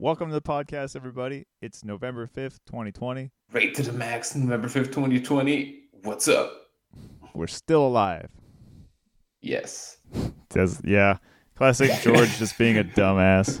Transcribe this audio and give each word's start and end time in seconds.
Welcome 0.00 0.28
to 0.28 0.34
the 0.34 0.40
podcast, 0.40 0.94
everybody. 0.94 1.44
It's 1.60 1.82
November 1.82 2.28
5th, 2.28 2.60
2020. 2.66 3.32
Right 3.50 3.74
to 3.74 3.82
the 3.82 3.92
max, 3.92 4.32
November 4.36 4.68
5th, 4.68 4.92
2020. 4.92 5.80
What's 6.04 6.28
up? 6.28 6.52
We're 7.34 7.48
still 7.48 7.84
alive. 7.84 8.28
Yes. 9.40 9.96
Says, 10.50 10.80
yeah. 10.84 11.16
Classic 11.56 11.90
George 12.02 12.28
just 12.38 12.56
being 12.56 12.78
a 12.78 12.84
dumbass. 12.84 13.60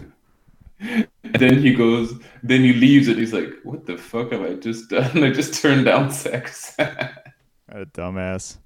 And 0.78 1.08
then 1.24 1.60
he 1.60 1.74
goes, 1.74 2.14
then 2.44 2.60
he 2.60 2.72
leaves 2.72 3.08
and 3.08 3.18
he's 3.18 3.32
like, 3.32 3.50
what 3.64 3.84
the 3.86 3.98
fuck 3.98 4.30
have 4.30 4.42
I 4.42 4.54
just 4.54 4.90
done? 4.90 5.24
I 5.24 5.32
just 5.32 5.60
turned 5.60 5.86
down 5.86 6.12
sex. 6.12 6.76
A 6.78 7.84
dumbass. 7.86 8.58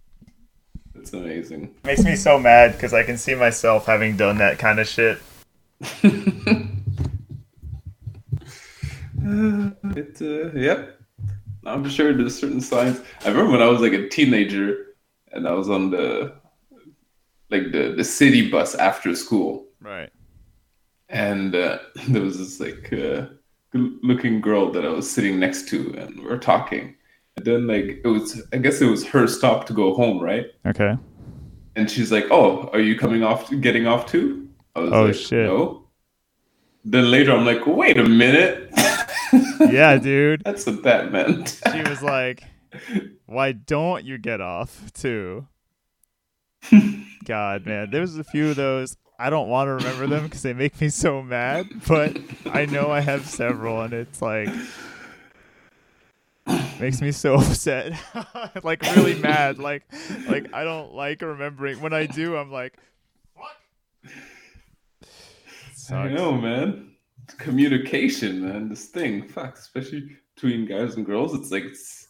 That's 0.95 1.15
amazing. 1.15 1.75
Makes 1.85 2.05
me 2.05 2.17
so 2.17 2.39
mad 2.39 2.73
because 2.73 2.93
I 2.93 3.03
can 3.03 3.17
see 3.17 3.35
myself 3.35 3.87
having 3.87 4.19
done 4.19 4.37
that 4.39 4.59
kind 4.59 4.79
of 4.79 4.87
shit. 4.87 5.23
It, 9.97 10.21
uh, 10.21 10.59
yep. 10.59 10.99
I'm 11.65 11.89
sure 11.89 12.13
there's 12.13 12.39
certain 12.39 12.61
signs. 12.61 13.01
I 13.25 13.29
remember 13.29 13.53
when 13.53 13.63
I 13.63 13.67
was 13.67 13.81
like 13.81 13.93
a 13.93 14.09
teenager 14.09 14.97
and 15.33 15.47
I 15.47 15.53
was 15.53 15.71
on 15.71 15.91
the 15.91 16.35
like 17.51 17.71
the, 17.73 17.95
the 17.97 18.05
city 18.05 18.51
bus 18.51 18.75
after 18.75 19.15
school. 19.15 19.67
Right. 19.81 20.11
and 21.09 21.55
uh, 21.55 21.79
there 22.09 22.23
was 22.23 22.39
this 22.39 22.59
like 22.61 22.93
uh, 22.93 23.27
good 23.71 23.99
looking 24.03 24.41
girl 24.41 24.71
that 24.73 24.85
I 24.85 24.89
was 24.89 25.11
sitting 25.11 25.39
next 25.39 25.69
to, 25.69 25.95
and 25.99 26.21
we 26.21 26.27
are 26.31 26.39
talking. 26.39 26.95
And 27.37 27.45
then 27.47 27.67
like 27.67 28.01
it 28.05 28.09
was, 28.09 28.43
I 28.53 28.59
guess 28.59 28.81
it 28.81 28.87
was 28.91 29.05
her 29.07 29.27
stop 29.27 29.67
to 29.67 29.73
go 29.73 29.95
home, 29.95 30.21
right? 30.21 30.47
Okay. 30.67 30.97
And 31.77 31.91
she's 31.91 32.11
like, 32.13 32.27
"Oh, 32.31 32.69
are 32.73 32.81
you 32.81 32.99
coming 32.99 33.23
off, 33.23 33.51
getting 33.61 33.87
off 33.87 34.07
too?" 34.07 34.49
I 34.77 34.81
was 34.81 34.93
Oh, 34.93 35.05
like, 35.05 35.15
shit. 35.15 35.47
No. 35.47 35.89
Then 36.85 37.11
later, 37.11 37.33
I'm 37.33 37.47
like, 37.47 37.67
"Wait 37.67 37.99
a 37.99 38.05
minute." 38.05 38.71
Yeah, 39.71 39.99
dude. 39.99 40.43
That's 40.45 40.67
what 40.67 40.83
that 40.83 41.13
meant. 41.13 41.61
She 41.73 41.83
was 41.83 42.03
like, 42.03 42.45
why 43.27 43.53
don't 43.53 44.05
you 44.05 44.19
get 44.19 44.41
off 44.41 44.93
too? 44.93 45.47
God, 47.25 47.67
man. 47.67 47.91
There's 47.91 48.17
a 48.17 48.25
few 48.25 48.51
of 48.51 48.57
those. 48.57 48.97
I 49.19 49.31
don't 49.31 49.49
want 49.49 49.69
to 49.69 49.73
remember 49.73 50.07
them 50.07 50.25
because 50.25 50.43
they 50.43 50.53
make 50.53 50.81
me 50.81 50.89
so 50.89 51.23
mad, 51.23 51.67
but 51.87 52.17
I 52.47 52.67
know 52.67 52.91
I 52.91 53.01
have 53.01 53.27
several, 53.27 53.81
and 53.83 53.93
it's 53.93 54.21
like 54.21 54.49
makes 56.81 57.01
me 57.01 57.13
so 57.13 57.35
upset, 57.41 57.93
like 58.65 58.83
really 58.83 59.15
mad. 59.15 59.59
Like, 59.59 59.85
like 60.29 60.53
I 60.53 60.65
don't 60.65 60.93
like 60.95 61.23
remembering. 61.23 61.81
When 61.81 61.93
I 61.93 62.07
do, 62.07 62.37
I'm 62.37 62.51
like, 62.51 62.75
fuck. 63.37 64.13
I 65.91 66.09
know, 66.09 66.33
man. 66.33 66.92
Communication, 67.39 68.47
man. 68.47 68.69
This 68.69 68.87
thing, 68.87 69.29
fuck, 69.29 69.57
especially 69.59 70.17
between 70.35 70.67
guys 70.67 70.97
and 70.97 71.05
girls. 71.07 71.35
It's 71.35 71.51
like 71.51 71.65
it's, 71.65 72.07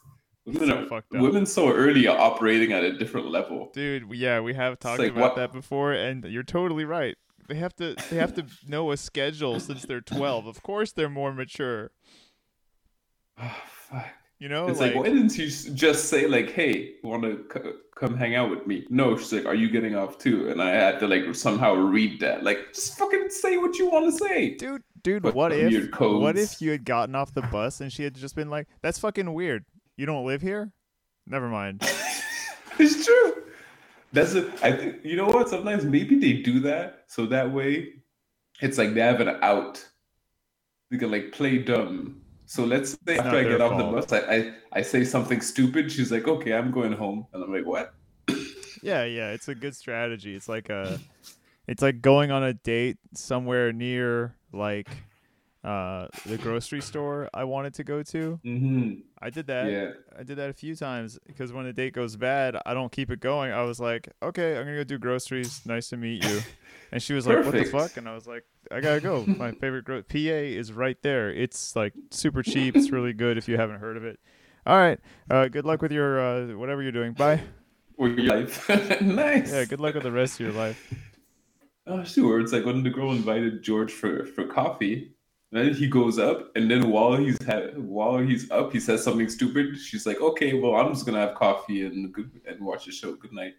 women 0.47 0.69
So 0.69 0.97
are 0.97 1.03
women 1.21 1.47
so 1.47 1.71
early 1.73 2.07
are 2.07 2.19
operating 2.19 2.73
at 2.73 2.83
a 2.85 2.97
different 2.99 3.31
level. 3.31 3.71
Dude, 3.75 4.11
yeah, 4.13 4.41
we 4.41 4.55
have 4.55 4.79
talked 4.79 4.99
like, 5.01 5.13
about 5.13 5.21
what- 5.21 5.37
that 5.37 5.53
before, 5.53 5.93
and 5.93 6.25
you're 6.25 6.43
totally 6.43 6.85
right. 6.85 7.17
They 7.49 7.57
have 7.57 7.75
to 7.77 7.97
they 8.09 8.17
have 8.17 8.35
to 8.35 8.47
know 8.69 8.93
a 8.93 8.97
schedule 8.97 9.59
since 9.61 9.83
they're 9.83 10.01
12. 10.01 10.47
Of 10.47 10.63
course, 10.63 10.93
they're 10.93 11.11
more 11.11 11.33
mature. 11.33 11.91
Oh, 13.39 13.57
fuck. 13.69 14.07
You 14.39 14.49
know, 14.49 14.67
It's 14.67 14.81
like, 14.81 14.97
why 14.97 15.05
didn't 15.05 15.39
you 15.39 15.47
just 15.49 16.07
say 16.09 16.27
like, 16.27 16.51
"Hey, 16.51 16.95
want 17.05 17.23
to 17.23 17.45
c- 17.55 17.71
come 17.95 18.17
hang 18.17 18.35
out 18.35 18.51
with 18.51 18.67
me?" 18.67 18.85
No, 18.91 19.17
she's 19.17 19.33
like, 19.33 19.47
"Are 19.47 19.55
you 19.55 19.71
getting 19.71 19.95
off 19.95 20.19
too?" 20.19 20.49
And 20.49 20.61
I 20.61 20.71
had 20.71 20.99
to 20.99 21.07
like 21.07 21.33
somehow 21.37 21.75
read 21.75 22.19
that. 22.21 22.43
Like, 22.43 22.73
just 22.75 22.99
fucking 22.99 23.31
say 23.31 23.57
what 23.57 23.79
you 23.79 23.89
want 23.89 24.07
to 24.07 24.19
say. 24.19 24.57
dude, 24.57 24.83
dude, 25.03 25.33
what 25.35 25.53
if 25.53 25.91
what 26.01 26.37
if 26.37 26.61
you 26.61 26.71
had 26.71 26.85
gotten 26.85 27.15
off 27.15 27.33
the 27.35 27.43
bus 27.43 27.81
and 27.81 27.93
she 27.93 28.05
had 28.05 28.15
just 28.15 28.35
been 28.35 28.51
like, 28.51 28.69
"That's 28.83 28.99
fucking 28.99 29.33
weird. 29.33 29.65
You 29.97 30.07
don't 30.07 30.27
live 30.27 30.43
here." 30.43 30.73
Never 31.27 31.49
mind. 31.49 31.83
it's 32.79 33.05
true. 33.05 33.43
That's 34.13 34.35
a. 34.35 34.51
I 34.63 34.73
think 34.73 35.05
you 35.05 35.17
know 35.17 35.29
what. 35.29 35.49
Sometimes 35.49 35.85
maybe 35.85 36.19
they 36.19 36.35
do 36.35 36.61
that 36.61 37.05
so 37.07 37.27
that 37.27 37.53
way, 37.53 37.95
it's 38.61 38.79
like 38.79 38.95
they 38.95 39.01
have 39.01 39.21
an 39.21 39.29
out. 39.43 39.85
They 40.91 40.99
can 40.99 41.11
like 41.11 41.33
play 41.33 41.59
dumb. 41.59 42.23
So 42.47 42.65
let's 42.65 42.99
say 43.07 43.19
after 43.19 43.39
I 43.39 43.45
get 43.45 43.61
off 43.61 43.79
the 43.79 43.85
bus, 43.85 44.13
I, 44.13 44.19
I 44.19 44.55
I 44.73 44.83
say 44.83 45.05
something 45.05 45.41
stupid. 45.41 45.91
She's 45.91 46.13
like, 46.13 46.29
"Okay, 46.29 46.53
I'm 46.53 46.71
going 46.71 46.93
home," 46.93 47.27
and 47.33 47.43
I'm 47.43 47.53
like, 47.53 47.67
"What?" 47.67 47.95
Yeah, 48.83 49.05
yeah, 49.05 49.31
it's 49.31 49.47
a 49.47 49.55
good 49.55 49.77
strategy. 49.77 50.35
It's 50.35 50.49
like 50.49 50.69
a 50.69 50.99
it's 51.69 51.83
like 51.83 52.03
going 52.03 52.33
on 52.33 52.43
a 52.43 52.53
date 52.53 52.99
somewhere 53.15 53.73
near 53.73 54.35
like 54.53 54.89
uh 55.65 56.09
the 56.27 56.37
grocery 56.39 56.81
store 56.81 57.31
I 57.33 57.45
wanted 57.45 57.75
to 57.75 57.85
go 57.85 58.03
to. 58.03 58.41
Mm-hmm. 58.45 59.01
I 59.21 59.31
did 59.31 59.47
that. 59.47 59.71
Yeah. 59.71 59.91
I 60.19 60.25
did 60.25 60.37
that 60.39 60.51
a 60.51 60.53
few 60.53 60.75
times 60.75 61.19
because 61.27 61.53
when 61.53 61.67
a 61.67 61.73
date 61.73 61.93
goes 61.95 62.17
bad, 62.17 62.57
I 62.67 62.75
don't 62.75 62.91
keep 62.91 63.11
it 63.13 63.21
going. 63.21 63.53
I 63.53 63.63
was 63.63 63.79
like, 63.79 64.09
okay, 64.23 64.57
I'm 64.59 64.65
gonna 64.65 64.79
go 64.79 64.85
do 64.85 64.99
groceries. 64.99 65.61
Nice 65.65 65.89
to 65.91 65.97
meet 65.97 66.25
you. 66.25 66.41
And 66.95 67.03
she 67.03 67.15
was 67.15 67.27
like, 67.27 67.43
what 67.43 67.53
the 67.53 67.65
fuck? 67.65 67.97
And 67.97 68.07
I 68.07 68.13
was 68.15 68.27
like, 68.27 68.45
I 68.71 68.81
gotta 68.81 69.01
go. 69.01 69.25
My 69.27 69.53
favorite 69.53 69.87
gro- 69.87 70.03
PA 70.03 70.17
is 70.19 70.75
right 70.75 71.01
there. 71.01 71.31
It's 71.31 71.75
like 71.75 71.95
super 72.11 72.43
cheap. 72.43 72.77
It's 72.77 72.91
really 72.91 73.15
good 73.15 73.39
if 73.39 73.49
you 73.49 73.57
haven't 73.57 73.79
heard 73.81 73.97
of 73.97 74.05
it. 74.05 74.21
All 74.67 74.77
right. 74.77 75.01
Uh, 75.31 75.49
good 75.49 75.65
luck 75.65 75.81
with 75.81 75.91
your 75.91 76.21
uh, 76.21 76.55
whatever 76.55 76.83
you're 76.83 76.93
doing. 76.93 77.13
Bye. 77.15 77.41
Or 77.99 78.09
your 78.09 78.25
life. 78.41 78.69
nice. 79.01 79.53
Yeah. 79.53 79.65
Good 79.65 79.81
luck 79.81 79.95
with 79.95 80.03
the 80.03 80.11
rest 80.13 80.35
of 80.41 80.41
your 80.47 80.55
life. 80.55 80.93
Oh, 81.87 82.05
sure. 82.05 82.41
It's 82.41 82.53
like 82.53 82.65
when 82.65 82.83
the 82.83 82.91
girl 82.91 83.13
invited 83.13 83.63
George 83.63 83.93
for, 83.93 84.25
for 84.27 84.47
coffee. 84.47 85.15
And 85.51 85.67
then 85.69 85.75
he 85.75 85.87
goes 85.87 86.19
up, 86.19 86.51
and 86.57 86.71
then 86.71 86.89
while 86.89 87.15
he's 87.15 87.37
ha- 87.45 87.73
while 87.77 88.17
he's 88.17 88.51
up, 88.51 88.73
he 88.73 88.81
says 88.81 89.05
something 89.05 89.29
stupid. 89.29 89.77
She's 89.77 90.07
like, 90.07 90.19
"Okay, 90.19 90.55
well, 90.55 90.77
I'm 90.77 90.95
just 90.95 91.05
gonna 91.05 91.21
have 91.21 91.35
coffee 91.35 91.85
and 91.85 92.11
good 92.11 92.41
and 92.47 92.65
watch 92.65 92.87
the 92.87 92.93
show. 92.93 93.15
Good 93.17 93.35
night." 93.35 93.53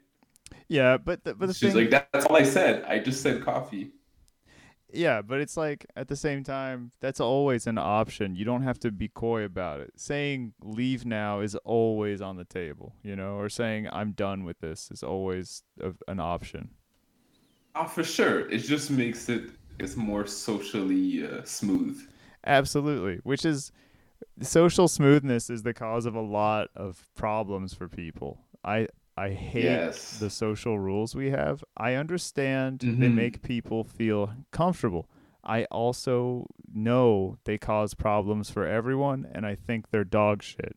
Yeah, 0.68 0.98
but 0.98 1.24
the, 1.24 1.36
but 1.36 1.46
the 1.46 1.54
She's 1.54 1.74
thing, 1.74 1.92
like, 1.92 2.08
"That's 2.12 2.26
all 2.26 2.36
I 2.36 2.46
said. 2.46 2.84
I 2.86 2.98
just 2.98 3.22
said 3.22 3.44
coffee." 3.44 3.92
Yeah, 4.92 5.22
but 5.22 5.40
it's 5.40 5.56
like 5.56 5.86
at 5.96 6.08
the 6.08 6.16
same 6.16 6.44
time, 6.44 6.92
that's 7.00 7.20
always 7.20 7.68
an 7.68 7.78
option. 7.78 8.36
You 8.36 8.46
don't 8.46 8.64
have 8.64 8.80
to 8.80 8.92
be 8.92 9.08
coy 9.08 9.44
about 9.44 9.80
it. 9.80 9.92
Saying 9.96 10.54
leave 10.64 11.06
now 11.06 11.42
is 11.42 11.56
always 11.64 12.22
on 12.22 12.38
the 12.38 12.46
table, 12.46 12.96
you 13.04 13.16
know, 13.16 13.36
or 13.36 13.50
saying 13.50 13.88
I'm 13.92 14.12
done 14.12 14.44
with 14.44 14.60
this 14.60 14.90
is 14.92 15.04
always 15.04 15.64
a, 15.80 15.94
an 16.08 16.20
option. 16.20 16.72
Oh, 17.76 17.86
for 17.86 18.04
sure. 18.04 18.50
It 18.50 18.60
just 18.60 18.92
makes 18.92 19.30
it 19.30 19.50
it's 19.80 19.96
more 19.96 20.26
socially 20.28 21.26
uh, 21.28 21.44
smooth. 21.44 22.00
Absolutely, 22.46 23.20
which 23.24 23.46
is 23.46 23.72
social 24.42 24.88
smoothness 24.88 25.50
is 25.50 25.64
the 25.64 25.74
cause 25.74 26.06
of 26.06 26.16
a 26.16 26.22
lot 26.22 26.70
of 26.76 27.10
problems 27.16 27.74
for 27.74 27.88
people. 27.88 28.40
I 28.64 28.88
I 29.18 29.30
hate 29.32 29.64
Yes. 29.64 30.20
the 30.20 30.30
social 30.30 30.78
rules 30.80 31.16
we 31.16 31.30
have. 31.32 31.64
I 31.78 31.94
understand 31.96 32.80
they 32.82 33.10
Mhm. 33.10 33.16
make 33.16 33.42
people 33.44 33.84
feel 33.84 34.34
comfortable. 34.52 35.10
I 35.44 35.66
also 35.66 36.48
know 36.74 37.38
they 37.44 37.58
cause 37.58 37.94
problems 37.94 38.50
for 38.50 38.66
everyone, 38.66 39.28
and 39.32 39.46
I 39.46 39.56
think 39.56 39.90
they're 39.92 40.04
dog 40.06 40.42
shit. 40.44 40.76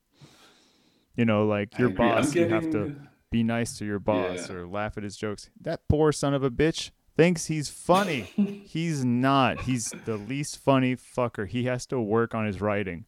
You 1.16 1.24
know, 1.24 1.46
like 1.46 1.78
your 1.78 1.88
boss, 1.88 2.34
you 2.34 2.46
have 2.48 2.68
to 2.70 2.90
be 3.30 3.42
nice 3.42 3.76
to 3.78 3.84
your 3.84 3.98
boss 3.98 4.48
Yeah. 4.48 4.56
or 4.56 4.66
laugh 4.66 4.96
at 4.96 5.02
his 5.02 5.16
jokes. 5.16 5.50
That 5.60 5.88
poor 5.88 6.12
son 6.12 6.34
of 6.34 6.42
a 6.42 6.50
bitch 6.50 6.90
thinks 7.16 7.46
he's 7.46 7.68
funny. 7.68 8.20
he's 8.66 9.04
not. 9.04 9.62
He's 9.62 9.92
the 10.04 10.16
least 10.16 10.58
funny 10.58 10.96
fucker. 10.96 11.46
He 11.48 11.64
has 11.64 11.86
to 11.86 12.00
work 12.00 12.34
on 12.34 12.46
his 12.46 12.60
writing, 12.60 13.04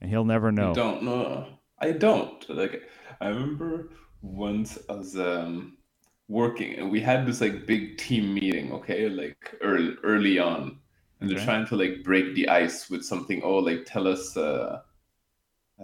and 0.00 0.10
he'll 0.10 0.24
never 0.24 0.50
know. 0.50 0.70
I 0.70 0.74
don't 0.74 1.02
know. 1.02 1.46
I 1.78 1.92
don't. 1.92 2.48
Like 2.50 2.82
I 3.20 3.28
remember 3.28 3.90
once 4.22 4.78
I 4.88 4.92
was 4.94 5.16
um 5.18 5.76
working 6.28 6.74
and 6.74 6.90
we 6.90 7.00
had 7.00 7.26
this 7.26 7.40
like 7.40 7.66
big 7.66 7.98
team 7.98 8.34
meeting, 8.34 8.72
okay, 8.72 9.08
like 9.08 9.54
early 9.62 9.94
early 10.02 10.38
on. 10.38 10.78
And 11.20 11.28
they're 11.28 11.44
trying 11.44 11.66
to 11.66 11.76
like 11.76 12.02
break 12.02 12.34
the 12.34 12.48
ice 12.48 12.88
with 12.88 13.04
something, 13.04 13.42
oh 13.44 13.58
like 13.58 13.84
tell 13.86 14.06
us 14.08 14.36
uh 14.36 14.80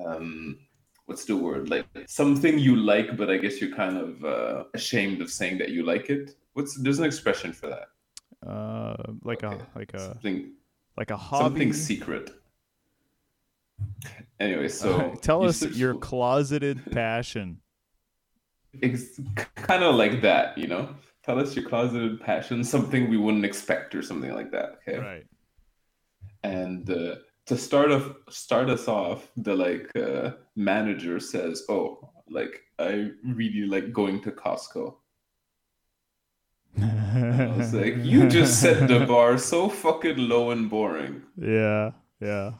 um 0.04 0.58
what's 1.06 1.24
the 1.24 1.36
word? 1.36 1.70
Like 1.70 1.86
something 2.06 2.58
you 2.58 2.76
like, 2.76 3.16
but 3.16 3.30
I 3.30 3.36
guess 3.38 3.60
you're 3.60 3.74
kind 3.74 3.96
of 3.96 4.24
uh 4.24 4.64
ashamed 4.74 5.20
of 5.22 5.30
saying 5.30 5.58
that 5.58 5.70
you 5.70 5.82
like 5.84 6.10
it. 6.10 6.36
What's 6.52 6.74
there's 6.82 6.98
an 6.98 7.04
expression 7.04 7.52
for 7.52 7.68
that. 7.68 7.88
Uh, 8.48 8.96
like 9.22 9.42
Okay. 9.42 9.56
a 9.74 9.78
like 9.78 9.94
a 9.94 9.98
Something 10.00 10.52
like 10.96 11.10
a 11.10 11.16
hobby. 11.16 11.44
something 11.44 11.72
secret. 11.72 12.30
Anyway, 14.40 14.68
so 14.68 15.14
Tell 15.22 15.42
you 15.42 15.48
us 15.48 15.58
said- 15.58 15.74
your 15.74 15.94
closeted 16.08 16.80
passion. 16.92 17.58
it's 18.82 19.20
kind 19.54 19.82
of 19.82 19.94
like 19.94 20.20
that, 20.22 20.56
you 20.58 20.66
know. 20.66 20.94
Tell 21.24 21.38
us 21.40 21.56
your 21.56 21.68
closeted 21.68 22.20
passion, 22.20 22.62
something 22.62 23.10
we 23.10 23.16
wouldn't 23.16 23.44
expect, 23.44 23.94
or 23.94 24.02
something 24.02 24.32
like 24.32 24.50
that. 24.52 24.78
Okay. 24.86 24.98
Right. 24.98 25.26
And 26.44 26.88
uh, 26.88 27.16
to 27.46 27.56
start 27.56 27.92
off, 27.92 28.12
start 28.28 28.68
us 28.70 28.88
off, 28.88 29.30
the 29.36 29.54
like 29.54 29.90
uh, 29.96 30.32
manager 30.56 31.20
says, 31.20 31.64
"Oh, 31.68 32.12
like 32.28 32.62
I 32.78 33.10
really 33.24 33.66
like 33.66 33.92
going 33.92 34.20
to 34.22 34.32
Costco." 34.32 34.94
I 36.78 37.54
was 37.56 37.72
like, 37.72 37.96
you 38.02 38.28
just 38.28 38.60
set 38.60 38.88
the 38.88 39.06
bar 39.06 39.38
so 39.38 39.68
fucking 39.68 40.18
low 40.18 40.50
and 40.50 40.68
boring. 40.68 41.22
Yeah, 41.36 41.92
yeah. 42.20 42.52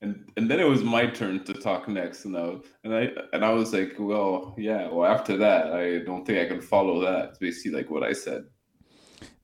And 0.00 0.28
and 0.36 0.50
then 0.50 0.58
it 0.58 0.68
was 0.68 0.82
my 0.82 1.06
turn 1.06 1.44
to 1.44 1.54
talk 1.54 1.86
next, 1.88 2.24
and 2.24 2.36
I 2.36 2.56
and 2.82 2.94
I 2.94 3.10
and 3.32 3.44
I 3.44 3.50
was 3.50 3.72
like, 3.72 3.94
well, 3.98 4.54
yeah. 4.58 4.88
Well, 4.88 5.10
after 5.10 5.36
that, 5.36 5.72
I 5.72 5.98
don't 5.98 6.26
think 6.26 6.38
I 6.38 6.46
can 6.46 6.60
follow 6.60 7.00
that. 7.02 7.30
It's 7.30 7.38
basically 7.38 7.78
like 7.78 7.90
what 7.90 8.02
I 8.02 8.12
said. 8.12 8.44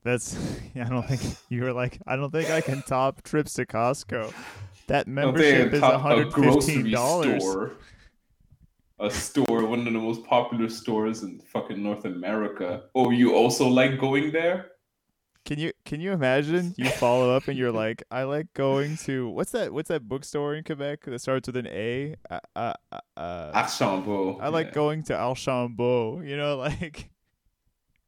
That's 0.03 0.37
yeah, 0.75 0.87
I 0.87 0.89
don't 0.89 1.07
think 1.07 1.37
you 1.49 1.63
were 1.63 1.73
like 1.73 1.99
I 2.05 2.15
don't 2.15 2.31
think 2.31 2.49
I 2.49 2.61
can 2.61 2.81
top 2.81 3.21
trips 3.23 3.53
to 3.53 3.65
Costco. 3.65 4.33
That 4.89 5.07
membership 5.07 5.71
is 5.71 5.81
hundred 5.81 6.33
fifteen 6.33 6.91
dollars. 6.91 7.43
A 8.99 9.09
store, 9.09 9.65
one 9.65 9.79
of 9.79 9.85
the 9.85 9.91
most 9.91 10.25
popular 10.25 10.67
stores 10.67 11.21
in 11.21 11.39
fucking 11.39 11.81
North 11.81 12.05
America. 12.05 12.83
Oh, 12.95 13.11
you 13.11 13.33
also 13.35 13.67
like 13.67 13.99
going 13.99 14.31
there? 14.31 14.71
Can 15.45 15.59
you 15.59 15.71
can 15.85 16.01
you 16.01 16.11
imagine 16.11 16.73
you 16.75 16.89
follow 16.89 17.35
up 17.35 17.47
and 17.47 17.57
you're 17.57 17.71
like, 17.71 18.03
I 18.09 18.23
like 18.23 18.51
going 18.53 18.97
to 19.05 19.29
what's 19.29 19.51
that 19.51 19.71
what's 19.71 19.89
that 19.89 20.07
bookstore 20.07 20.55
in 20.55 20.63
Quebec 20.63 21.05
that 21.05 21.21
starts 21.21 21.47
with 21.47 21.57
an 21.57 21.67
A? 21.67 22.15
Uh, 22.29 22.39
uh, 22.55 22.73
uh, 23.15 23.51
Archambault. 23.53 24.39
I 24.41 24.49
like 24.49 24.67
yeah. 24.67 24.73
going 24.73 25.03
to 25.03 25.15
Archambault. 25.15 26.23
You 26.23 26.35
know, 26.35 26.57
like 26.57 27.09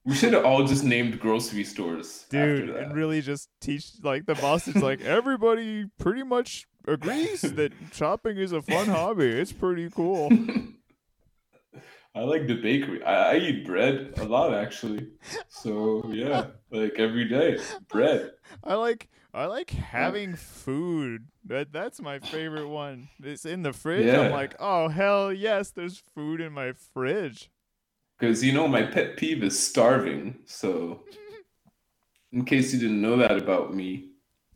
we 0.04 0.16
should 0.16 0.34
have 0.34 0.46
all 0.46 0.66
just 0.66 0.84
named 0.84 1.20
grocery 1.20 1.64
stores, 1.64 2.26
dude, 2.30 2.72
and 2.72 2.96
really 2.96 3.22
just 3.22 3.50
teach 3.62 3.92
like 4.02 4.26
the 4.26 4.36
boss 4.36 4.68
is 4.68 4.78
like 4.78 5.02
everybody 5.02 5.86
pretty 6.00 6.24
much 6.24 6.68
agrees 6.88 7.42
that 7.56 7.74
shopping 7.92 8.38
is 8.38 8.52
a 8.52 8.62
fun 8.62 8.88
hobby. 8.98 9.28
It's 9.28 9.52
pretty 9.52 9.90
cool. 9.90 10.30
I 12.14 12.22
like 12.22 12.46
the 12.46 12.56
bakery. 12.56 13.02
I, 13.04 13.34
I, 13.34 13.38
eat 13.38 13.66
bread 13.66 14.14
a 14.18 14.26
lot 14.26 14.54
actually. 14.54 15.08
So 15.48 16.04
yeah, 16.12 16.48
like 16.70 16.96
every 16.98 17.24
day, 17.24 17.58
bread. 17.88 18.32
I 18.66 18.74
like 18.74 19.08
I 19.34 19.46
like 19.46 19.70
having 19.70 20.36
food. 20.36 21.28
That 21.46 21.72
that's 21.72 22.02
my 22.02 22.20
favorite 22.20 22.68
one. 22.68 23.08
It's 23.24 23.46
in 23.46 23.64
the 23.64 23.72
fridge. 23.72 24.08
Yeah. 24.08 24.22
I'm 24.22 24.32
like, 24.32 24.56
oh 24.60 24.90
hell 24.90 25.32
yes, 25.32 25.72
there's 25.72 26.04
food 26.14 26.42
in 26.42 26.52
my 26.52 26.74
fridge. 26.74 27.50
Because 28.20 28.44
you 28.44 28.52
know 28.52 28.68
my 28.68 28.84
pet 28.84 29.16
peeve 29.16 29.42
is 29.42 29.58
starving. 29.58 30.40
So 30.46 31.04
in 32.34 32.44
case 32.46 32.74
you 32.74 32.80
didn't 32.80 33.02
know 33.02 33.18
that 33.18 33.38
about 33.38 33.74
me. 33.74 34.11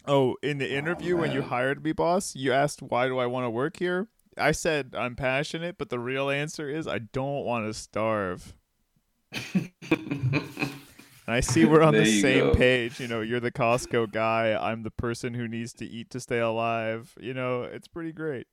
Oh, 0.08 0.36
in 0.42 0.58
the 0.58 0.74
oh, 0.74 0.78
interview 0.78 1.18
oh, 1.18 1.22
when 1.22 1.32
you 1.32 1.42
hired 1.42 1.84
me, 1.84 1.92
boss, 1.92 2.36
you 2.36 2.52
asked 2.52 2.82
why 2.82 3.08
do 3.08 3.18
I 3.18 3.26
want 3.26 3.46
to 3.46 3.50
work 3.50 3.78
here? 3.78 4.08
I 4.38 4.52
said 4.52 4.94
I'm 4.98 5.16
passionate, 5.16 5.78
but 5.78 5.90
the 5.90 6.00
real 6.00 6.30
answer 6.30 6.70
is 6.70 6.88
I 6.88 7.00
don't 7.00 7.46
want 7.46 7.66
to 7.66 7.74
starve. 7.74 8.54
I 11.28 11.40
see 11.40 11.66
we're 11.66 11.82
on 11.82 11.94
the 11.94 12.06
same 12.06 12.52
go. 12.52 12.56
page. 12.56 13.00
You 13.00 13.08
know, 13.08 13.22
you're 13.22 13.40
the 13.40 13.52
Costco 13.52 14.12
guy. 14.12 14.56
I'm 14.60 14.84
the 14.84 14.92
person 14.92 15.34
who 15.34 15.48
needs 15.48 15.74
to 15.74 15.86
eat 15.86 16.12
to 16.12 16.20
stay 16.20 16.40
alive. 16.40 17.16
You 17.20 17.34
know, 17.34 17.64
it's 17.64 17.88
pretty 17.88 18.12
great. 18.12 18.48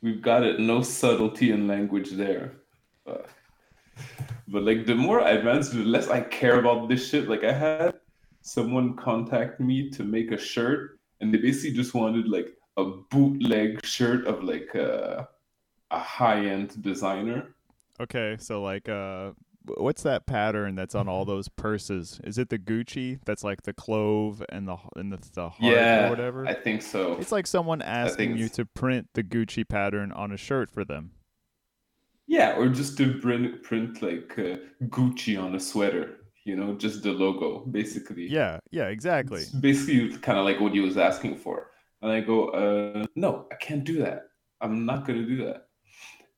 We've 0.00 0.22
got 0.22 0.44
it. 0.44 0.60
No 0.60 0.82
subtlety 0.82 1.50
in 1.50 1.66
language 1.66 2.10
there. 2.12 2.52
But, 3.04 3.28
but 4.46 4.62
like 4.62 4.86
the 4.86 4.94
more 4.94 5.20
I 5.20 5.30
advance, 5.30 5.70
the 5.70 5.78
less 5.78 6.08
I 6.08 6.20
care 6.20 6.60
about 6.60 6.88
this 6.88 7.08
shit. 7.08 7.28
Like 7.28 7.42
I 7.42 7.52
had 7.52 7.94
someone 8.46 8.94
contact 8.94 9.60
me 9.60 9.90
to 9.90 10.04
make 10.04 10.30
a 10.30 10.38
shirt, 10.38 10.98
and 11.20 11.34
they 11.34 11.38
basically 11.38 11.76
just 11.76 11.94
wanted 11.94 12.28
like 12.28 12.48
a 12.76 12.84
bootleg 13.10 13.84
shirt 13.84 14.26
of 14.26 14.44
like 14.44 14.74
a, 14.74 15.28
a 15.90 15.98
high 15.98 16.46
end 16.46 16.80
designer. 16.82 17.54
Okay, 18.00 18.36
so 18.38 18.62
like 18.62 18.88
uh 18.88 19.32
what's 19.78 20.04
that 20.04 20.26
pattern 20.26 20.76
that's 20.76 20.94
on 20.94 21.08
all 21.08 21.24
those 21.24 21.48
purses? 21.48 22.20
Is 22.22 22.38
it 22.38 22.50
the 22.50 22.58
Gucci 22.58 23.18
that's 23.24 23.42
like 23.42 23.62
the 23.62 23.72
clove 23.72 24.44
and 24.50 24.68
the 24.68 24.76
and 24.94 25.12
the, 25.12 25.18
the 25.32 25.48
heart 25.48 25.72
yeah, 25.72 26.06
or 26.06 26.10
whatever? 26.10 26.46
I 26.46 26.54
think 26.54 26.82
so. 26.82 27.14
It's 27.14 27.32
like 27.32 27.48
someone 27.48 27.82
asking 27.82 28.36
you 28.36 28.48
to 28.50 28.64
print 28.64 29.08
the 29.14 29.24
Gucci 29.24 29.68
pattern 29.68 30.12
on 30.12 30.30
a 30.30 30.36
shirt 30.36 30.70
for 30.70 30.84
them. 30.84 31.10
Yeah, 32.28 32.56
or 32.56 32.68
just 32.68 32.96
to 32.98 33.18
print 33.18 33.62
print 33.64 34.02
like 34.02 34.38
uh, 34.38 34.58
Gucci 34.84 35.42
on 35.42 35.54
a 35.56 35.60
sweater. 35.60 36.18
You 36.46 36.54
know, 36.54 36.74
just 36.74 37.02
the 37.02 37.10
logo, 37.10 37.66
basically. 37.66 38.28
Yeah, 38.28 38.60
yeah, 38.70 38.86
exactly. 38.86 39.42
It's 39.42 39.50
basically, 39.50 40.16
kind 40.18 40.38
of 40.38 40.44
like 40.44 40.60
what 40.60 40.72
he 40.72 40.78
was 40.78 40.96
asking 40.96 41.38
for. 41.38 41.72
And 42.02 42.12
I 42.12 42.20
go, 42.20 42.50
uh, 42.50 43.04
no, 43.16 43.48
I 43.50 43.56
can't 43.56 43.82
do 43.82 43.98
that. 44.04 44.28
I'm 44.60 44.86
not 44.86 45.06
going 45.06 45.18
to 45.18 45.26
do 45.26 45.44
that. 45.44 45.66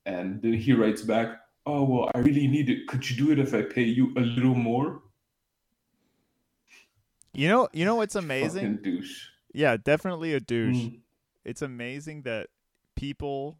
And 0.06 0.40
then 0.40 0.54
he 0.54 0.72
writes 0.72 1.02
back, 1.02 1.28
oh, 1.66 1.84
well, 1.84 2.10
I 2.14 2.20
really 2.20 2.46
need 2.46 2.70
it. 2.70 2.86
Could 2.88 3.10
you 3.10 3.16
do 3.22 3.32
it 3.32 3.38
if 3.38 3.52
I 3.52 3.60
pay 3.60 3.82
you 3.82 4.14
a 4.16 4.20
little 4.20 4.54
more? 4.54 5.02
You 7.34 7.48
know, 7.48 7.68
you 7.74 7.84
know 7.84 7.96
what's 7.96 8.14
amazing? 8.14 8.78
Fucking 8.78 8.82
douche. 8.82 9.26
Yeah, 9.52 9.76
definitely 9.76 10.32
a 10.32 10.40
douche. 10.40 10.76
Mm. 10.76 11.00
It's 11.44 11.60
amazing 11.60 12.22
that 12.22 12.46
people 12.96 13.58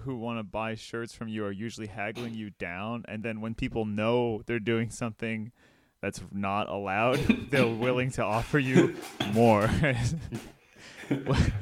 who 0.00 0.16
want 0.16 0.38
to 0.38 0.42
buy 0.42 0.74
shirts 0.74 1.14
from 1.14 1.28
you 1.28 1.44
are 1.44 1.52
usually 1.52 1.86
haggling 1.86 2.34
you 2.34 2.50
down, 2.50 3.04
and 3.08 3.22
then 3.22 3.40
when 3.40 3.54
people 3.54 3.84
know 3.84 4.42
they're 4.46 4.58
doing 4.58 4.90
something 4.90 5.52
that's 6.00 6.20
not 6.32 6.68
allowed, 6.68 7.18
they're 7.50 7.66
willing 7.66 8.10
to 8.12 8.22
offer 8.22 8.58
you 8.58 8.94
more. 9.32 9.70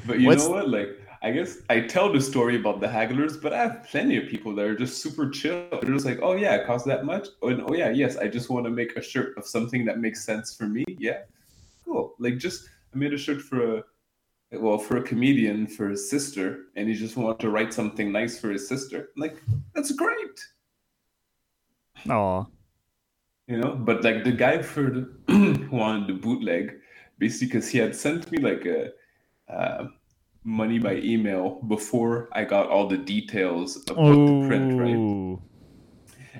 but 0.06 0.18
you 0.18 0.26
What's... 0.26 0.44
know 0.44 0.50
what? 0.50 0.68
Like, 0.68 0.98
I 1.22 1.30
guess 1.30 1.58
I 1.70 1.80
tell 1.80 2.12
the 2.12 2.20
story 2.20 2.56
about 2.56 2.80
the 2.80 2.88
hagglers, 2.88 3.40
but 3.40 3.52
I 3.52 3.58
have 3.58 3.86
plenty 3.88 4.16
of 4.16 4.26
people 4.28 4.54
that 4.56 4.64
are 4.64 4.76
just 4.76 5.00
super 5.00 5.30
chill. 5.30 5.68
They're 5.70 5.92
just 5.92 6.04
like, 6.04 6.18
oh 6.20 6.34
yeah, 6.34 6.56
it 6.56 6.66
costs 6.66 6.86
that 6.88 7.04
much. 7.04 7.28
Oh, 7.42 7.48
and, 7.48 7.62
oh 7.62 7.74
yeah, 7.74 7.90
yes, 7.90 8.16
I 8.16 8.26
just 8.26 8.50
want 8.50 8.64
to 8.64 8.70
make 8.70 8.96
a 8.96 9.02
shirt 9.02 9.38
of 9.38 9.46
something 9.46 9.84
that 9.84 10.00
makes 10.00 10.24
sense 10.24 10.56
for 10.56 10.64
me. 10.64 10.84
Yeah, 10.88 11.20
cool. 11.84 12.14
Like 12.18 12.38
just 12.38 12.68
I 12.92 12.98
made 12.98 13.12
a 13.12 13.18
shirt 13.18 13.40
for 13.40 13.78
a 13.78 13.84
well 14.52 14.78
for 14.78 14.98
a 14.98 15.02
comedian 15.02 15.66
for 15.66 15.88
his 15.88 16.08
sister, 16.08 16.66
and 16.76 16.88
he 16.88 16.94
just 16.94 17.16
wanted 17.16 17.40
to 17.40 17.50
write 17.50 17.72
something 17.72 18.12
nice 18.12 18.38
for 18.38 18.50
his 18.50 18.68
sister. 18.68 19.10
Like 19.16 19.36
that's 19.74 19.92
great. 19.92 20.40
Oh. 22.08 22.46
You 23.48 23.58
know, 23.58 23.74
but 23.74 24.04
like 24.04 24.24
the 24.24 24.32
guy 24.32 24.62
for 24.62 24.82
the 24.82 25.68
wanted 25.72 26.08
the 26.08 26.14
bootleg, 26.14 26.74
basically 27.18 27.48
because 27.48 27.68
he 27.68 27.78
had 27.78 27.94
sent 27.94 28.30
me 28.30 28.38
like 28.38 28.64
a 28.66 28.90
uh, 29.52 29.86
money 30.44 30.78
by 30.78 30.96
email 30.96 31.60
before 31.68 32.28
I 32.32 32.44
got 32.44 32.68
all 32.68 32.88
the 32.88 32.98
details 32.98 33.76
of 33.88 33.96
what 33.96 34.14
the 34.14 34.46
print, 34.46 34.80
right? 34.80 35.38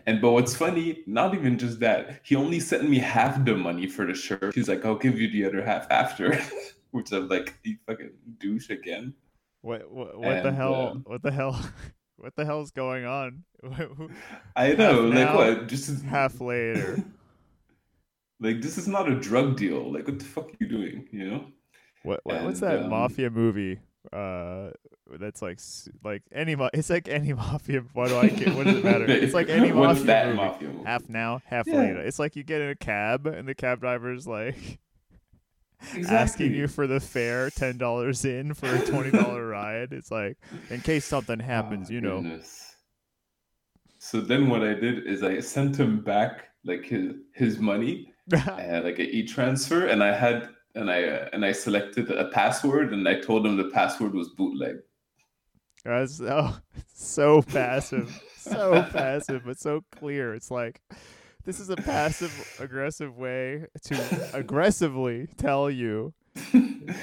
And 0.06 0.20
but 0.20 0.32
what's 0.32 0.56
funny, 0.56 1.02
not 1.06 1.34
even 1.34 1.58
just 1.58 1.80
that, 1.80 2.20
he 2.24 2.34
only 2.34 2.60
sent 2.60 2.88
me 2.88 2.98
half 2.98 3.44
the 3.44 3.54
money 3.54 3.86
for 3.86 4.06
the 4.06 4.14
shirt. 4.14 4.54
He's 4.54 4.68
like, 4.68 4.84
I'll 4.84 4.96
give 4.96 5.20
you 5.20 5.30
the 5.30 5.44
other 5.44 5.62
half 5.62 5.86
after. 5.90 6.40
Which 6.92 7.10
I'm 7.12 7.28
like, 7.28 7.58
you 7.64 7.76
fucking 7.86 8.12
douche 8.38 8.70
again. 8.70 9.14
What 9.62 9.90
what, 9.90 10.18
what 10.18 10.32
and, 10.32 10.46
the 10.46 10.52
hell? 10.52 10.74
Um, 10.74 11.04
what 11.06 11.22
the 11.22 11.32
hell? 11.32 11.58
What 12.18 12.36
the 12.36 12.44
hell's 12.44 12.70
going 12.70 13.04
on? 13.04 13.42
I 14.54 14.74
know, 14.74 15.06
like 15.06 15.14
now, 15.14 15.36
what? 15.36 15.66
Just 15.66 16.04
half 16.04 16.40
later. 16.40 17.02
like 18.38 18.62
this 18.62 18.78
is 18.78 18.86
not 18.86 19.10
a 19.10 19.16
drug 19.16 19.56
deal. 19.56 19.92
Like 19.92 20.06
what 20.06 20.20
the 20.20 20.24
fuck 20.24 20.50
are 20.50 20.56
you 20.60 20.68
doing? 20.68 21.08
You 21.10 21.28
know? 21.28 21.46
What, 22.04 22.20
what 22.22 22.36
and, 22.36 22.46
what's 22.46 22.60
that 22.60 22.84
um, 22.84 22.90
mafia 22.90 23.28
movie? 23.28 23.80
Uh, 24.12 24.70
that's 25.18 25.42
like 25.42 25.58
like 26.04 26.22
any 26.30 26.54
it's 26.72 26.90
like 26.90 27.08
any 27.08 27.32
mafia. 27.32 27.82
Why 27.92 28.06
do 28.06 28.16
I 28.18 28.28
get? 28.28 28.54
What 28.54 28.66
does 28.66 28.76
it 28.76 28.84
matter? 28.84 29.06
It's 29.06 29.34
like 29.34 29.48
any 29.48 29.72
mafia, 29.72 30.26
movie. 30.26 30.36
mafia 30.36 30.68
movie. 30.68 30.84
Half 30.84 31.08
now, 31.08 31.40
half 31.44 31.66
yeah. 31.66 31.76
later. 31.76 32.00
It's 32.02 32.20
like 32.20 32.36
you 32.36 32.44
get 32.44 32.60
in 32.60 32.68
a 32.68 32.76
cab 32.76 33.26
and 33.26 33.48
the 33.48 33.54
cab 33.54 33.80
driver's 33.80 34.28
like. 34.28 34.78
Exactly. 35.94 36.16
asking 36.16 36.54
you 36.54 36.68
for 36.68 36.86
the 36.86 37.00
fare 37.00 37.50
ten 37.50 37.78
dollars 37.78 38.24
in 38.24 38.54
for 38.54 38.72
a 38.74 38.84
twenty 38.86 39.10
dollar 39.10 39.46
ride. 39.48 39.92
It's 39.92 40.10
like 40.10 40.38
in 40.70 40.80
case 40.80 41.04
something 41.04 41.38
happens, 41.38 41.90
oh, 41.90 41.94
you 41.94 42.00
know. 42.00 42.22
Goodness. 42.22 42.76
So 43.98 44.20
then 44.20 44.48
what 44.48 44.62
I 44.62 44.74
did 44.74 45.06
is 45.06 45.22
I 45.22 45.40
sent 45.40 45.78
him 45.78 46.02
back 46.02 46.48
like 46.64 46.84
his 46.84 47.12
his 47.34 47.58
money, 47.58 48.12
and 48.32 48.84
like 48.84 48.98
an 48.98 49.06
e 49.06 49.26
transfer, 49.26 49.86
and 49.86 50.02
I 50.02 50.14
had 50.14 50.48
and 50.74 50.90
I 50.90 51.04
uh, 51.04 51.28
and 51.32 51.44
I 51.44 51.52
selected 51.52 52.10
a 52.10 52.28
password 52.30 52.92
and 52.92 53.08
I 53.08 53.20
told 53.20 53.46
him 53.46 53.56
the 53.56 53.70
password 53.70 54.14
was 54.14 54.30
bootleg. 54.30 54.76
That's 55.84 56.16
so 56.16 56.54
so 56.94 57.42
passive, 57.42 58.20
so 58.36 58.82
passive, 58.92 59.42
but 59.44 59.58
so 59.58 59.84
clear. 59.92 60.34
It's 60.34 60.50
like 60.50 60.80
this 61.44 61.60
is 61.60 61.70
a 61.70 61.76
passive 61.76 62.56
aggressive 62.60 63.16
way 63.16 63.66
to 63.84 64.30
aggressively 64.32 65.28
tell 65.36 65.70
you 65.70 66.14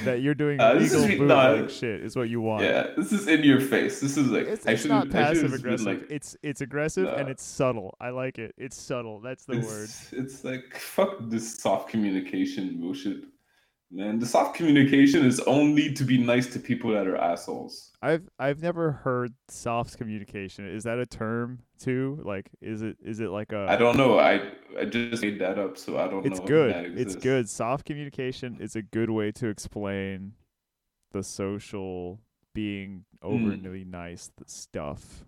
that 0.03 0.21
you're 0.21 0.33
doing 0.33 0.59
uh, 0.59 0.73
legal 0.73 1.03
is, 1.03 1.17
bootleg 1.17 1.61
no, 1.61 1.67
shit 1.67 2.01
is 2.01 2.15
what 2.15 2.29
you 2.29 2.41
want. 2.41 2.63
Yeah, 2.63 2.87
this 2.97 3.11
is 3.11 3.27
in 3.27 3.43
your 3.43 3.61
face. 3.61 3.99
This 3.99 4.17
is 4.17 4.27
like 4.29 4.47
it's, 4.47 4.65
it's 4.65 4.85
not 4.85 5.09
passive 5.09 5.53
aggressive. 5.53 5.85
Like, 5.85 6.09
it's 6.09 6.35
it's 6.41 6.61
aggressive 6.61 7.03
no. 7.03 7.13
and 7.13 7.29
it's 7.29 7.43
subtle. 7.43 7.95
I 7.99 8.09
like 8.09 8.39
it. 8.39 8.55
It's 8.57 8.75
subtle. 8.75 9.19
That's 9.19 9.45
the 9.45 9.59
it's, 9.59 9.67
word. 9.67 9.89
It's 10.23 10.43
like 10.43 10.75
fuck 10.75 11.17
this 11.21 11.59
soft 11.59 11.89
communication 11.89 12.79
bullshit. 12.79 13.23
Man, 13.91 14.19
the 14.19 14.25
soft 14.25 14.55
communication 14.55 15.25
is 15.25 15.39
only 15.41 15.91
to 15.93 16.03
be 16.03 16.17
nice 16.17 16.45
to 16.53 16.59
people 16.59 16.91
that 16.91 17.07
are 17.07 17.17
assholes. 17.17 17.91
I've 18.03 18.29
I've 18.37 18.61
never 18.61 18.91
heard 18.91 19.33
soft 19.47 19.97
communication. 19.97 20.67
Is 20.67 20.83
that 20.83 20.99
a 20.99 21.07
term 21.07 21.59
too? 21.79 22.21
Like, 22.23 22.51
is 22.61 22.83
it 22.83 22.97
is 23.03 23.19
it 23.19 23.29
like 23.29 23.51
a? 23.51 23.65
I 23.67 23.77
don't 23.77 23.97
know. 23.97 24.19
I 24.19 24.51
I 24.79 24.85
just 24.85 25.23
made 25.23 25.39
that 25.39 25.57
up, 25.57 25.75
so 25.75 25.97
I 25.97 26.07
don't 26.07 26.23
it's 26.23 26.37
know. 26.37 26.43
if 26.43 26.49
good. 26.49 26.75
that 26.75 27.01
It's 27.01 27.15
good. 27.15 27.49
Soft 27.49 27.85
communication 27.85 28.57
is 28.59 28.75
a 28.75 28.83
good 28.83 29.09
way 29.09 29.31
to 29.33 29.47
explain 29.47 30.33
the 31.11 31.23
social 31.23 32.19
being 32.53 33.05
hmm. 33.23 33.27
overly 33.27 33.85
nice 33.85 34.29
stuff. 34.45 35.25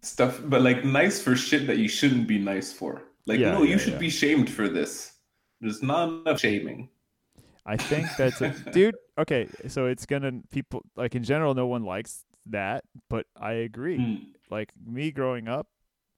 Stuff, 0.00 0.40
but 0.44 0.60
like 0.60 0.84
nice 0.84 1.22
for 1.22 1.36
shit 1.36 1.68
that 1.68 1.78
you 1.78 1.88
shouldn't 1.88 2.26
be 2.26 2.38
nice 2.38 2.72
for. 2.72 3.02
Like, 3.26 3.38
Yeah, 3.38 3.52
no, 3.52 3.62
yeah, 3.62 3.70
you 3.70 3.78
should 3.78 3.94
yeah. 3.94 3.98
be 3.98 4.10
shamed 4.10 4.50
for 4.50 4.68
this. 4.68 5.12
There's 5.60 5.82
not 5.82 6.08
enough 6.08 6.40
shaming. 6.40 6.90
I 7.66 7.76
think 7.76 8.08
that's 8.18 8.40
a 8.40 8.50
dude. 8.72 8.96
Okay, 9.18 9.48
so 9.68 9.86
it's 9.86 10.06
gonna 10.06 10.40
people 10.50 10.82
like 10.96 11.14
in 11.14 11.22
general, 11.22 11.54
no 11.54 11.66
one 11.66 11.84
likes 11.84 12.24
that, 12.46 12.84
but 13.08 13.26
I 13.36 13.52
agree. 13.52 13.96
Hmm. 13.96 14.14
Like 14.50 14.72
me 14.84 15.10
growing 15.10 15.48
up, 15.48 15.68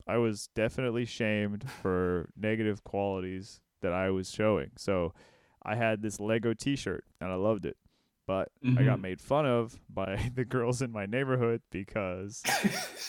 I 0.06 0.16
was 0.18 0.48
definitely 0.54 1.04
shamed 1.04 1.68
for 1.70 2.30
negative 2.36 2.84
qualities 2.84 3.60
that 3.82 3.92
I 3.92 4.10
was 4.10 4.30
showing. 4.30 4.70
So 4.76 5.12
I 5.62 5.74
had 5.76 6.02
this 6.02 6.20
Lego 6.20 6.54
T-shirt 6.54 7.04
and 7.20 7.30
I 7.30 7.36
loved 7.36 7.66
it, 7.66 7.76
but 8.26 8.48
I 8.76 8.82
got 8.82 9.00
made 9.00 9.20
fun 9.20 9.46
of 9.46 9.78
by 9.88 10.30
the 10.34 10.44
girls 10.44 10.82
in 10.82 10.90
my 10.90 11.06
neighborhood 11.06 11.62
because 11.70 12.42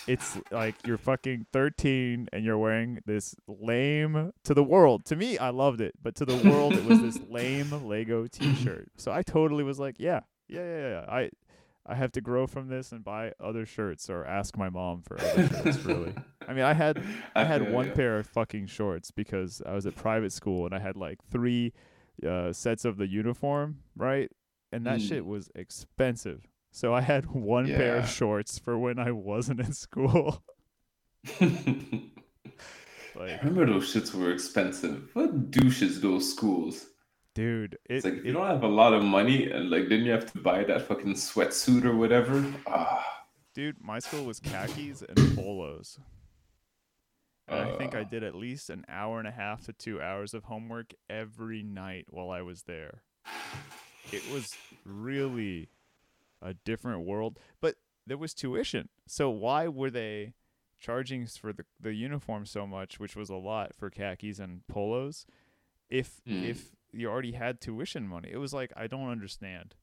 it's 0.07 0.38
like 0.51 0.75
you're 0.86 0.97
fucking 0.97 1.47
13 1.51 2.29
and 2.31 2.45
you're 2.45 2.57
wearing 2.57 3.00
this 3.05 3.36
lame 3.47 4.31
to 4.43 4.53
the 4.53 4.63
world. 4.63 5.05
To 5.05 5.15
me, 5.15 5.38
I 5.38 5.50
loved 5.50 5.81
it, 5.81 5.95
but 6.01 6.15
to 6.15 6.25
the 6.25 6.38
world, 6.50 6.74
it 6.74 6.86
was 6.86 7.01
this 7.01 7.19
lame 7.29 7.71
Lego 7.88 8.27
T-shirt. 8.27 8.89
So 8.97 9.12
I 9.12 9.24
totally 9.24 9.63
was 9.63 9.79
like, 9.79 9.95
yeah, 9.97 10.21
yeah, 10.47 10.63
yeah, 10.63 10.89
yeah. 10.89 11.05
I 11.09 11.29
I 11.89 11.95
have 11.95 12.12
to 12.13 12.21
grow 12.21 12.47
from 12.47 12.67
this 12.67 12.91
and 12.91 13.03
buy 13.03 13.31
other 13.39 13.65
shirts 13.65 14.09
or 14.09 14.25
ask 14.25 14.57
my 14.57 14.69
mom 14.69 15.01
for 15.01 15.19
other 15.19 15.47
shirts. 15.47 15.79
Really, 15.86 16.13
I 16.47 16.53
mean, 16.53 16.65
I 16.65 16.74
had 16.74 17.01
I 17.36 17.45
had 17.45 17.71
one 17.71 17.88
ya. 17.88 17.93
pair 17.93 18.19
of 18.19 18.27
fucking 18.27 18.67
shorts 18.67 19.09
because 19.09 19.62
I 19.65 19.74
was 19.74 19.86
at 19.86 19.95
private 19.95 20.33
school 20.33 20.65
and 20.65 20.75
I 20.75 20.79
had 20.79 20.97
like 20.97 21.19
three 21.31 21.74
uh, 22.27 22.51
sets 22.51 22.83
of 22.86 22.97
the 22.97 23.07
uniform, 23.07 23.79
right? 23.95 24.29
And 24.71 24.86
that 24.86 25.00
Mm. 25.00 25.07
shit 25.07 25.25
was 25.25 25.50
expensive. 25.55 26.47
So 26.71 26.93
I 26.93 27.01
had 27.01 27.25
one 27.27 27.67
pair 27.67 27.97
of 27.97 28.09
shorts 28.09 28.59
for 28.59 28.77
when 28.77 29.00
I 29.00 29.12
wasn't 29.12 29.59
in 29.59 29.74
school. 29.74 30.43
like, 31.41 33.41
Remember 33.43 33.65
those 33.65 33.93
shits 33.93 34.13
were 34.13 34.31
expensive. 34.31 35.09
What 35.13 35.51
douches 35.51 36.01
those 36.01 36.29
schools? 36.31 36.88
dude, 37.33 37.75
it, 37.86 37.97
It's 37.97 38.05
like 38.05 38.15
if 38.15 38.25
you 38.25 38.33
don't 38.33 38.47
have 38.47 38.63
a 38.63 38.67
lot 38.67 38.93
of 38.93 39.03
money 39.03 39.51
and 39.51 39.69
like 39.69 39.89
then 39.89 40.01
you 40.03 40.12
have 40.12 40.31
to 40.31 40.39
buy 40.39 40.63
that 40.63 40.88
fucking 40.88 41.13
sweatsuit 41.13 41.86
or 41.86 41.95
whatever. 41.95 42.43
Ah, 42.65 43.25
dude, 43.53 43.75
my 43.79 44.00
school 44.00 44.25
was 44.25 44.39
khakis 44.39 45.03
and 45.07 45.36
polos. 45.36 46.00
And 47.47 47.59
I 47.59 47.77
think 47.77 47.95
I 47.95 48.01
Uh. 48.01 48.05
did 48.05 48.24
at 48.24 48.36
least 48.36 48.69
an 48.69 48.86
hour 48.89 49.19
and 49.19 49.27
a 49.27 49.31
half 49.31 49.63
to 49.65 49.74
two 49.74 50.01
hours 50.01 50.33
of 50.33 50.45
homework 50.45 50.93
every 51.09 51.62
night 51.63 52.05
while 52.09 52.31
I 52.31 52.41
was 52.41 52.63
there. 52.63 53.03
It 54.11 54.29
was 54.31 54.47
really 54.85 55.69
a 56.41 56.53
different 56.53 57.05
world, 57.05 57.39
but 57.61 57.75
there 58.05 58.17
was 58.17 58.33
tuition. 58.33 58.89
So 59.07 59.29
why 59.29 59.67
were 59.67 59.89
they 59.89 60.33
charging 60.79 61.25
for 61.27 61.51
the, 61.53 61.65
the 61.79 61.93
uniform 61.93 62.45
so 62.45 62.65
much, 62.67 62.99
which 62.99 63.15
was 63.15 63.29
a 63.29 63.35
lot 63.35 63.73
for 63.75 63.89
khakis 63.89 64.39
and 64.39 64.61
polos, 64.67 65.25
if 65.89 66.21
Hmm. 66.27 66.43
if 66.43 66.75
you 66.93 67.09
already 67.09 67.33
had 67.33 67.59
tuition 67.59 68.07
money? 68.07 68.29
It 68.31 68.37
was 68.37 68.53
like 68.53 68.71
I 68.77 68.87
don't 68.87 69.09
understand. 69.09 69.75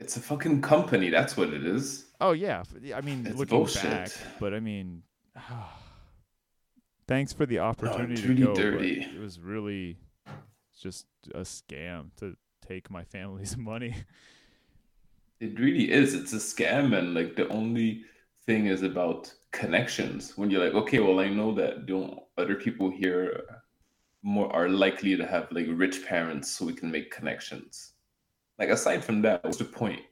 it's 0.00 0.16
a 0.16 0.20
fucking 0.20 0.60
company. 0.60 1.08
That's 1.08 1.36
what 1.36 1.50
it 1.54 1.64
is. 1.64 2.06
Oh 2.20 2.32
yeah, 2.32 2.62
I 2.94 3.00
mean 3.00 3.24
It's 3.26 3.38
looking 3.38 3.56
bullshit. 3.58 3.82
back, 3.84 4.10
but 4.40 4.52
I 4.52 4.60
mean, 4.60 5.02
thanks 7.06 7.32
for 7.32 7.46
the 7.46 7.58
opportunity 7.60 8.20
to 8.22 8.34
go. 8.34 8.54
dirty. 8.54 9.02
It 9.02 9.20
was 9.20 9.40
really 9.40 9.98
just 10.80 11.06
a 11.34 11.40
scam 11.40 12.10
to 12.16 12.36
take 12.66 12.90
my 12.90 13.04
family's 13.04 13.56
money. 13.72 13.94
It 15.40 15.58
really 15.58 15.90
is. 15.90 16.14
It's 16.14 16.32
a 16.32 16.36
scam, 16.36 16.96
and 16.96 17.14
like 17.14 17.36
the 17.36 17.48
only 17.48 18.04
thing 18.46 18.66
is 18.66 18.82
about 18.82 19.32
connections. 19.52 20.36
When 20.36 20.50
you're 20.50 20.64
like, 20.64 20.74
okay, 20.74 21.00
well, 21.00 21.20
I 21.20 21.28
know 21.28 21.54
that 21.54 21.86
don't 21.86 22.20
other 22.38 22.54
people 22.54 22.90
here 22.90 23.42
more 24.22 24.52
are 24.54 24.68
likely 24.68 25.16
to 25.16 25.26
have 25.26 25.50
like 25.52 25.66
rich 25.70 26.04
parents, 26.06 26.50
so 26.50 26.64
we 26.64 26.74
can 26.74 26.90
make 26.90 27.10
connections. 27.10 27.92
Like 28.58 28.70
aside 28.70 29.04
from 29.04 29.22
that, 29.22 29.44
what's 29.44 29.58
the 29.58 29.64
point? 29.64 30.02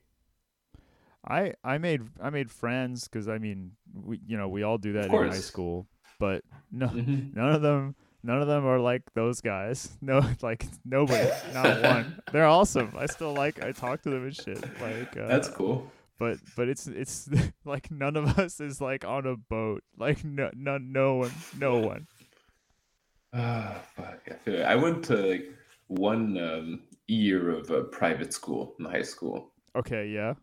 I 1.26 1.54
I 1.62 1.78
made 1.78 2.02
I 2.20 2.30
made 2.30 2.50
friends 2.50 3.04
because 3.06 3.28
I 3.28 3.38
mean 3.38 3.72
we 3.94 4.20
you 4.26 4.36
know 4.36 4.48
we 4.48 4.62
all 4.64 4.78
do 4.78 4.94
that 4.94 5.12
in 5.12 5.22
high 5.22 5.40
school, 5.40 5.86
but 6.18 6.42
no 6.70 6.88
Mhm. 6.88 7.34
none 7.34 7.54
of 7.54 7.62
them 7.62 7.94
none 8.22 8.40
of 8.40 8.48
them 8.48 8.64
are 8.66 8.78
like 8.78 9.02
those 9.14 9.40
guys. 9.40 9.90
No, 10.02 10.20
like 10.42 10.66
nobody, 10.84 11.28
not 11.54 11.82
one. 11.94 12.22
They're 12.32 12.46
awesome. 12.46 12.92
I 12.96 13.06
still 13.06 13.32
like 13.34 13.62
I 13.62 13.72
talk 13.72 14.02
to 14.02 14.10
them 14.10 14.24
and 14.24 14.34
shit. 14.34 14.60
Like 14.80 15.16
uh, 15.16 15.28
That's 15.28 15.48
cool. 15.48 15.90
but 16.18 16.38
but 16.56 16.68
it's 16.68 16.86
it's 16.86 17.28
like 17.64 17.90
none 17.90 18.16
of 18.16 18.38
us 18.38 18.60
is 18.60 18.80
like 18.80 19.04
on 19.04 19.26
a 19.26 19.36
boat 19.36 19.82
like 19.98 20.24
no 20.24 20.50
no 20.54 20.78
no 20.78 21.14
one 21.16 21.32
no 21.58 21.78
one 21.78 22.06
Ah, 23.34 23.80
fuck. 23.96 24.20
I, 24.30 24.34
feel, 24.44 24.66
I 24.66 24.74
went 24.74 25.04
to 25.06 25.16
like 25.16 25.44
one 25.88 26.36
um, 26.38 26.80
year 27.08 27.50
of 27.50 27.70
uh, 27.70 27.82
private 27.84 28.32
school 28.34 28.74
in 28.78 28.84
high 28.84 29.02
school. 29.02 29.52
okay 29.74 30.06
yeah 30.06 30.34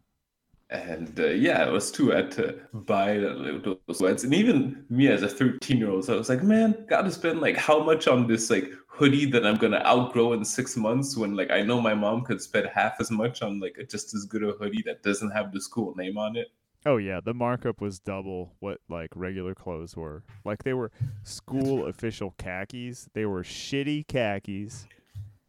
And 0.71 1.19
uh, 1.19 1.29
yeah, 1.29 1.65
it 1.67 1.71
was 1.71 1.91
too. 1.91 2.09
Had 2.11 2.29
to 2.33 2.59
buy 2.73 3.17
those 3.17 3.77
sweats, 3.91 4.23
and 4.23 4.35
even 4.35 4.85
me 4.89 5.07
as 5.07 5.23
a 5.23 5.27
thirteen-year-old, 5.27 6.07
I 6.09 6.15
was 6.15 6.29
like, 6.29 6.43
"Man, 6.43 6.85
gotta 6.87 7.09
spend 7.11 7.41
like 7.41 7.57
how 7.57 7.81
much 7.83 8.07
on 8.07 8.27
this 8.27 8.51
like 8.51 8.71
hoodie 8.87 9.25
that 9.31 9.47
I'm 9.47 9.55
gonna 9.57 9.81
outgrow 9.83 10.33
in 10.33 10.45
six 10.45 10.77
months?" 10.77 11.17
When 11.17 11.35
like 11.35 11.49
I 11.49 11.63
know 11.63 11.81
my 11.81 11.95
mom 11.95 12.23
could 12.23 12.39
spend 12.39 12.67
half 12.67 12.97
as 12.99 13.09
much 13.09 13.41
on 13.41 13.59
like 13.59 13.77
a 13.79 13.83
just 13.83 14.13
as 14.13 14.25
good 14.25 14.43
a 14.43 14.51
hoodie 14.51 14.83
that 14.85 15.01
doesn't 15.01 15.31
have 15.31 15.51
the 15.51 15.59
school 15.59 15.95
name 15.95 16.19
on 16.19 16.35
it. 16.35 16.49
oh 16.85 16.97
yeah 16.97 17.19
the 17.19 17.33
markup 17.33 17.81
was 17.81 17.99
double 17.99 18.53
what 18.59 18.77
like 18.89 19.09
regular 19.15 19.53
clothes 19.55 19.97
were 19.97 20.23
like 20.45 20.63
they 20.63 20.73
were 20.73 20.91
school 21.23 21.85
official 21.91 22.33
khakis 22.37 23.09
they 23.13 23.25
were 23.25 23.43
shitty 23.43 24.07
khakis 24.07 24.85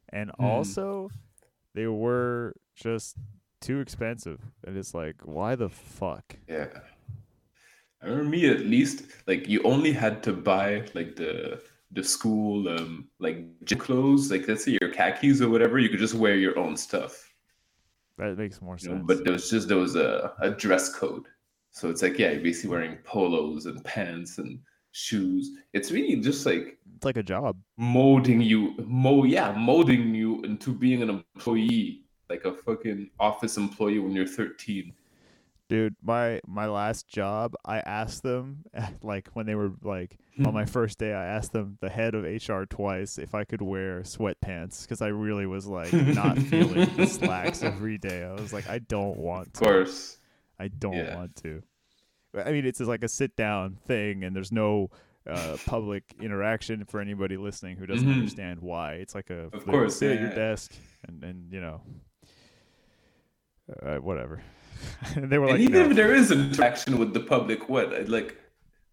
and 0.09 0.31
Hmm. 0.39 0.45
also 0.47 1.09
they 1.75 1.87
were 1.87 2.53
just 2.75 3.17
too 3.61 3.81
expensive 3.81 4.41
and 4.67 4.77
it's 4.77 4.95
like 4.95 5.17
why 5.25 5.55
the 5.55 5.69
fuck? 5.69 6.37
Yeah, 6.49 6.69
I 8.03 8.07
remember 8.07 8.31
me 8.31 8.49
at 8.49 8.61
least 8.61 9.05
like 9.27 9.49
you 9.49 9.63
only 9.63 9.93
had 9.93 10.23
to 10.25 10.33
buy 10.33 10.87
like 10.95 11.17
the 11.17 11.61
the 11.93 12.03
school 12.05 12.69
um 12.69 13.09
like 13.19 13.45
gym 13.65 13.79
clothes, 13.79 14.31
like 14.31 14.47
let's 14.49 14.65
say 14.65 14.79
your 14.81 14.91
khakis 14.91 15.41
or 15.41 15.49
whatever. 15.49 15.79
You 15.79 15.89
could 15.89 15.99
just 15.99 16.15
wear 16.15 16.37
your 16.37 16.59
own 16.59 16.77
stuff. 16.77 17.35
that 18.19 18.37
makes 18.39 18.61
more 18.63 18.77
you 18.81 18.89
know, 18.89 18.95
sense. 18.97 19.07
but 19.07 19.25
there 19.25 19.33
was 19.33 19.51
just 19.51 19.69
there 19.69 19.77
was 19.77 19.97
a, 19.97 20.33
a 20.41 20.51
dress 20.51 20.95
code. 20.95 21.27
So 21.73 21.91
it's 21.91 22.03
like 22.03 22.19
yeah 22.19 22.31
you're 22.31 22.43
basically 22.43 22.71
wearing 22.71 22.97
polos 23.05 23.67
and 23.67 23.85
pants 23.85 24.39
and 24.39 24.59
shoes. 24.93 25.51
It's 25.73 25.91
really 25.93 26.17
just 26.17 26.47
like 26.47 26.79
it's 26.97 27.05
like 27.05 27.17
a 27.17 27.23
job. 27.23 27.57
molding 27.77 28.41
you 28.41 28.75
mo 28.87 29.25
yeah 29.25 29.53
molding 29.53 30.15
you 30.15 30.41
into 30.43 30.73
being 30.73 31.03
an 31.03 31.11
employee 31.11 32.05
like 32.31 32.45
a 32.45 32.55
fucking 32.55 33.11
office 33.19 33.57
employee 33.59 33.99
when 33.99 34.13
you're 34.13 34.27
13 34.27 34.93
Dude, 35.69 35.95
my 36.03 36.41
my 36.49 36.67
last 36.67 37.07
job, 37.07 37.55
I 37.65 37.79
asked 37.79 38.25
them 38.25 38.65
like 39.03 39.29
when 39.35 39.47
they 39.47 39.55
were 39.55 39.71
like 39.85 40.17
on 40.45 40.53
my 40.53 40.65
first 40.65 40.99
day, 40.99 41.13
I 41.15 41.25
asked 41.27 41.53
them 41.53 41.79
the 41.81 41.89
head 41.91 42.15
of 42.17 42.25
HR 42.25 42.65
twice 42.65 43.19
if 43.19 43.37
I 43.37 43.45
could 43.45 43.63
wear 43.63 44.01
sweatpants 44.01 44.83
because 44.83 45.01
I 45.01 45.09
really 45.09 45.47
was 45.47 45.69
like 45.69 45.93
not 45.93 46.39
feeling 46.39 46.93
the 46.97 47.07
slacks 47.07 47.63
every 47.73 47.99
day. 47.99 48.25
I 48.25 48.33
was 48.33 48.53
like, 48.53 48.69
I 48.69 48.81
don't 48.81 49.17
want 49.19 49.55
to 49.55 49.65
of 49.65 49.71
course 49.71 50.19
I 50.59 50.67
don't 50.69 50.97
Yeah. 50.97 51.15
want 51.15 51.37
to. 51.45 51.63
I 52.35 52.51
mean, 52.51 52.67
it's 52.67 52.79
just 52.79 52.89
like 52.89 53.05
a 53.05 53.09
sit 53.09 53.37
down 53.37 53.77
thing, 53.87 54.25
and 54.25 54.35
there's 54.35 54.51
no 54.53 54.91
uh, 55.29 55.57
public 55.67 56.03
interaction 56.21 56.85
for 56.85 57.01
anybody 57.01 57.37
listening 57.37 57.77
who 57.77 57.87
doesn't 57.87 58.09
Mhm. 58.09 58.13
understand 58.13 58.59
why. 58.61 58.95
It's 58.95 59.15
like 59.15 59.31
a 59.31 59.51
Of 59.53 59.65
course, 59.67 59.99
sit 59.99 60.11
at 60.17 60.21
your 60.21 60.35
desk 60.35 60.73
and 61.07 61.23
and 61.23 61.53
you 61.53 61.61
know, 61.61 61.83
uh, 63.83 63.97
whatever. 63.97 64.43
and 65.15 65.31
they 65.31 65.39
were 65.39 65.47
and 65.47 65.59
like, 65.59 65.61
even 65.61 65.83
no. 65.83 65.91
if 65.91 65.97
there 65.97 66.15
is 66.15 66.31
an 66.31 66.41
interaction 66.41 66.99
with 66.99 67.13
the 67.13 67.21
public 67.21 67.69
what 67.69 68.09
like 68.09 68.39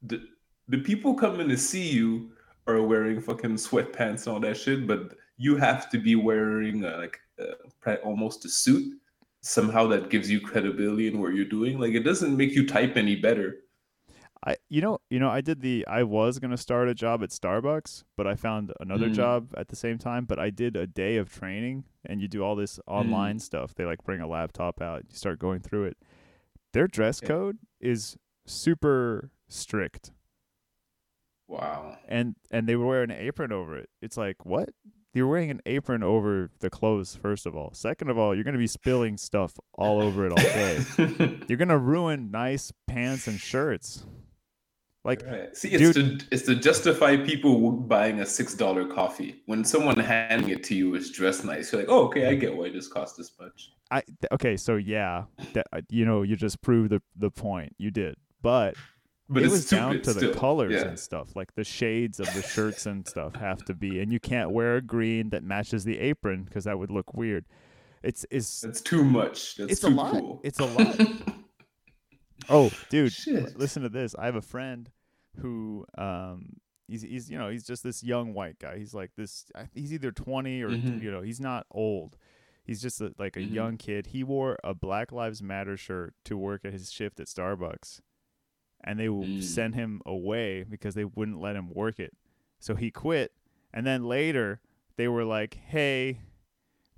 the 0.04 0.22
the 0.68 0.78
people 0.80 1.14
coming 1.14 1.48
to 1.48 1.58
see 1.58 1.88
you 1.88 2.32
are 2.68 2.82
wearing 2.82 3.22
fucking 3.22 3.56
sweatpants 3.56 4.26
and 4.26 4.34
all 4.34 4.40
that 4.40 4.58
shit 4.58 4.86
but 4.86 5.14
you 5.38 5.56
have 5.56 5.90
to 5.90 5.98
be 5.98 6.16
wearing 6.16 6.84
uh, 6.84 6.98
like 6.98 7.18
uh, 7.40 7.96
almost 8.04 8.44
a 8.46 8.50
suit 8.50 8.94
somehow 9.42 9.88
that 9.88 10.10
gives 10.10 10.30
you 10.30 10.42
credibility 10.42 11.08
in 11.08 11.22
what 11.22 11.34
you're 11.34 11.46
doing 11.46 11.80
like 11.80 11.94
it 11.94 12.04
doesn't 12.04 12.36
make 12.36 12.52
you 12.52 12.68
type 12.68 12.98
any 12.98 13.16
better 13.16 13.60
I 14.46 14.56
you 14.70 14.82
know 14.82 15.00
you 15.10 15.20
know 15.20 15.30
I 15.30 15.42
did 15.42 15.62
the 15.62 15.86
I 15.88 16.04
was 16.04 16.40
gonna 16.40 16.58
start 16.58 16.88
a 16.90 16.94
job 16.94 17.24
at 17.24 17.30
Starbucks, 17.30 18.04
but 18.16 18.28
I 18.28 18.36
found 18.36 18.72
another 18.80 19.10
Mm. 19.10 19.14
job 19.14 19.54
at 19.58 19.68
the 19.70 19.76
same 19.76 19.98
time. 19.98 20.26
But 20.26 20.40
I 20.40 20.50
did 20.50 20.76
a 20.76 20.86
day 20.88 21.18
of 21.18 21.30
training, 21.32 21.86
and 22.06 22.22
you 22.22 22.28
do 22.28 22.44
all 22.44 22.56
this 22.56 22.80
online 22.88 23.40
stuff. 23.40 23.74
They 23.76 23.86
like 23.86 24.04
bring 24.04 24.22
a 24.22 24.28
laptop 24.28 24.82
out, 24.82 25.04
you 25.10 25.16
start 25.16 25.40
going 25.40 25.60
through 25.62 25.86
it. 25.86 25.98
Their 26.74 26.88
dress 26.88 27.20
Yeah. 27.22 27.30
code 27.30 27.58
is 27.82 28.18
super 28.46 29.32
strict, 29.48 30.12
Wow. 31.48 31.98
and 32.08 32.36
and 32.52 32.68
they 32.68 32.76
would 32.76 32.86
wear 32.86 33.04
an 33.04 33.12
apron 33.12 33.52
over 33.52 33.78
it. 33.78 33.90
It's 34.02 34.18
like 34.18 34.46
what? 34.46 34.70
You're 35.14 35.28
wearing 35.28 35.50
an 35.50 35.62
apron 35.66 36.04
over 36.04 36.52
the 36.60 36.70
clothes. 36.70 37.16
First 37.16 37.46
of 37.48 37.56
all, 37.56 37.74
second 37.74 38.10
of 38.10 38.18
all, 38.18 38.36
you're 38.36 38.44
gonna 38.44 38.58
be 38.58 38.68
spilling 38.68 39.18
stuff 39.18 39.54
all 39.74 40.00
over 40.02 40.26
it 40.28 40.32
all 40.32 40.38
day. 40.38 40.86
you're 41.48 41.58
gonna 41.58 41.78
ruin 41.78 42.30
nice 42.30 42.72
pants 42.86 43.28
and 43.28 43.40
shirts. 43.40 44.06
Like 45.08 45.24
Right. 45.26 45.56
See, 45.58 45.70
it's 45.70 45.96
to 45.96 46.20
it's 46.32 46.44
to 46.44 46.56
justify 46.56 47.16
people 47.18 47.72
buying 47.72 48.20
a 48.20 48.26
six 48.26 48.54
dollar 48.54 48.86
coffee 48.86 49.42
when 49.48 49.64
someone 49.64 49.98
handing 49.98 50.50
it 50.50 50.64
to 50.66 50.76
you 50.76 50.94
is 50.96 51.10
dressed 51.12 51.46
nice. 51.46 51.72
You're 51.72 51.82
like, 51.82 51.90
oh, 51.90 52.06
okay, 52.08 52.28
I 52.28 52.36
get 52.36 52.56
why 52.56 52.70
this 52.70 52.88
costs 52.90 53.18
this 53.18 53.32
much. 53.40 53.72
I 53.90 54.04
okay, 54.34 54.58
so 54.58 54.76
yeah, 54.76 55.24
that, 55.54 55.66
uh, 55.72 55.82
you 55.90 56.04
know, 56.06 56.22
you 56.24 56.36
just 56.36 56.62
proved 56.62 56.92
the 56.92 57.02
the 57.16 57.32
point. 57.32 57.74
You 57.78 57.90
did, 57.90 58.16
but, 58.42 58.76
But 59.30 59.44
it 59.44 59.46
it's 59.46 59.52
was 59.54 59.70
down 59.70 60.02
to 60.02 60.12
still. 60.12 60.34
the 60.34 60.38
colors 60.38 60.74
Yeah. 60.74 60.90
and 60.90 61.00
stuff. 61.00 61.38
Like 61.38 61.56
the 61.56 61.64
shades 61.64 62.20
of 62.20 62.32
the 62.34 62.42
shirts 62.42 62.86
and 62.86 63.08
stuff 63.08 63.34
have 63.36 63.64
to 63.64 63.74
be, 63.74 64.02
and 64.02 64.12
you 64.12 64.20
can't 64.20 64.52
wear 64.52 64.76
a 64.76 64.82
green 64.82 65.30
that 65.30 65.42
matches 65.42 65.86
the 65.86 66.00
apron 66.00 66.44
because 66.44 66.66
that 66.66 66.78
would 66.78 66.92
look 66.92 67.14
weird. 67.14 67.46
It's 68.04 68.26
it's 68.30 68.66
It's 68.66 68.82
too 68.82 69.06
much. 69.06 69.56
That's 69.56 69.72
it's 69.72 69.82
too 69.82 69.88
a 69.88 69.90
lot. 69.90 70.12
cool. 70.12 70.42
It's 70.44 70.60
a 70.60 70.66
lot. 70.66 71.00
oh, 72.50 72.72
dude, 72.90 73.14
Shit. 73.14 73.58
listen 73.58 73.84
to 73.84 73.90
this. 73.90 74.16
I 74.20 74.26
have 74.26 74.36
a 74.36 74.42
friend 74.42 74.90
who 75.42 75.86
um 75.98 76.58
he's 76.88 77.02
he's 77.02 77.30
you 77.30 77.38
know 77.38 77.50
he's 77.50 77.66
just 77.66 77.84
this 77.84 78.04
young 78.04 78.34
white 78.34 78.60
guy. 78.60 78.78
He's 78.78 78.94
like 78.94 79.12
this. 79.18 79.46
He's 79.74 79.94
either 79.94 80.12
twenty 80.12 80.62
or 80.62 80.70
Mhm. 80.70 81.02
you 81.02 81.12
know 81.12 81.22
he's 81.22 81.40
not 81.40 81.66
old. 81.72 82.18
He's 82.64 82.82
just 82.82 83.00
a, 83.02 83.14
like 83.18 83.38
a 83.38 83.40
Mhm. 83.42 83.54
young 83.54 83.78
kid. 83.78 84.08
He 84.08 84.24
wore 84.24 84.58
a 84.64 84.74
Black 84.74 85.12
Lives 85.12 85.42
Matter 85.42 85.78
shirt 85.78 86.16
to 86.26 86.36
work 86.38 86.66
at 86.66 86.74
his 86.74 86.92
shift 86.92 87.20
at 87.20 87.28
Starbucks, 87.28 88.02
and 88.84 89.00
they 89.00 89.08
Mm. 89.08 89.42
sent 89.42 89.76
him 89.76 90.02
away 90.06 90.64
because 90.64 90.94
they 90.96 91.06
wouldn't 91.06 91.40
let 91.40 91.56
him 91.56 91.70
work 91.70 92.00
it. 92.00 92.14
So 92.60 92.76
he 92.76 92.92
quit, 92.92 93.32
and 93.74 93.86
then 93.86 94.04
later 94.04 94.62
they 94.98 95.08
were 95.08 95.24
like, 95.26 95.56
"Hey." 95.56 96.22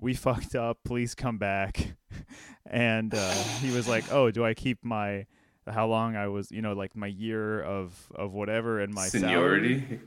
We 0.01 0.13
fucked 0.13 0.55
up. 0.55 0.79
Please 0.85 1.13
come 1.13 1.37
back. 1.37 1.97
and 2.65 3.13
uh, 3.13 3.33
he 3.59 3.69
was 3.69 3.85
like, 3.85 4.09
"Oh, 4.13 4.31
do 4.31 4.45
I 4.45 4.53
keep 4.53 4.81
my 4.81 5.25
how 5.69 5.87
long 5.87 6.15
I 6.15 6.27
was, 6.27 6.51
you 6.51 6.61
know, 6.61 6.73
like 6.73 6.95
my 6.95 7.07
year 7.07 7.61
of 7.61 8.11
of 8.15 8.33
whatever 8.33 8.79
and 8.79 8.93
my 8.93 9.07
salary?" 9.07 9.79
Seniority. 9.79 9.99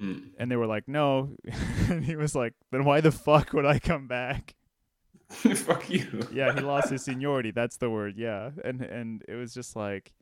Mm. 0.00 0.30
And 0.38 0.50
they 0.50 0.56
were 0.56 0.66
like, 0.66 0.88
"No." 0.88 1.36
and 1.88 2.04
he 2.04 2.16
was 2.16 2.34
like, 2.34 2.54
"Then 2.72 2.84
why 2.84 3.00
the 3.00 3.12
fuck 3.12 3.52
would 3.52 3.66
I 3.66 3.78
come 3.78 4.08
back?" 4.08 4.54
Fuck 5.30 5.88
you. 5.90 6.28
Yeah, 6.32 6.52
he 6.54 6.60
lost 6.60 6.90
his 6.90 7.02
seniority. 7.04 7.50
That's 7.50 7.76
the 7.78 7.88
word. 7.90 8.14
Yeah, 8.16 8.50
and 8.64 8.82
and 8.82 9.22
it 9.26 9.34
was 9.34 9.54
just 9.54 9.74
like, 9.74 10.12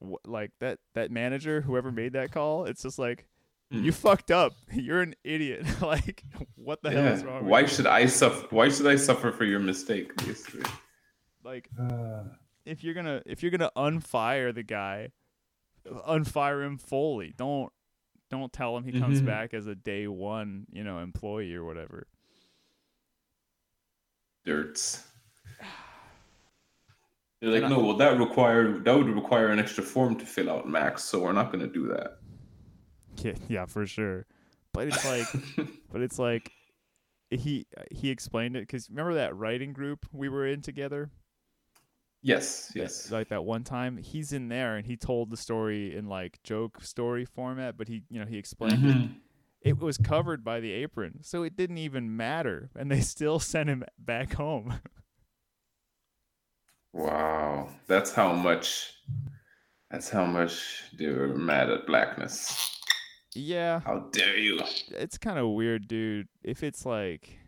wh- 0.00 0.26
like 0.26 0.52
that 0.60 0.78
that 0.94 1.10
manager, 1.10 1.60
whoever 1.60 1.90
made 1.90 2.12
that 2.14 2.32
call, 2.32 2.64
it's 2.66 2.82
just 2.82 2.98
like. 2.98 3.26
Mm. 3.72 3.82
You 3.84 3.92
fucked 3.92 4.30
up. 4.30 4.52
You're 4.72 5.00
an 5.00 5.14
idiot. 5.24 5.64
like, 5.80 6.22
what 6.54 6.82
the 6.82 6.90
hell 6.90 7.06
is 7.14 7.24
wrong? 7.24 7.46
Why 7.46 7.62
with 7.62 7.70
you? 7.70 7.76
should 7.76 7.86
I 7.86 8.06
suffer? 8.06 8.46
Why 8.50 8.68
should 8.68 8.86
I 8.86 8.96
suffer 8.96 9.32
for 9.32 9.44
your 9.46 9.58
mistake? 9.58 10.14
Basically. 10.16 10.70
like 11.42 11.68
if 12.64 12.82
you're 12.84 12.94
gonna 12.94 13.22
if 13.26 13.42
you're 13.42 13.50
gonna 13.50 13.70
unfire 13.76 14.54
the 14.54 14.62
guy, 14.62 15.10
unfire 15.86 16.64
him 16.64 16.78
fully. 16.78 17.34
Don't 17.36 17.72
don't 18.30 18.52
tell 18.52 18.76
him 18.76 18.84
he 18.84 18.98
comes 18.98 19.20
Mhm. 19.22 19.26
back 19.26 19.54
as 19.54 19.66
a 19.66 19.74
day 19.74 20.06
one, 20.08 20.66
you 20.72 20.82
know, 20.82 20.98
employee 20.98 21.54
or 21.54 21.64
whatever. 21.64 22.06
Dirts. 24.44 25.06
They're 27.40 27.50
like, 27.50 27.62
And 27.64 27.66
I- 27.74 27.76
no, 27.76 27.84
well, 27.84 27.96
that 27.96 28.18
require 28.18 28.78
that 28.78 28.96
would 28.96 29.08
require 29.08 29.48
an 29.48 29.58
extra 29.58 29.82
form 29.84 30.16
to 30.18 30.26
fill 30.26 30.50
out, 30.50 30.68
Max. 30.68 31.04
So 31.04 31.20
we're 31.22 31.32
not 31.32 31.52
going 31.52 31.60
to 31.66 31.72
do 31.72 31.88
that. 31.88 32.18
Yeah, 33.18 33.34
yeah, 33.48 33.66
for 33.66 33.86
sure. 33.86 34.26
But 34.72 34.88
it's 34.88 35.04
like, 35.04 35.26
but 35.92 36.00
it's 36.00 36.18
like, 36.18 36.50
he 37.30 37.66
he 37.90 38.10
explained 38.10 38.56
it 38.56 38.60
because 38.60 38.88
remember 38.90 39.14
that 39.14 39.36
writing 39.36 39.72
group 39.72 40.06
we 40.12 40.28
were 40.28 40.46
in 40.46 40.62
together. 40.62 41.10
Yes, 42.24 42.72
yes. 42.74 43.10
like 43.12 43.28
that 43.28 43.44
one 43.44 43.62
time 43.62 43.96
he's 43.98 44.32
in 44.32 44.48
there 44.48 44.74
and 44.76 44.84
he 44.86 44.96
told 44.96 45.30
the 45.30 45.36
story 45.36 45.94
in 45.96 46.08
like 46.08 46.42
joke 46.42 46.82
story 46.82 47.24
format, 47.24 47.76
but 47.78 47.86
he 47.86 48.02
you 48.10 48.18
know 48.18 48.26
he 48.26 48.36
explained 48.38 48.84
it 48.84 48.96
Mhm. 48.96 49.14
it 49.60 49.78
was 49.78 49.96
covered 49.98 50.42
by 50.42 50.58
the 50.58 50.72
apron, 50.72 51.20
so 51.22 51.42
it 51.44 51.56
didn't 51.56 51.78
even 51.78 52.16
matter, 52.16 52.70
and 52.74 52.90
they 52.90 53.00
still 53.00 53.38
sent 53.52 53.68
him 53.68 53.84
back 53.98 54.32
home. 54.34 54.80
Wow, 56.92 57.68
that's 57.86 58.12
how 58.12 58.32
much. 58.34 58.92
That's 59.90 60.08
how 60.10 60.24
much 60.26 60.82
they're 60.96 61.28
mad 61.28 61.70
at 61.70 61.86
blackness. 61.86 62.80
yeah, 63.34 63.80
How 63.80 64.00
dare 64.12 64.36
you? 64.38 64.60
it's 64.88 65.18
kind 65.18 65.38
of 65.38 65.48
weird, 65.50 65.86
dude. 65.88 66.28
If 66.42 66.62
it's 66.62 66.84
like, 66.86 67.38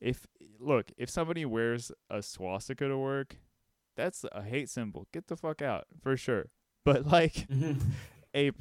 if 0.00 0.26
look, 0.60 0.92
if 0.96 1.10
somebody 1.10 1.44
wears 1.44 1.90
a 2.08 2.22
swastika 2.22 2.88
to 2.88 2.98
work, 2.98 3.36
that's 3.96 4.24
a 4.32 4.42
hate 4.42 4.68
symbol. 4.68 5.06
Get 5.12 5.26
the 5.28 5.36
fuck 5.36 5.62
out 5.62 5.86
for 6.02 6.16
sure. 6.16 6.46
But 6.82 7.06
like 7.06 7.46
a 8.34 8.52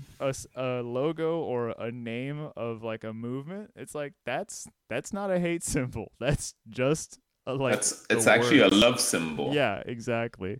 a 0.53 0.81
logo 0.83 1.39
or 1.39 1.69
a 1.69 1.89
name 1.89 2.49
of 2.57 2.83
like 2.83 3.05
a 3.05 3.13
movement, 3.13 3.71
it's 3.77 3.95
like 3.95 4.13
that's 4.25 4.67
that's 4.89 5.13
not 5.13 5.31
a 5.31 5.39
hate 5.39 5.63
symbol. 5.75 6.11
That's 6.19 6.53
just 6.67 7.17
a, 7.47 7.53
like 7.53 7.75
That's 7.75 8.05
the 8.07 8.17
it's 8.17 8.27
actually 8.27 8.59
a 8.59 8.67
love 8.67 8.99
symbol. 8.99 9.53
Yeah, 9.53 9.81
exactly. 9.85 10.59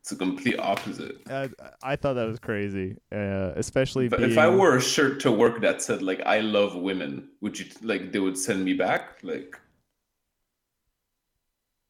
It's 0.00 0.12
a 0.12 0.16
complete 0.16 0.58
opposite. 0.58 1.16
I, 1.28 1.48
I 1.82 1.96
thought 1.96 2.14
that 2.14 2.28
was 2.28 2.38
crazy, 2.38 2.96
uh, 3.12 3.52
especially 3.56 4.08
But 4.08 4.18
being, 4.18 4.30
if 4.30 4.38
I 4.38 4.48
wore 4.48 4.76
a 4.76 4.80
shirt 4.80 5.18
to 5.20 5.32
work 5.32 5.60
that 5.62 5.82
said 5.82 6.00
like 6.02 6.20
"I 6.24 6.40
love 6.40 6.76
women," 6.76 7.28
would 7.40 7.58
you 7.58 7.66
like 7.82 8.12
they 8.12 8.20
would 8.20 8.38
send 8.38 8.64
me 8.64 8.74
back? 8.74 9.18
Like, 9.22 9.58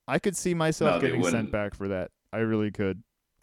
I 0.09 0.19
could 0.19 0.37
see 0.37 0.55
myself 0.55 0.95
No, 1.03 1.09
getting 1.09 1.25
sent 1.25 1.51
back 1.51 1.75
for 1.75 1.88
that. 1.88 2.11
I 2.33 2.38
really 2.38 2.71
could. 2.71 3.03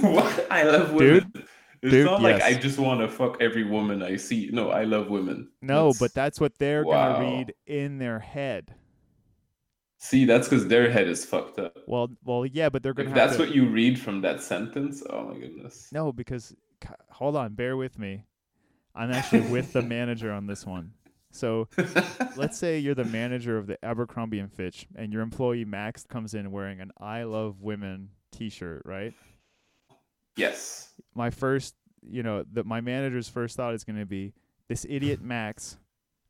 what? 0.00 0.46
I 0.50 0.62
love 0.62 0.92
women. 0.92 1.30
Dude, 1.34 1.44
it's 1.82 1.92
dude, 1.92 2.06
not 2.06 2.22
like. 2.22 2.42
I 2.42 2.54
just 2.54 2.78
want 2.78 3.00
to 3.00 3.08
fuck 3.08 3.40
every 3.40 3.64
woman 3.64 4.02
I 4.02 4.16
see. 4.16 4.48
No, 4.52 4.70
I 4.70 4.84
love 4.84 5.08
women. 5.10 5.48
No, 5.62 5.86
That's- 5.92 5.98
but 5.98 6.14
that's 6.14 6.40
what 6.40 6.58
they're 6.58 6.84
Wow. 6.84 7.14
gonna 7.14 7.24
read 7.36 7.54
in 7.66 7.98
their 7.98 8.18
head. 8.18 8.74
see, 10.00 10.24
that's 10.24 10.48
because 10.48 10.66
their 10.68 10.90
head 10.90 11.08
is 11.08 11.24
fucked 11.24 11.58
up. 11.58 11.76
Well, 11.86 12.08
well, 12.24 12.46
yeah, 12.46 12.68
but 12.68 12.82
they're 12.82 12.94
gonna 12.94 13.08
If 13.10 13.14
that's 13.14 13.36
to. 13.36 13.42
what 13.42 13.54
you 13.54 13.68
read 13.68 13.98
from 13.98 14.20
that 14.22 14.40
sentence, 14.40 15.02
oh 15.10 15.24
my 15.28 15.38
goodness. 15.38 15.88
No, 15.92 16.12
because 16.12 16.54
hold 17.10 17.34
on, 17.36 17.54
bear 17.54 17.76
with 17.76 17.98
me. 17.98 18.24
I'm 18.94 19.10
actually 19.12 19.40
with 19.50 19.72
the 19.72 19.82
manager 19.96 20.32
on 20.32 20.46
this 20.46 20.64
one. 20.66 20.92
So 21.30 21.68
let's 22.36 22.58
say 22.58 22.78
you're 22.78 22.94
the 22.94 23.04
manager 23.04 23.58
of 23.58 23.66
the 23.66 23.82
Abercrombie 23.84 24.38
and 24.38 24.52
Fitch, 24.52 24.86
and 24.94 25.12
your 25.12 25.22
employee 25.22 25.64
Max 25.64 26.04
comes 26.04 26.34
in 26.34 26.50
wearing 26.50 26.80
an 26.80 26.90
"I 26.98 27.24
love 27.24 27.60
women" 27.60 28.10
T-shirt, 28.32 28.82
right? 28.84 29.14
yes. 30.38 30.92
my 31.14 31.30
first, 31.30 31.74
you 32.02 32.22
know, 32.22 32.44
the 32.50 32.64
my 32.64 32.80
manager's 32.80 33.28
first 33.28 33.56
thought 33.56 33.74
is 33.74 33.84
going 33.84 33.98
to 33.98 34.06
be 34.06 34.32
this 34.68 34.86
idiot 34.88 35.20
Max. 35.20 35.78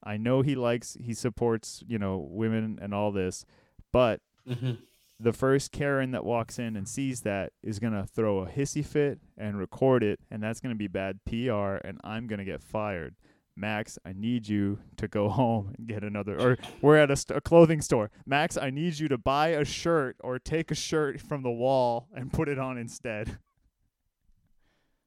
I 0.03 0.17
know 0.17 0.43
he 0.43 0.55
likes, 0.55 0.97
he 1.01 1.13
supports, 1.13 1.83
you 1.87 1.99
know, 1.99 2.27
women 2.31 2.79
and 2.81 2.95
all 2.95 3.11
this, 3.11 3.45
but 3.93 4.21
mm-hmm. 4.49 4.75
the 5.19 5.33
first 5.33 5.73
Karen 5.73 6.13
that 6.13 6.25
walks 6.25 6.59
in 6.59 6.77
and 6.77 6.89
sees 6.89 7.23
that 7.23 7.53
is 7.63 7.81
going 7.81 7.93
to 7.93 8.07
throw 8.07 8.39
a 8.39 8.47
hissy 8.47 8.85
fit 8.85 9.19
and 9.37 9.59
record 9.59 10.05
it, 10.05 10.21
and 10.31 10.43
that's 10.43 10.61
going 10.61 10.75
to 10.75 10.79
be 10.79 10.87
bad 10.87 11.19
PR, 11.27 11.85
and 11.85 12.01
I'm 12.05 12.29
going 12.29 12.39
to 12.39 12.45
get 12.45 12.63
fired. 12.63 13.17
Max, 13.59 13.99
I 14.05 14.13
need 14.13 14.49
you 14.49 14.79
to 14.97 15.09
go 15.09 15.29
home 15.41 15.75
and 15.77 15.87
get 15.87 16.05
another. 16.05 16.41
Or 16.41 16.59
we're 16.81 16.97
at 16.97 17.11
a, 17.11 17.17
st- 17.17 17.37
a 17.37 17.41
clothing 17.41 17.81
store. 17.81 18.11
Max, 18.27 18.57
I 18.57 18.71
need 18.71 18.99
you 18.99 19.09
to 19.09 19.19
buy 19.19 19.49
a 19.49 19.65
shirt 19.65 20.17
or 20.21 20.39
take 20.39 20.71
a 20.71 20.75
shirt 20.75 21.21
from 21.21 21.43
the 21.43 21.51
wall 21.51 22.09
and 22.15 22.33
put 22.33 22.49
it 22.49 22.59
on 22.59 22.79
instead. 22.79 23.39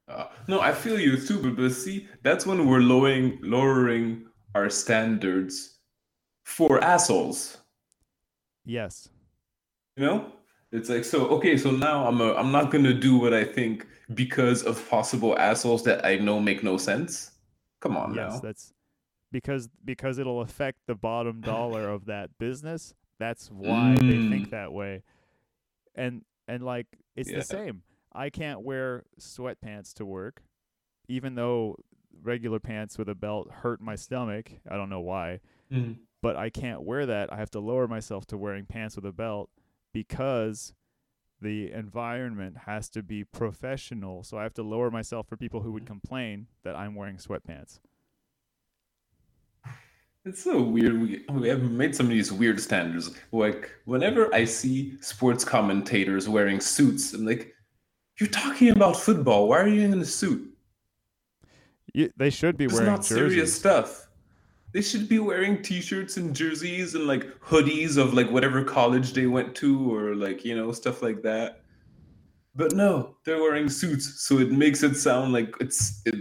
Uh, 0.08 0.26
no, 0.48 0.60
I 0.60 0.72
feel 0.72 0.98
you 0.98 1.16
too, 1.16 1.40
but, 1.40 1.56
but 1.56 1.70
see, 1.70 2.08
that's 2.22 2.44
when 2.44 2.66
we're 2.66 2.80
lowering 2.80 3.38
lowering 3.40 4.26
our 4.54 4.68
standards 4.68 5.78
for 6.44 6.82
assholes. 6.82 7.58
Yes. 8.64 9.08
You 9.96 10.04
know, 10.04 10.32
it's 10.70 10.88
like 10.88 11.04
so. 11.04 11.28
Okay, 11.28 11.56
so 11.56 11.70
now 11.70 12.06
I'm 12.06 12.20
a, 12.20 12.34
I'm 12.34 12.52
not 12.52 12.70
gonna 12.70 12.92
do 12.94 13.16
what 13.16 13.32
I 13.32 13.44
think 13.44 13.86
because 14.14 14.62
of 14.64 14.88
possible 14.90 15.38
assholes 15.38 15.84
that 15.84 16.04
I 16.04 16.16
know 16.16 16.40
make 16.40 16.62
no 16.62 16.76
sense. 16.76 17.31
Come 17.82 17.96
on 17.96 18.14
yes, 18.14 18.34
now. 18.34 18.38
that's 18.40 18.72
because 19.30 19.68
because 19.84 20.18
it'll 20.18 20.40
affect 20.40 20.78
the 20.86 20.94
bottom 20.94 21.40
dollar 21.40 21.88
of 21.88 22.06
that 22.06 22.38
business. 22.38 22.94
That's 23.18 23.50
why 23.50 23.94
they 23.94 24.14
Mm. 24.18 24.30
think 24.30 24.50
that 24.50 24.72
way. 24.72 25.02
And 25.94 26.24
and 26.48 26.62
like 26.62 26.86
it's 27.16 27.28
Yeah. 27.30 27.38
the 27.38 27.44
same. 27.44 27.82
I 28.12 28.30
can't 28.30 28.60
wear 28.62 29.04
sweatpants 29.20 29.92
to 29.94 30.04
work, 30.06 30.42
even 31.08 31.34
though 31.34 31.76
regular 32.22 32.60
pants 32.60 32.98
with 32.98 33.08
a 33.08 33.14
belt 33.14 33.50
hurt 33.50 33.80
my 33.80 33.96
stomach. 33.96 34.52
I 34.68 34.76
don't 34.76 34.90
know 34.90 35.00
why, 35.00 35.40
Mm. 35.70 35.96
but 36.20 36.36
I 36.36 36.50
can't 36.50 36.82
wear 36.82 37.04
that. 37.06 37.32
I 37.32 37.36
have 37.36 37.50
to 37.52 37.60
lower 37.60 37.88
myself 37.88 38.26
to 38.26 38.36
wearing 38.38 38.66
pants 38.66 38.96
with 38.96 39.06
a 39.06 39.12
belt 39.12 39.50
because 39.92 40.74
the 41.42 41.72
environment 41.72 42.56
has 42.66 42.88
to 42.90 43.02
be 43.02 43.24
professional. 43.24 44.22
So 44.22 44.38
I 44.38 44.44
have 44.44 44.54
to 44.54 44.62
lower 44.62 44.90
myself 44.90 45.28
for 45.28 45.36
people 45.36 45.60
who 45.60 45.72
would 45.72 45.84
mm-hmm. 45.84 46.00
complain 46.00 46.46
that 46.64 46.76
I'm 46.76 46.94
wearing 46.94 47.16
sweatpants. 47.16 47.80
It's 50.24 50.44
so 50.44 50.62
weird. 50.62 51.00
We, 51.00 51.24
we 51.32 51.48
have 51.48 51.62
made 51.62 51.96
some 51.96 52.06
of 52.06 52.10
these 52.10 52.32
weird 52.32 52.60
standards. 52.60 53.10
Like, 53.32 53.72
whenever 53.86 54.32
I 54.32 54.44
see 54.44 54.96
sports 55.00 55.44
commentators 55.44 56.28
wearing 56.28 56.60
suits, 56.60 57.12
I'm 57.12 57.26
like, 57.26 57.52
you're 58.20 58.28
talking 58.28 58.68
about 58.68 58.96
football. 58.96 59.48
Why 59.48 59.58
are 59.58 59.68
you 59.68 59.80
in 59.80 60.00
a 60.00 60.04
suit? 60.04 60.48
You, 61.92 62.12
they 62.16 62.30
should 62.30 62.56
be 62.56 62.66
It's 62.66 62.74
wearing 62.74 62.88
not 62.88 63.00
jerseys. 63.00 63.16
serious 63.16 63.54
stuff. 63.54 64.08
They 64.72 64.80
should 64.82 65.08
be 65.08 65.18
wearing 65.18 65.62
t-shirts 65.62 66.16
and 66.16 66.34
jerseys 66.34 66.94
and 66.94 67.06
like 67.06 67.24
hoodies 67.40 67.98
of 67.98 68.14
like 68.14 68.30
whatever 68.30 68.64
college 68.64 69.12
they 69.12 69.26
went 69.26 69.54
to 69.56 69.94
or 69.94 70.14
like, 70.14 70.44
you 70.44 70.56
know, 70.56 70.72
stuff 70.72 71.02
like 71.02 71.22
that. 71.22 71.62
But 72.54 72.74
no, 72.74 73.16
they're 73.24 73.40
wearing 73.40 73.68
suits, 73.68 74.24
so 74.26 74.38
it 74.38 74.52
makes 74.52 74.82
it 74.82 74.94
sound 74.96 75.32
like 75.32 75.54
it's 75.60 76.02
it, 76.04 76.14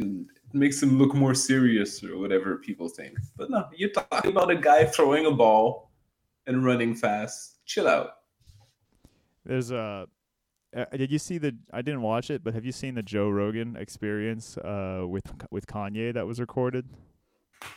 makes 0.54 0.80
them 0.80 0.98
look 0.98 1.14
more 1.14 1.34
serious 1.34 2.04
or 2.04 2.18
whatever 2.18 2.58
people 2.58 2.90
think. 2.90 3.18
But 3.38 3.50
no, 3.50 3.68
you're 3.76 3.90
talking 3.90 4.32
about 4.32 4.52
a 4.52 4.56
guy 4.56 4.86
throwing 4.86 5.26
a 5.26 5.32
ball 5.32 5.92
and 6.48 6.64
running 6.64 6.96
fast. 6.96 7.60
Chill 7.66 7.88
out. 7.88 8.12
There's 9.46 9.72
a. 9.72 10.08
Uh, 10.76 10.86
did 10.96 11.12
you 11.12 11.20
see 11.20 11.38
the? 11.38 11.56
I 11.74 11.82
didn't 11.82 12.02
watch 12.02 12.30
it, 12.30 12.44
but 12.44 12.54
have 12.54 12.66
you 12.66 12.72
seen 12.72 12.96
the 12.96 13.04
Joe 13.04 13.30
Rogan 13.30 13.76
Experience 13.76 14.58
uh, 14.58 15.04
with 15.06 15.32
with 15.52 15.68
Kanye 15.68 16.14
that 16.14 16.26
was 16.26 16.40
recorded, 16.40 16.88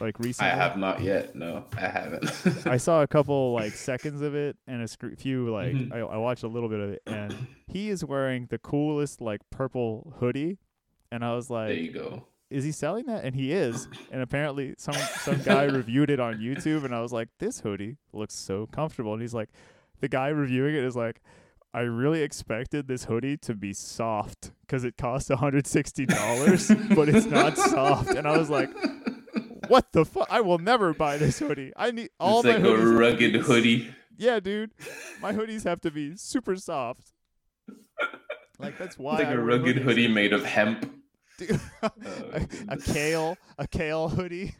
like 0.00 0.18
recently, 0.18 0.50
I 0.50 0.54
have 0.56 0.76
not 0.76 1.00
yet. 1.02 1.34
No, 1.36 1.64
I 1.76 1.88
haven't. 1.88 2.30
I 2.66 2.76
saw 2.76 3.02
a 3.02 3.06
couple 3.16 3.52
like 3.52 3.72
seconds 3.72 4.22
of 4.22 4.34
it 4.34 4.56
and 4.66 4.82
a 4.82 4.88
sc- 4.88 5.16
few 5.18 5.50
like 5.52 5.72
Mhm. 5.74 5.92
I, 5.92 5.98
I 6.00 6.16
watched 6.16 6.42
a 6.42 6.48
little 6.48 6.68
bit 6.68 6.80
of 6.80 6.90
it, 6.90 7.02
and 7.06 7.34
he 7.66 7.90
is 7.90 8.04
wearing 8.04 8.46
the 8.50 8.58
coolest 8.58 9.20
like 9.20 9.40
purple 9.50 10.14
hoodie, 10.20 10.58
and 11.12 11.24
I 11.24 11.34
was 11.34 11.50
like, 11.50 11.68
there 11.68 11.76
you 11.76 11.92
go. 11.92 12.26
is 12.50 12.64
he 12.64 12.72
selling 12.72 13.06
that? 13.06 13.24
And 13.24 13.34
he 13.34 13.52
is. 13.52 13.88
And 14.10 14.22
apparently 14.22 14.74
some 14.78 14.94
some 14.94 15.40
guy 15.44 15.64
reviewed 15.64 16.10
it 16.10 16.20
on 16.20 16.38
YouTube 16.38 16.84
and 16.84 16.94
I 16.94 17.00
was 17.00 17.12
like, 17.12 17.28
this 17.38 17.60
hoodie 17.60 17.96
looks 18.12 18.34
so 18.34 18.66
comfortable. 18.66 19.12
And 19.12 19.22
he's 19.22 19.34
like, 19.34 19.48
the 20.00 20.08
guy 20.08 20.28
reviewing 20.28 20.74
it 20.74 20.84
is 20.84 20.96
like, 20.96 21.20
I 21.72 21.80
really 21.80 22.22
expected 22.22 22.86
this 22.86 23.04
hoodie 23.06 23.36
to 23.38 23.54
be 23.54 23.72
soft 23.72 24.52
because 24.60 24.84
it 24.84 24.96
costs 24.96 25.28
$160, 25.30 26.94
but 26.94 27.08
it's 27.08 27.26
not 27.26 27.56
soft. 27.58 28.10
And 28.10 28.26
I 28.28 28.36
was 28.36 28.50
like, 28.50 28.70
what 29.68 29.92
the 29.92 30.04
fuck? 30.04 30.26
I 30.30 30.40
will 30.40 30.58
never 30.58 30.94
buy 30.94 31.16
this 31.16 31.38
hoodie. 31.38 31.72
I 31.76 31.90
need 31.90 32.10
all 32.18 32.40
it's 32.40 32.46
my 32.46 32.56
like 32.56 32.64
a 32.64 32.66
hoodies 32.66 32.80
to 32.80 32.98
rugged 32.98 33.34
hoodie. 33.36 33.94
Yeah, 34.16 34.40
dude. 34.40 34.72
My 35.20 35.32
hoodies 35.36 35.64
have 35.64 35.80
to 35.82 35.90
be 35.90 36.16
super 36.16 36.56
soft. 36.56 37.12
Like 38.58 38.78
that's 38.78 38.98
why 38.98 39.14
It's 39.14 39.24
like 39.24 39.28
I 39.28 39.34
a 39.34 39.40
rugged 39.40 39.78
hoodie 39.78 40.08
made 40.08 40.32
of 40.32 40.44
hemp. 40.44 40.90
Dude, 41.38 41.60
a, 41.82 41.90
a 41.90 42.46
oh, 42.70 42.76
kale, 42.84 43.36
a 43.58 43.66
kale 43.66 44.08
hoodie, 44.08 44.54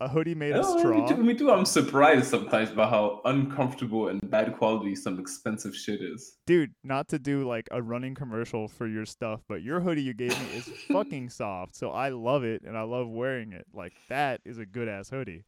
a 0.00 0.08
hoodie 0.08 0.34
made 0.34 0.52
of 0.52 0.64
Oh, 0.64 0.74
me, 0.74 0.80
straw. 0.80 1.06
too, 1.08 1.16
me 1.16 1.34
too. 1.34 1.50
I'm 1.50 1.64
surprised 1.64 2.26
sometimes 2.26 2.70
about 2.70 2.90
how 2.90 3.20
uncomfortable 3.24 4.08
and 4.08 4.20
bad 4.30 4.56
quality 4.56 4.94
some 4.94 5.18
expensive 5.18 5.74
shit 5.74 6.00
is. 6.00 6.36
Dude, 6.46 6.72
not 6.84 7.08
to 7.08 7.18
do 7.18 7.46
like 7.46 7.66
a 7.72 7.82
running 7.82 8.14
commercial 8.14 8.68
for 8.68 8.86
your 8.86 9.04
stuff, 9.04 9.40
but 9.48 9.62
your 9.62 9.80
hoodie 9.80 10.02
you 10.02 10.14
gave 10.14 10.30
me 10.40 10.58
is 10.58 10.68
fucking 10.88 11.30
soft. 11.30 11.74
So 11.74 11.90
I 11.90 12.10
love 12.10 12.44
it 12.44 12.62
and 12.62 12.76
I 12.78 12.82
love 12.82 13.08
wearing 13.08 13.52
it. 13.52 13.66
Like 13.74 13.92
that 14.08 14.40
is 14.44 14.58
a 14.58 14.66
good 14.66 14.88
ass 14.88 15.10
hoodie. 15.10 15.44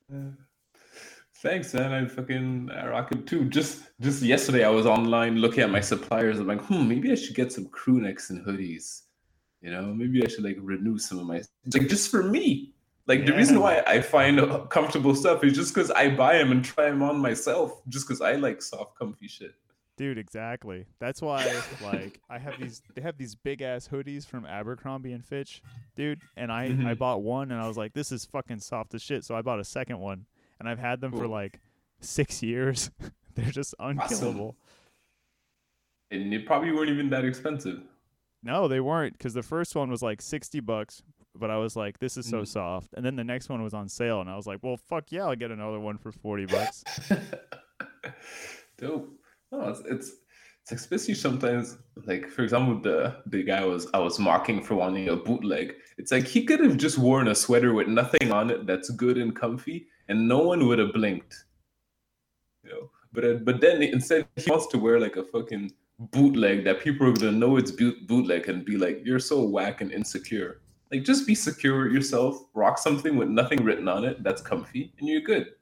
Thanks, 1.36 1.72
man. 1.72 1.92
I 1.92 2.06
fucking 2.06 2.70
I 2.70 2.88
rock 2.88 3.12
it 3.12 3.26
too. 3.26 3.44
Just 3.48 3.84
just 4.00 4.22
yesterday, 4.22 4.64
I 4.64 4.68
was 4.70 4.84
online 4.84 5.36
looking 5.36 5.60
at 5.62 5.70
my 5.70 5.80
suppliers. 5.80 6.38
I'm 6.38 6.46
like, 6.46 6.60
hmm, 6.62 6.86
maybe 6.88 7.10
I 7.12 7.14
should 7.14 7.36
get 7.36 7.52
some 7.52 7.66
crew 7.68 8.00
necks 8.00 8.30
and 8.30 8.44
hoodies. 8.44 9.02
You 9.62 9.70
know, 9.70 9.94
maybe 9.94 10.22
I 10.24 10.28
should 10.28 10.44
like 10.44 10.56
renew 10.60 10.98
some 10.98 11.18
of 11.18 11.26
my 11.26 11.40
like 11.72 11.88
just 11.88 12.10
for 12.10 12.22
me. 12.22 12.74
Like 13.10 13.26
the 13.26 13.32
reason 13.34 13.58
why 13.58 13.82
I 13.88 14.00
find 14.02 14.38
comfortable 14.70 15.16
stuff 15.16 15.42
is 15.42 15.52
just 15.54 15.74
because 15.74 15.90
I 15.90 16.10
buy 16.14 16.38
them 16.38 16.52
and 16.52 16.64
try 16.64 16.88
them 16.90 17.02
on 17.02 17.18
myself. 17.18 17.82
Just 17.88 18.06
because 18.06 18.20
I 18.20 18.36
like 18.36 18.62
soft, 18.62 18.96
comfy 18.96 19.26
shit. 19.26 19.52
Dude, 19.96 20.16
exactly. 20.16 20.86
That's 21.00 21.20
why 21.20 21.44
like 21.82 22.20
I 22.30 22.38
have 22.38 22.56
these 22.60 22.80
they 22.94 23.02
have 23.02 23.18
these 23.18 23.34
big 23.34 23.62
ass 23.62 23.88
hoodies 23.92 24.24
from 24.26 24.46
Abercrombie 24.46 25.12
and 25.12 25.24
Fitch, 25.24 25.60
dude, 25.96 26.20
and 26.36 26.52
I 26.52 26.66
I 26.66 26.68
Mhm. 26.68 26.98
bought 26.98 27.22
one 27.22 27.50
and 27.50 27.60
I 27.60 27.66
was 27.66 27.76
like 27.76 27.94
this 27.94 28.12
is 28.12 28.24
fucking 28.26 28.60
soft 28.60 28.94
as 28.94 29.02
shit, 29.02 29.24
so 29.24 29.34
I 29.34 29.42
bought 29.42 29.58
a 29.58 29.64
second 29.64 29.98
one 29.98 30.26
and 30.60 30.68
I've 30.68 30.78
had 30.78 31.00
them 31.00 31.10
for 31.10 31.26
like 31.26 31.58
6 32.00 32.42
years. 32.44 32.90
They're 33.34 33.50
just 33.50 33.74
unkillable. 33.80 34.56
And 36.12 36.32
they 36.32 36.38
probably 36.38 36.72
weren't 36.72 36.90
even 36.90 37.10
that 37.10 37.24
expensive. 37.24 37.80
No, 38.42 38.68
they 38.68 38.80
weren't 38.80 39.18
because 39.18 39.34
the 39.34 39.42
first 39.42 39.74
one 39.74 39.90
was 39.90 40.00
like 40.00 40.22
60 40.22 40.60
bucks, 40.60 41.02
but 41.40 41.50
I 41.50 41.56
was 41.56 41.74
like 41.74 41.98
this 41.98 42.16
is 42.16 42.26
so 42.28 42.42
Mm. 42.42 42.46
soft. 42.48 42.92
And 42.94 43.04
then 43.04 43.16
the 43.16 43.24
next 43.24 43.48
one 43.48 43.62
was 43.62 43.74
on 43.74 43.88
sale 43.88 44.20
and 44.20 44.28
I 44.30 44.36
was 44.36 44.46
like, 44.46 44.60
"Well, 44.62 44.76
fuck 44.76 45.10
yeah, 45.10 45.24
I'll 45.26 45.34
get 45.36 45.50
another 45.50 45.80
one 45.80 45.98
for 45.98 46.12
40 46.12 46.46
bucks." 46.46 46.84
Dope. 48.78 49.10
No, 49.52 49.68
it's, 49.68 49.80
it's 49.86 50.12
it's 50.62 50.72
especially 50.72 51.14
sometimes 51.14 51.78
like 52.06 52.28
for 52.28 52.42
example 52.42 52.78
the 52.80 53.16
the 53.26 53.42
guy 53.42 53.64
was 53.64 53.88
I 53.94 53.98
was 53.98 54.18
mocking 54.18 54.62
for 54.62 54.74
wanting 54.76 55.08
a 55.08 55.16
bootleg. 55.16 55.74
It's 55.98 56.12
like 56.12 56.26
he 56.26 56.44
could 56.44 56.60
have 56.60 56.76
just 56.76 56.98
worn 56.98 57.28
a 57.28 57.34
sweater 57.34 57.72
with 57.74 57.88
nothing 57.88 58.30
on 58.32 58.50
it 58.50 58.66
that's 58.66 58.90
good 58.90 59.18
and 59.18 59.34
comfy, 59.34 59.86
and 60.08 60.28
no 60.28 60.38
one 60.38 60.66
would 60.66 60.78
have 60.78 60.92
blinked. 60.92 61.34
You 62.64 62.70
know, 62.70 62.90
but 63.12 63.24
uh, 63.24 63.34
but 63.42 63.60
then 63.60 63.82
instead 63.82 64.26
he 64.36 64.50
wants 64.50 64.66
to 64.68 64.78
wear 64.78 65.00
like 65.00 65.16
a 65.16 65.24
fucking 65.24 65.72
bootleg 66.12 66.64
that 66.64 66.80
people 66.80 67.06
are 67.08 67.12
gonna 67.12 67.32
know 67.32 67.56
it's 67.56 67.70
boot, 67.72 68.06
bootleg 68.06 68.48
and 68.48 68.64
be 68.64 68.76
like, 68.78 69.02
you're 69.04 69.18
so 69.18 69.42
whack 69.44 69.80
and 69.82 69.92
insecure. 69.92 70.62
Like 70.92 71.04
just 71.04 71.26
be 71.26 71.34
secure 71.34 71.84
with 71.84 71.92
yourself. 71.92 72.44
Rock 72.54 72.78
something 72.78 73.16
with 73.16 73.28
nothing 73.28 73.62
written 73.64 73.86
on 73.88 74.04
it 74.04 74.22
that's 74.22 74.42
comfy, 74.42 74.92
and 74.98 75.08
you're 75.08 75.20
good. 75.20 75.52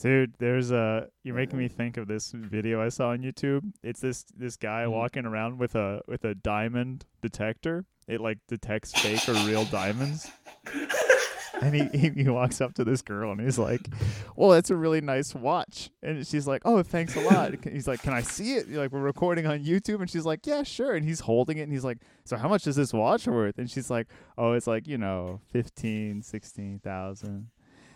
Dude, 0.00 0.34
there's 0.38 0.70
a 0.70 1.08
you're 1.22 1.34
making 1.34 1.58
me 1.58 1.68
think 1.68 1.96
of 1.96 2.08
this 2.08 2.32
video 2.32 2.82
I 2.82 2.88
saw 2.88 3.10
on 3.10 3.18
YouTube. 3.20 3.72
It's 3.82 4.00
this 4.00 4.24
this 4.36 4.56
guy 4.56 4.84
Mhm. 4.84 4.90
walking 4.92 5.24
around 5.26 5.58
with 5.58 5.74
a 5.74 6.00
with 6.08 6.24
a 6.24 6.34
diamond 6.34 7.04
detector. 7.20 7.84
It 8.08 8.20
like 8.20 8.38
detects 8.48 8.92
fake 9.00 9.28
or 9.28 9.34
real 9.46 9.64
diamonds. 9.66 10.30
And 11.62 11.74
he, 11.74 11.98
he 11.98 12.10
he 12.24 12.28
walks 12.28 12.60
up 12.60 12.74
to 12.74 12.84
this 12.84 13.02
girl 13.02 13.30
and 13.30 13.40
he's 13.40 13.58
like, 13.58 13.80
"Well, 14.36 14.50
that's 14.50 14.70
a 14.70 14.76
really 14.76 15.00
nice 15.00 15.34
watch." 15.34 15.90
And 16.02 16.26
she's 16.26 16.46
like, 16.46 16.62
"Oh, 16.64 16.82
thanks 16.82 17.14
a 17.14 17.20
lot." 17.20 17.52
He's 17.64 17.86
like, 17.86 18.02
"Can 18.02 18.12
I 18.12 18.20
see 18.22 18.54
it?" 18.54 18.66
You're 18.66 18.82
like, 18.82 18.90
"We're 18.92 19.00
recording 19.00 19.46
on 19.46 19.64
YouTube." 19.64 20.00
And 20.00 20.10
she's 20.10 20.24
like, 20.26 20.44
"Yeah, 20.46 20.64
sure." 20.64 20.94
And 20.94 21.04
he's 21.06 21.20
holding 21.20 21.58
it 21.58 21.62
and 21.62 21.72
he's 21.72 21.84
like, 21.84 21.98
"So 22.24 22.36
how 22.36 22.48
much 22.48 22.66
is 22.66 22.74
this 22.76 22.92
watch 22.92 23.26
worth?" 23.28 23.58
And 23.58 23.70
she's 23.70 23.90
like, 23.90 24.08
"Oh, 24.36 24.52
it's 24.52 24.66
like, 24.66 24.88
you 24.88 24.98
know, 24.98 25.40
15, 25.52 26.22
16,000." 26.22 27.48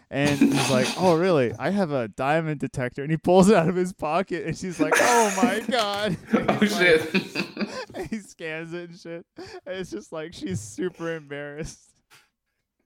And 0.08 0.38
he's 0.38 0.70
like, 0.70 0.86
"Oh, 0.98 1.16
really? 1.16 1.52
I 1.58 1.70
have 1.70 1.90
a 1.90 2.06
diamond 2.06 2.60
detector." 2.60 3.02
And 3.02 3.10
he 3.10 3.16
pulls 3.16 3.48
it 3.48 3.56
out 3.56 3.68
of 3.68 3.74
his 3.74 3.92
pocket 3.92 4.46
and 4.46 4.56
she's 4.56 4.78
like, 4.78 4.94
"Oh 4.96 5.40
my 5.42 5.58
god." 5.68 6.16
Oh 6.32 6.58
like- 6.60 6.70
shit. 6.70 7.00
he 8.10 8.18
scans 8.20 8.72
it 8.72 8.90
and 8.90 8.98
shit. 9.00 9.26
And 9.36 9.74
it's 9.80 9.90
just 9.90 10.12
like 10.12 10.32
she's 10.32 10.60
super 10.60 11.16
embarrassed. 11.16 11.80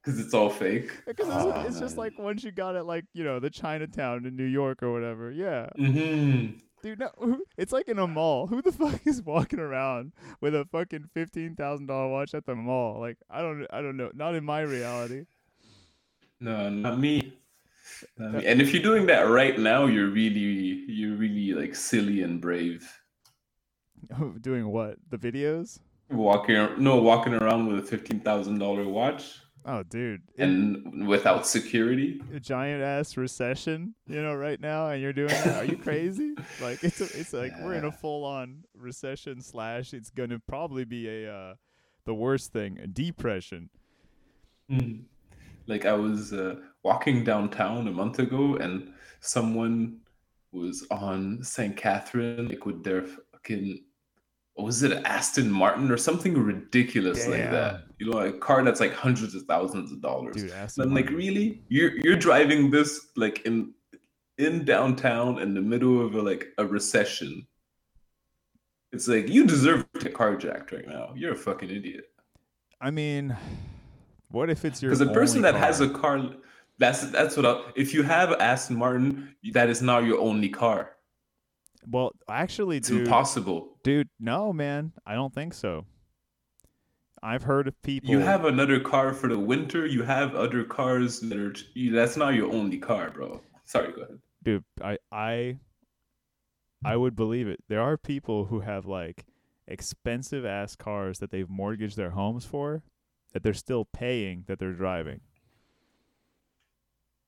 Because 0.03 0.19
it's 0.19 0.33
all 0.33 0.49
fake. 0.51 0.91
Because 1.07 1.29
Oh, 1.31 1.51
it's, 1.61 1.71
it's 1.71 1.81
just 1.81 1.97
like 1.99 2.19
once 2.19 2.43
you 2.43 2.51
got 2.53 2.75
it, 2.77 2.85
like 2.85 3.05
you 3.13 3.23
know, 3.25 3.39
the 3.39 3.51
Chinatown 3.51 4.25
in 4.25 4.35
New 4.37 4.45
York 4.47 4.83
or 4.83 4.93
whatever. 4.93 5.31
Yeah, 5.31 5.69
Mm-hmm. 5.79 6.57
dude, 6.83 6.99
no, 7.01 7.11
who- 7.19 7.45
it's 7.59 7.73
like 7.73 7.89
in 7.89 7.99
a 7.99 8.07
mall. 8.07 8.47
Who 8.47 8.63
the 8.63 8.73
fuck 8.81 9.07
is 9.07 9.23
walking 9.23 9.59
around 9.61 10.13
with 10.41 10.55
a 10.55 10.65
fucking 10.73 11.05
fifteen 11.13 11.55
thousand 11.55 11.87
dollar 11.87 12.09
watch 12.09 12.35
at 12.35 12.47
the 12.47 12.55
mall? 12.55 12.99
Like, 13.01 13.19
I 13.29 13.43
don't, 13.43 13.67
I 13.71 13.83
don't 13.83 13.97
know. 13.99 14.11
Not 14.15 14.35
in 14.35 14.45
my 14.45 14.61
reality. 14.63 15.27
No, 16.41 16.71
not 16.71 16.99
me. 16.99 17.35
Not 18.17 18.33
me. 18.35 18.47
And 18.47 18.63
if 18.63 18.73
you're 18.73 18.83
doing 18.83 19.05
that 19.07 19.29
right 19.29 19.59
now, 19.59 19.85
you're 19.85 20.09
really, 20.09 20.41
you're 20.89 21.17
really 21.17 21.53
like 21.53 21.75
silly 21.75 22.23
and 22.23 22.41
brave. 22.41 22.91
Doing 24.41 24.69
what? 24.69 24.97
The 25.11 25.19
videos? 25.19 25.79
Walking, 26.09 26.69
no, 26.83 26.97
walking 27.03 27.35
around 27.35 27.67
with 27.69 27.79
a 27.79 27.83
fifteen 27.87 28.21
thousand 28.21 28.59
dollar 28.59 28.89
watch 28.89 29.39
Oh, 29.67 29.83
dude, 29.83 30.23
and 30.39 31.07
without 31.07 31.47
security. 31.47 32.21
a 32.35 32.41
giant 32.41 32.83
ass 32.83 33.17
recession, 33.17 33.95
you 34.07 34.23
know, 34.23 34.35
right 34.35 34.59
now, 34.61 34.89
and 34.89 35.03
you're 35.03 35.13
doing 35.13 35.29
that? 35.29 35.63
Are 35.63 35.65
you 35.65 35.77
crazy? 35.77 36.35
Like, 36.61 36.83
it's 36.83 37.01
a, 37.01 37.05
it's 37.05 37.33
like 37.33 37.53
we're 37.61 37.75
in 37.75 37.85
a 37.85 37.93
full 37.93 38.25
on 38.25 38.65
recession 38.75 39.41
slash. 39.41 39.95
It's 39.95 40.11
gonna 40.11 40.39
probably 40.39 40.85
be 40.85 41.09
a 41.09 41.33
uh, 41.33 41.55
the 42.05 42.15
worst 42.15 42.53
thing, 42.53 42.79
a 42.79 42.87
depression. 42.87 43.71
Mm. 44.71 45.03
Like 45.67 45.85
I 45.85 45.93
was 45.93 46.33
uh, 46.33 46.57
walking 46.83 47.25
downtown 47.25 47.89
a 47.89 47.93
month 47.93 48.19
ago, 48.19 48.57
and 48.57 48.93
someone 49.21 50.01
was 50.53 50.87
on 50.91 51.43
St. 51.43 51.77
Catherine, 51.77 52.49
like 52.49 52.67
with 52.67 52.83
their 52.83 53.03
fucking 53.03 53.81
was 54.57 54.83
it 54.83 54.93
Aston 55.05 55.51
Martin 55.51 55.91
or 55.91 55.97
something 55.97 56.35
ridiculous 56.35 57.27
like 57.27 57.51
that? 57.51 57.85
You 58.01 58.11
know, 58.11 58.19
a 58.19 58.33
car 58.33 58.65
that's 58.65 58.81
like 58.81 58.95
hundreds 58.95 59.35
of 59.35 59.43
thousands 59.43 59.93
of 59.93 60.01
dollars. 60.01 60.37
Dude, 60.37 60.51
And 60.51 60.71
I'm 60.79 60.95
like, 60.95 61.11
really? 61.11 61.63
You're 61.69 61.99
you're 61.99 62.17
driving 62.17 62.71
this 62.71 63.09
like 63.15 63.45
in 63.45 63.75
in 64.39 64.65
downtown 64.65 65.39
in 65.39 65.53
the 65.53 65.61
middle 65.61 66.05
of 66.05 66.15
a, 66.15 66.23
like 66.23 66.47
a 66.57 66.65
recession. 66.65 67.47
It's 68.91 69.07
like 69.07 69.29
you 69.29 69.47
deserve 69.47 69.85
to 69.93 70.01
get 70.01 70.15
carjacked 70.15 70.73
right 70.73 70.89
now. 70.89 71.13
You're 71.15 71.33
a 71.33 71.37
fucking 71.37 71.69
idiot. 71.69 72.07
I 72.81 72.91
mean, 72.91 73.37
what 74.31 74.49
if 74.49 74.65
it's 74.65 74.81
your 74.83 74.93
Because 74.93 75.07
the 75.07 75.13
person 75.13 75.43
that 75.43 75.55
has 75.55 75.83
a 75.83 75.89
car, 75.91 76.27
that's 76.79 77.03
that's 77.11 77.37
what. 77.37 77.45
I, 77.45 77.61
if 77.77 77.93
you 77.93 78.03
have 78.03 78.33
Aston 78.41 78.77
Martin, 78.77 79.37
that 79.53 79.69
is 79.69 79.83
not 79.83 80.05
your 80.05 80.19
only 80.19 80.49
car. 80.49 80.93
well, 81.87 82.13
actually, 82.31 82.79
It's 82.79 82.89
dude, 82.89 83.03
impossible. 83.03 83.77
dude, 83.85 84.09
no, 84.19 84.55
man, 84.55 84.93
I 85.05 85.15
don't 85.15 85.35
think 85.35 85.53
so. 85.53 85.85
I've 87.23 87.43
heard 87.43 87.69
of 87.69 87.81
people. 87.83 88.11
You 88.11 88.21
have 88.21 88.45
another 88.47 88.81
car 88.81 89.13
for 89.13 89.29
the 89.29 89.39
winter. 89.39 89.87
You 89.87 90.03
have 90.03 90.35
other 90.35 90.65
cars 90.65 91.21
that 91.21 91.39
are. 91.39 91.55
That's 91.93 92.17
not 92.17 92.35
your 92.35 92.53
only 92.53 92.79
car, 92.79 93.11
bro. 93.11 93.41
Sorry, 93.65 93.93
go 93.93 94.03
ahead. 94.03 94.19
dude 94.43 94.65
i 94.83 94.97
i 95.13 95.57
i 96.85 96.97
would 96.97 97.15
believe 97.15 97.47
it 97.47 97.63
there 97.69 97.83
are 97.83 97.97
people 97.99 98.47
who 98.47 98.61
have 98.61 98.87
like 98.87 99.27
expensive 99.69 100.45
ass 100.47 100.75
cars 100.75 101.19
that 101.19 101.31
they've 101.31 101.51
mortgaged 101.51 101.97
their 101.97 102.11
homes 102.11 102.45
for 102.47 102.83
that 103.33 103.43
they're 103.43 103.53
still 103.55 103.85
paying 103.85 104.45
that 104.47 104.59
they're 104.59 104.73
driving 104.73 105.21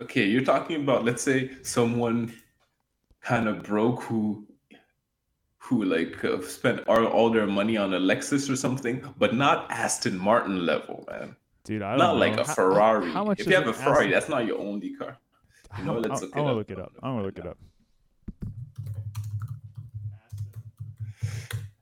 Okay, 0.02 0.24
you're 0.26 0.42
talking 0.44 0.82
about 0.82 1.04
let's 1.04 1.22
say 1.22 1.50
someone 1.62 2.34
kind 3.20 3.46
of 3.46 3.62
broke 3.62 4.02
who 4.02 4.46
who 5.62 5.84
like 5.84 6.24
uh, 6.24 6.40
spent 6.42 6.80
all, 6.88 7.06
all 7.06 7.30
their 7.30 7.46
money 7.46 7.76
on 7.76 7.94
a 7.94 7.98
Lexus 8.00 8.50
or 8.50 8.56
something, 8.56 9.02
but 9.16 9.34
not 9.34 9.70
Aston 9.70 10.18
Martin 10.18 10.66
level, 10.66 11.04
man. 11.08 11.36
dude 11.64 11.82
i 11.82 11.90
don't 11.90 11.98
Not 11.98 12.14
know. 12.14 12.18
like 12.18 12.36
a 12.38 12.44
How- 12.44 12.54
Ferrari. 12.54 13.10
how, 13.12 13.24
much 13.24 13.40
if 13.40 13.46
you 13.46 13.54
have 13.54 13.68
a 13.68 13.72
Ferrari, 13.72 14.06
Aston- 14.06 14.10
that's 14.12 14.28
not 14.28 14.46
your 14.46 14.58
only 14.58 14.90
car. 14.94 15.16
You 15.78 15.84
know, 15.84 15.98
let's 15.98 16.20
look 16.20 16.36
it 16.36 16.38
up. 16.38 16.56
look 16.56 16.70
it 16.70 16.78
up. 16.80 16.92
I'm 17.02 17.12
gonna 17.14 17.22
look 17.26 17.38
it 17.38 17.46
up. 17.46 17.58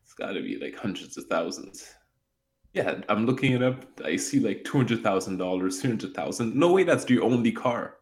It's 0.05 0.14
got 0.14 0.33
to 0.33 0.43
be 0.43 0.59
like 0.59 0.77
hundreds 0.77 1.16
of 1.16 1.25
thousands. 1.25 1.95
Yeah, 2.75 3.01
I'm 3.09 3.27
looking 3.27 3.53
it 3.53 3.62
up. 3.62 3.85
I 4.05 4.14
see 4.16 4.38
like 4.40 4.62
two 4.64 4.77
hundred 4.77 5.03
thousand 5.03 5.38
dollars, 5.38 5.81
three 5.81 5.90
hundred 5.90 6.14
thousand. 6.14 6.55
No 6.55 6.71
way, 6.73 6.85
that's 6.85 7.09
your 7.11 7.25
only 7.25 7.51
car. 7.51 7.97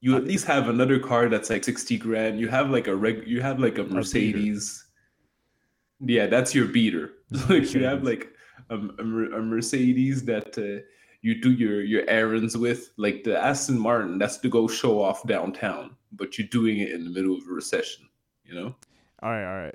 You 0.00 0.16
at 0.16 0.24
least 0.24 0.46
have 0.46 0.68
another 0.68 0.98
car 0.98 1.28
that's 1.28 1.50
like 1.50 1.64
sixty 1.64 1.96
grand. 1.96 2.38
You 2.38 2.48
have 2.48 2.70
like 2.70 2.86
a 2.86 2.94
reg. 2.94 3.26
You 3.26 3.40
have 3.40 3.58
like 3.58 3.78
a. 3.78 3.84
Mercedes. 3.84 4.84
Yeah, 6.00 6.26
that's 6.26 6.54
your 6.54 6.66
beater. 6.66 7.12
like 7.48 7.72
you 7.74 7.84
have 7.84 8.04
like 8.04 8.28
a, 8.70 8.76
a, 8.76 9.02
a 9.02 9.42
Mercedes 9.42 10.24
that 10.24 10.56
uh, 10.56 10.82
you 11.22 11.40
do 11.40 11.52
your 11.52 11.82
your 11.82 12.08
errands 12.08 12.56
with. 12.56 12.90
Like 12.96 13.24
the 13.24 13.38
Aston 13.38 13.78
Martin, 13.78 14.18
that's 14.18 14.36
to 14.38 14.48
go 14.48 14.68
show 14.68 15.02
off 15.02 15.26
downtown, 15.26 15.96
but 16.12 16.38
you're 16.38 16.48
doing 16.48 16.78
it 16.78 16.92
in 16.92 17.04
the 17.04 17.10
middle 17.10 17.36
of 17.36 17.42
a 17.48 17.52
recession. 17.52 18.08
You 18.44 18.54
know. 18.54 18.74
all 19.22 19.30
right 19.30 19.44
all 19.44 19.62
right 19.62 19.74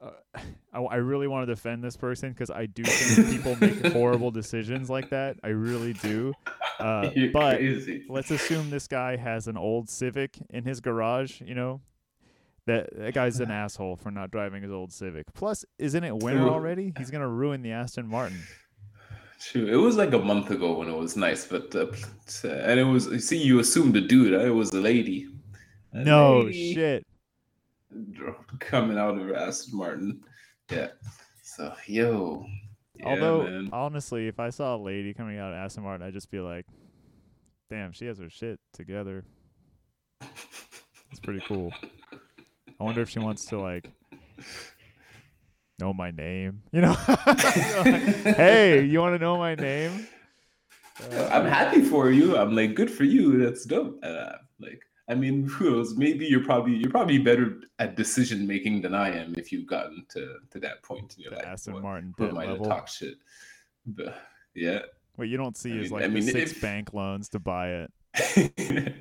uh, 0.00 0.10
I, 0.72 0.80
I 0.80 0.96
really 0.96 1.26
want 1.26 1.46
to 1.46 1.54
defend 1.54 1.82
this 1.82 1.96
person 1.96 2.30
because 2.30 2.50
I 2.50 2.66
do 2.66 2.82
think 2.84 3.30
people 3.30 3.56
make 3.60 3.92
horrible 3.92 4.30
decisions 4.42 4.90
like 4.90 5.10
that. 5.10 5.36
I 5.42 5.48
really 5.48 5.94
do. 5.94 6.34
Uh, 6.78 7.10
You're 7.16 7.30
but 7.32 7.56
crazy. 7.58 8.04
let's 8.08 8.30
assume 8.30 8.70
this 8.70 8.86
guy 8.88 9.16
has 9.16 9.48
an 9.48 9.56
old 9.56 9.88
Civic 9.88 10.36
in 10.50 10.64
his 10.64 10.80
garage. 10.80 11.40
You 11.40 11.54
know, 11.54 11.80
that 12.66 12.88
that 12.96 13.14
guy's 13.14 13.40
an 13.40 13.50
asshole 13.62 13.96
for 13.96 14.10
not 14.10 14.30
driving 14.30 14.62
his 14.62 14.72
old 14.72 14.92
Civic. 14.92 15.32
Plus, 15.34 15.64
isn't 15.78 16.04
it 16.04 16.16
winter 16.16 16.40
True. 16.42 16.50
already? 16.50 16.92
He's 16.98 17.10
gonna 17.10 17.28
ruin 17.28 17.62
the 17.62 17.72
Aston 17.72 18.06
Martin. 18.08 18.38
True. 19.40 19.66
It 19.66 19.76
was 19.76 19.96
like 19.96 20.12
a 20.14 20.18
month 20.18 20.50
ago 20.50 20.78
when 20.78 20.88
it 20.88 20.96
was 20.96 21.16
nice, 21.16 21.46
but 21.46 21.74
uh, 21.74 21.86
and 22.48 22.80
it 22.80 22.84
was. 22.84 23.06
you 23.06 23.18
See, 23.18 23.36
you 23.42 23.58
assumed 23.60 23.96
a 23.96 24.00
dude. 24.00 24.34
uh, 24.34 24.40
It 24.40 24.50
was 24.54 24.72
a 24.72 24.80
lady. 24.80 25.28
A 25.92 26.04
No 26.04 26.40
lady 26.40 26.74
shit. 26.74 27.06
Coming 28.60 28.98
out 28.98 29.16
of 29.18 29.30
Aston 29.32 29.78
Martin. 29.78 30.20
Yeah. 30.70 30.88
So 31.42 31.72
yo. 31.86 32.44
Yeah, 32.98 33.06
Although 33.08 33.42
man. 33.44 33.70
honestly, 33.72 34.26
if 34.28 34.40
I 34.40 34.50
saw 34.50 34.76
a 34.76 34.78
lady 34.78 35.12
coming 35.14 35.38
out 35.38 35.52
of 35.52 35.58
Aston 35.58 35.82
Martin, 35.84 36.06
I'd 36.06 36.14
just 36.14 36.30
be 36.30 36.40
like, 36.40 36.66
"Damn, 37.70 37.92
she 37.92 38.06
has 38.06 38.18
her 38.18 38.30
shit 38.30 38.58
together." 38.72 39.24
It's 41.10 41.20
pretty 41.22 41.40
cool. 41.46 41.72
I 42.80 42.84
wonder 42.84 43.00
if 43.00 43.08
she 43.10 43.18
wants 43.18 43.46
to 43.46 43.58
like 43.60 43.90
know 45.78 45.92
my 45.92 46.10
name. 46.10 46.62
You 46.72 46.82
know? 46.82 46.92
hey, 46.94 48.84
you 48.84 49.00
want 49.00 49.14
to 49.14 49.18
know 49.18 49.36
my 49.38 49.54
name? 49.54 50.06
Uh, 51.12 51.28
I'm 51.30 51.46
happy 51.46 51.82
for 51.82 52.10
you. 52.10 52.36
I'm 52.36 52.54
like, 52.56 52.74
good 52.74 52.90
for 52.90 53.04
you. 53.04 53.38
That's 53.44 53.64
dope. 53.64 53.98
Uh, 54.02 54.32
like, 54.58 54.80
I 55.08 55.14
mean, 55.14 55.46
who 55.48 55.70
knows? 55.70 55.96
Maybe 55.96 56.26
you're 56.26 56.44
probably 56.44 56.74
you're 56.76 56.90
probably 56.90 57.18
better 57.18 57.60
at 57.78 57.96
decision 57.96 58.46
making 58.46 58.82
than 58.82 58.94
I 58.94 59.10
am 59.16 59.34
if 59.36 59.52
you've 59.52 59.66
gotten 59.66 60.04
to 60.10 60.36
to 60.50 60.58
that 60.60 60.82
point 60.82 61.14
in 61.16 61.22
your 61.22 61.30
the 61.32 61.36
life. 61.38 61.46
Aston 61.46 61.74
What- 61.74 61.82
Martin 61.82 62.14
debt 62.18 62.30
to 62.30 62.34
level. 62.36 62.66
talk 62.66 62.88
shit? 62.88 63.14
But, 63.86 64.16
yeah. 64.54 64.80
What 65.14 65.28
you 65.28 65.36
don't 65.36 65.56
see 65.56 65.72
I 65.72 65.76
is 65.76 65.82
mean- 65.84 65.90
like 65.92 66.02
I 66.04 66.08
the 66.08 66.14
mean, 66.14 66.22
six 66.24 66.52
if- 66.52 66.60
bank 66.68 66.92
loans 66.92 67.28
to 67.30 67.38
buy 67.38 67.68
it. 67.84 67.92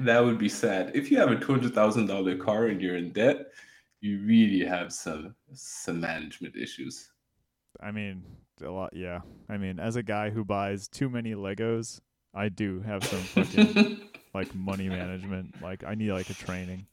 that 0.00 0.24
would 0.24 0.38
be 0.38 0.48
sad. 0.48 0.92
If 0.94 1.10
you 1.10 1.18
have 1.18 1.30
a 1.30 1.36
two 1.38 1.52
hundred 1.52 1.74
thousand 1.74 2.06
dollar 2.06 2.36
car 2.36 2.66
and 2.66 2.80
you're 2.80 2.96
in 2.96 3.12
debt, 3.12 3.48
you 4.00 4.20
really 4.24 4.64
have 4.64 4.92
some 4.92 5.34
some 5.52 6.00
management 6.00 6.56
issues. 6.56 7.10
I 7.80 7.90
mean, 7.90 8.22
a 8.62 8.70
lot. 8.70 8.90
Yeah. 8.94 9.20
I 9.48 9.56
mean, 9.56 9.78
as 9.80 9.96
a 9.96 10.02
guy 10.02 10.30
who 10.30 10.44
buys 10.44 10.86
too 10.88 11.08
many 11.10 11.34
Legos, 11.34 12.00
I 12.34 12.48
do 12.48 12.80
have 12.82 13.02
some 13.04 13.20
fucking 13.20 14.00
like 14.34 14.54
money 14.54 14.88
management. 14.88 15.60
Like 15.62 15.84
I 15.84 15.94
need 15.94 16.12
like 16.12 16.30
a 16.30 16.34
training. 16.34 16.86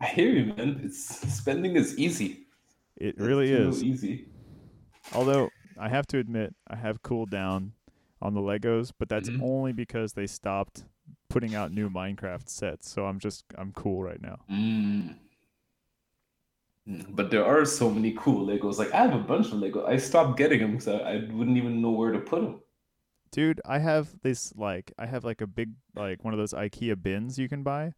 I 0.00 0.06
hear 0.06 0.30
you, 0.30 0.54
man. 0.54 0.80
It's 0.84 0.98
spending 1.34 1.76
is 1.76 1.98
easy. 1.98 2.46
It 2.96 3.16
really 3.18 3.52
is. 3.52 3.82
easy. 3.82 4.26
Although 5.14 5.50
I 5.78 5.88
have 5.88 6.06
to 6.08 6.18
admit, 6.18 6.54
I 6.68 6.76
have 6.76 7.02
cooled 7.02 7.30
down 7.30 7.72
on 8.20 8.34
the 8.34 8.40
Legos, 8.40 8.92
but 8.98 9.08
that's 9.08 9.28
Mhm. 9.30 9.42
only 9.42 9.72
because 9.72 10.12
they 10.12 10.26
stopped 10.26 10.84
putting 11.28 11.54
out 11.54 11.72
new 11.72 11.88
Minecraft 11.88 12.48
sets. 12.48 12.88
So 12.90 13.06
I'm 13.06 13.18
just 13.18 13.44
I'm 13.56 13.72
cool 13.72 14.02
right 14.02 14.20
now. 14.20 14.38
Mm. 14.50 15.16
Mm, 16.88 17.04
But 17.14 17.30
there 17.30 17.44
are 17.44 17.64
so 17.64 17.90
many 17.90 18.12
cool 18.12 18.46
Legos. 18.46 18.78
Like 18.78 18.92
I 18.92 18.98
have 18.98 19.14
a 19.14 19.18
bunch 19.22 19.46
of 19.48 19.54
Lego. 19.54 19.86
I 19.86 19.96
stopped 19.98 20.38
getting 20.38 20.60
them 20.60 20.72
because 20.72 20.88
I, 20.88 20.98
I 20.98 21.14
wouldn't 21.32 21.56
even 21.56 21.80
know 21.82 21.90
where 21.90 22.12
to 22.12 22.18
put 22.20 22.42
them. 22.42 22.60
Dude, 23.30 23.60
I 23.64 23.78
have 23.78 24.20
this 24.22 24.52
like 24.56 24.92
I 24.98 25.06
have 25.06 25.24
like 25.24 25.40
a 25.40 25.46
big 25.46 25.70
like 25.94 26.24
one 26.24 26.32
of 26.34 26.38
those 26.38 26.52
IKEA 26.52 27.00
bins 27.02 27.38
you 27.38 27.48
can 27.48 27.62
buy. 27.62 27.94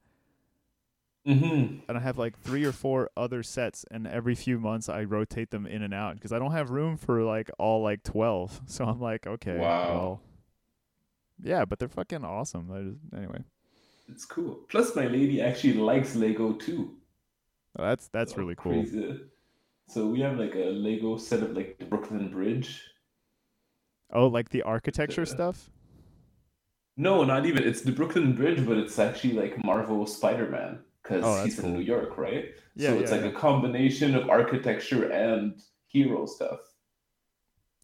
Mm-hmm. 1.26 1.80
and 1.86 1.98
I 1.98 2.00
have 2.00 2.16
like 2.16 2.38
three 2.38 2.64
or 2.64 2.72
four 2.72 3.10
other 3.14 3.42
sets, 3.42 3.84
and 3.90 4.06
every 4.06 4.34
few 4.34 4.58
months 4.58 4.88
I 4.88 5.04
rotate 5.04 5.50
them 5.50 5.66
in 5.66 5.82
and 5.82 5.92
out 5.92 6.14
because 6.14 6.32
I 6.32 6.38
don't 6.38 6.52
have 6.52 6.70
room 6.70 6.96
for 6.96 7.22
like 7.22 7.50
all 7.58 7.82
like 7.82 8.02
twelve. 8.02 8.60
So 8.66 8.86
I'm 8.86 9.00
like, 9.00 9.26
okay, 9.26 9.58
Wow. 9.58 9.92
well, 9.92 10.20
yeah, 11.42 11.66
but 11.66 11.78
they're 11.78 11.88
fucking 11.88 12.24
awesome. 12.24 12.70
I 12.72 12.80
just, 12.90 12.98
anyway, 13.14 13.44
It's 14.08 14.24
cool. 14.24 14.60
Plus, 14.70 14.96
my 14.96 15.06
lady 15.06 15.42
actually 15.42 15.74
likes 15.74 16.16
Lego 16.16 16.54
too. 16.54 16.96
that's 17.76 18.08
that's 18.08 18.32
So 18.32 18.38
really 18.38 18.54
cool. 18.56 18.72
crazy. 18.82 19.20
So 19.88 20.06
we 20.06 20.20
have 20.20 20.38
like 20.38 20.54
a 20.54 20.70
Lego 20.70 21.18
set 21.18 21.42
of 21.42 21.52
like 21.52 21.78
the 21.78 21.84
Brooklyn 21.84 22.30
Bridge. 22.30 22.82
Oh, 24.12 24.26
like 24.26 24.48
the 24.50 24.62
architecture 24.62 25.24
stuff. 25.26 25.70
No, 26.96 27.24
not 27.24 27.46
even. 27.46 27.62
It's 27.62 27.82
the 27.82 27.92
Brooklyn 27.92 28.34
Bridge, 28.34 28.66
but 28.66 28.76
it's 28.76 28.98
actually 28.98 29.34
like 29.34 29.64
Marvel 29.64 30.06
Spider-Man 30.06 30.80
because 31.02 31.24
Oh, 31.24 31.42
he's 31.44 31.58
in. 31.58 31.72
New 31.72 31.80
York, 31.80 32.18
right? 32.18 32.46
Yeah, 32.74 32.90
so 32.90 32.98
it's 32.98 33.10
yeah, 33.10 33.16
like 33.16 33.24
yeah. 33.24 33.30
a 33.30 33.40
combination 33.40 34.14
of 34.14 34.28
architecture 34.28 35.10
and 35.10 35.60
hero 35.86 36.26
stuff. 36.26 36.60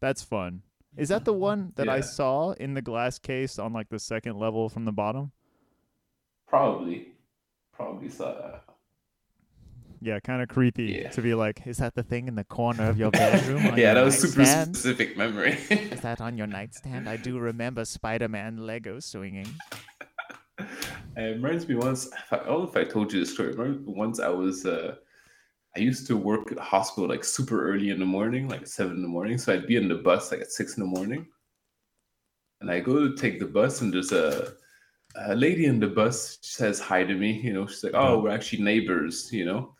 That's 0.01 0.23
fun. 0.23 0.61
Is 0.95 1.09
that 1.09 1.25
the 1.25 1.31
mm-hmm. 1.31 1.41
one 1.41 1.73
that 1.75 1.89
I 1.89 2.01
saw 2.01 2.51
in 2.51 2.73
the 2.73 2.81
glass 2.81 3.19
case 3.19 3.59
on 3.59 3.73
like 3.73 3.89
the 3.89 3.99
second 3.99 4.37
level 4.37 4.69
from 4.69 4.85
the 4.85 4.91
bottom? 4.91 5.31
Probably, 6.47 7.09
probably 7.73 8.09
saw 8.09 8.33
that. 8.33 8.63
Yeah, 10.01 10.19
kind 10.19 10.41
of 10.41 10.47
creepy 10.49 10.99
Yeah. 11.01 11.09
to 11.11 11.21
be 11.21 11.33
like, 11.33 11.65
is 11.65 11.77
that 11.77 11.95
the 11.95 12.03
thing 12.03 12.27
in 12.27 12.35
the 12.35 12.43
corner 12.43 12.89
of 12.89 12.97
your 12.97 13.11
bedroom? 13.11 13.63
yeah, 13.77 13.93
that 13.95 14.03
was 14.03 14.17
super 14.19 14.39
nightstand? 14.39 14.75
specific 14.75 15.17
memory. 15.17 15.53
Is 15.69 16.01
that 16.01 16.21
on 16.21 16.37
your 16.37 16.47
nightstand? 16.47 17.09
I 17.09 17.17
do 17.17 17.39
remember 17.39 17.83
Spider-Man 17.85 18.57
Lego 18.65 18.99
swinging. 18.99 19.47
It 21.15 21.35
reminds 21.41 21.67
me 21.67 21.73
once. 21.75 22.09
I 22.31 22.37
don't 22.37 22.47
know 22.47 22.63
if 22.63 22.77
I 22.77 22.83
told 22.83 23.11
you 23.11 23.19
the 23.19 23.25
story. 23.25 23.55
Once 23.85 24.19
I 24.19 24.29
was. 24.29 24.65
Uh, 24.67 24.95
I 25.75 25.79
used 25.79 26.05
to 26.07 26.17
work 26.17 26.51
at 26.51 26.57
the 26.57 26.63
hospital 26.63 27.09
like 27.09 27.23
super 27.23 27.67
early 27.71 27.89
in 27.89 27.99
the 27.99 28.05
morning, 28.05 28.47
like 28.47 28.67
seven 28.67 28.97
in 28.97 29.01
the 29.01 29.07
morning. 29.07 29.37
So 29.39 29.53
I'd 29.53 29.65
be 29.67 29.77
in 29.77 29.87
the 29.87 29.95
bus 29.95 30.31
like 30.31 30.41
at 30.41 30.51
six 30.51 30.77
in 30.77 30.83
the 30.83 30.89
morning, 30.89 31.25
and 32.61 32.69
I 32.69 32.79
go 32.81 33.07
to 33.07 33.15
take 33.15 33.39
the 33.39 33.45
bus, 33.47 33.81
and 33.81 33.91
there's 33.91 34.11
a 34.11 34.53
a 35.15 35.35
lady 35.35 35.65
in 35.65 35.79
the 35.79 35.87
bus. 35.87 36.37
She 36.41 36.53
says 36.53 36.79
hi 36.79 37.03
to 37.03 37.15
me. 37.15 37.31
You 37.41 37.53
know, 37.53 37.65
she's 37.65 37.83
like, 37.83 37.93
"Oh, 37.95 38.19
we're 38.19 38.29
actually 38.31 38.63
neighbors." 38.63 39.29
You 39.31 39.45
know, 39.45 39.75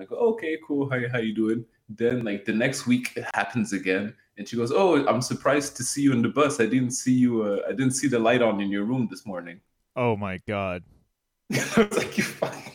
I 0.00 0.04
go, 0.04 0.16
okay, 0.16 0.58
cool. 0.66 0.88
How 0.90 0.98
how 1.10 1.18
you 1.18 1.34
doing? 1.34 1.64
Then 1.88 2.24
like 2.24 2.44
the 2.44 2.52
next 2.52 2.86
week 2.86 3.12
it 3.16 3.26
happens 3.34 3.72
again, 3.72 4.14
and 4.38 4.48
she 4.48 4.56
goes, 4.56 4.72
oh, 4.72 5.06
I'm 5.06 5.22
surprised 5.22 5.76
to 5.76 5.84
see 5.84 6.02
you 6.02 6.12
in 6.12 6.22
the 6.22 6.28
bus. 6.28 6.60
I 6.60 6.66
didn't 6.66 6.92
see 6.92 7.12
you. 7.12 7.42
Uh, 7.42 7.60
I 7.68 7.70
didn't 7.70 7.92
see 7.92 8.08
the 8.08 8.18
light 8.18 8.42
on 8.42 8.60
in 8.60 8.70
your 8.70 8.84
room 8.84 9.08
this 9.10 9.26
morning. 9.26 9.60
Oh 9.96 10.16
my 10.16 10.38
god. 10.46 10.82
I 11.52 11.88
was 11.88 11.98
like, 11.98 12.16
you 12.16 12.24
fucking. 12.24 12.72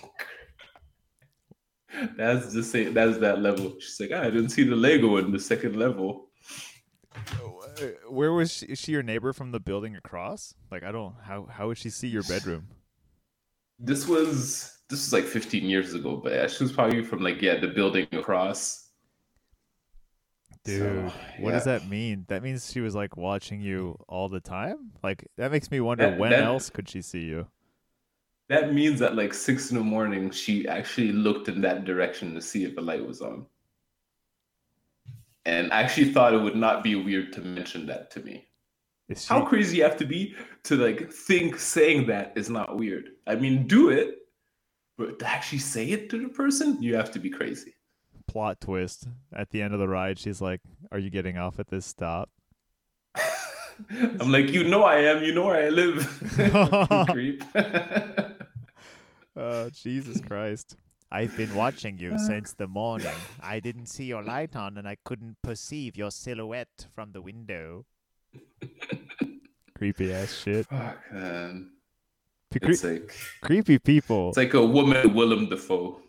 That's 2.16 2.54
the 2.54 2.64
same. 2.64 2.94
That's 2.94 3.18
that 3.20 3.42
level. 3.42 3.76
She's 3.80 4.00
like, 4.00 4.12
ah, 4.14 4.22
I 4.22 4.30
didn't 4.30 4.50
see 4.50 4.64
the 4.64 4.76
Lego 4.76 5.18
in 5.18 5.32
the 5.32 5.40
second 5.40 5.76
level. 5.76 6.30
Where 8.10 8.34
was 8.34 8.52
she? 8.52 8.66
Is 8.68 8.80
she 8.80 8.92
your 8.92 9.04
neighbor 9.04 9.34
from 9.34 9.52
the 9.52 9.60
building 9.60 9.96
across? 9.96 10.54
Like, 10.72 10.84
I 10.84 10.92
don't. 10.92 11.16
How 11.24 11.48
how 11.50 11.68
would 11.68 11.78
she 11.78 11.90
see 11.90 12.08
your 12.08 12.24
bedroom? 12.24 12.68
This 13.80 14.08
was 14.08 14.77
this 14.90 15.00
was 15.06 15.14
like 15.14 15.26
15 15.26 15.66
years 15.66 15.94
ago, 15.94 16.16
but 16.18 16.32
yeah, 16.34 16.48
she 16.48 16.64
was 16.64 16.72
probably 16.72 17.04
from 17.04 17.22
like 17.22 17.42
yeah 17.42 17.60
the 17.60 17.68
building 17.68 18.08
across. 18.12 18.86
Dude, 20.64 20.80
So, 21.10 21.14
what 21.40 21.52
does 21.52 21.64
that 21.66 21.88
mean? 21.88 22.26
That 22.28 22.44
means 22.44 22.72
she 22.72 22.82
was 22.82 22.94
like 22.96 23.16
watching 23.18 23.62
you 23.62 23.98
all 24.08 24.28
the 24.30 24.40
time. 24.42 24.92
Like 25.04 25.28
that 25.38 25.52
makes 25.52 25.72
me 25.72 25.80
wonder 25.80 26.10
That- 26.10 26.20
when 26.20 26.32
that- 26.32 26.44
else 26.44 26.70
could 26.70 26.90
she 26.90 27.02
see 27.02 27.22
you? 27.24 27.48
That 28.50 28.74
means 28.74 29.00
that 29.00 29.16
like 29.18 29.34
six 29.34 29.72
in 29.72 29.78
the 29.78 29.84
morning, 29.84 30.32
she 30.32 30.68
actually 30.70 31.12
looked 31.12 31.50
in 31.50 31.60
that 31.62 31.84
direction 31.84 32.34
to 32.36 32.42
see 32.42 32.64
if 32.64 32.76
the 32.76 32.82
light 32.82 33.06
was 33.06 33.22
on. 33.22 33.46
And 35.46 35.72
I 35.74 35.82
actually 35.82 36.14
thought 36.14 36.34
it 36.34 36.42
would 36.42 36.56
not 36.56 36.82
be 36.84 36.96
weird 36.96 37.34
to 37.34 37.42
mention 37.42 37.86
that 37.88 38.10
to 38.12 38.22
me. 38.22 38.48
She 39.16 39.28
How 39.28 39.46
crazy 39.46 39.78
you 39.78 39.84
have 39.84 39.98
to 39.98 40.06
be 40.06 40.36
to 40.64 40.76
like 40.76 41.12
think 41.12 41.58
saying 41.60 42.08
that 42.08 42.34
is 42.38 42.50
not 42.50 42.78
weird. 42.78 43.12
I 43.26 43.36
mean, 43.36 43.68
do 43.68 43.90
it, 43.90 44.27
but 44.98 45.20
to 45.20 45.28
actually 45.28 45.60
say 45.60 45.90
it 45.92 46.10
to 46.10 46.22
the 46.22 46.30
person, 46.30 46.82
you 46.82 46.96
have 46.96 47.12
to 47.12 47.20
be 47.20 47.30
crazy. 47.30 47.74
plot 48.28 48.60
twist 48.60 49.08
at 49.34 49.50
the 49.52 49.62
end 49.62 49.74
of 49.74 49.80
the 49.80 49.88
ride? 49.88 50.20
She's 50.20 50.42
like, 50.42 50.62
"Are 50.92 51.00
you 51.00 51.10
getting 51.10 51.38
off 51.38 51.60
at 51.60 51.68
this 51.70 51.86
stop?" 51.86 52.30
I'm 54.20 54.32
like, 54.32 54.50
you 54.52 54.64
know 54.64 54.84
I 54.84 54.98
am, 55.02 55.24
you 55.24 55.34
know 55.34 55.46
where 55.46 55.68
I 55.68 55.70
live. 55.70 57.08
Creep. 57.12 57.44
Oh, 59.40 59.70
Jesus 59.70 60.20
Christ. 60.20 60.76
I've 61.12 61.38
been 61.38 61.54
watching 61.54 62.00
you 62.00 62.18
since 62.18 62.54
the 62.54 62.68
morning. 62.68 63.14
I 63.40 63.60
didn't 63.60 63.86
see 63.86 64.06
your 64.06 64.24
light 64.24 64.56
on 64.56 64.78
and 64.80 64.88
I 64.88 64.98
couldn't 65.06 65.38
perceive 65.44 65.96
your 65.96 66.10
silhouette 66.10 66.88
from 66.96 67.12
the 67.12 67.22
window. 67.22 67.86
Creepy 69.78 70.12
ass 70.12 70.34
shit. 70.34 70.66
Fuck, 70.66 70.98
man. 71.14 71.70
Cre- 72.60 72.72
It's 72.72 72.84
like 72.84 73.14
creepy 73.42 73.80
people. 73.80 74.30
it's 74.30 74.38
like 74.38 74.54
a 74.54 74.66
woman 74.66 75.14
Willem 75.14 75.48
Dafoe. 75.50 76.00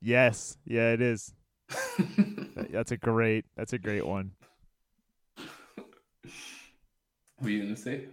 yes, 0.00 0.56
yeah, 0.64 0.92
it 0.92 1.00
is. 1.00 1.32
That's 2.70 2.92
a 2.92 2.96
great. 2.96 3.44
That's 3.56 3.72
a 3.72 3.78
great 3.78 4.06
one. 4.06 4.32
What 7.38 7.48
are 7.48 7.50
you 7.50 7.62
gonna 7.62 7.76
say? 7.76 8.06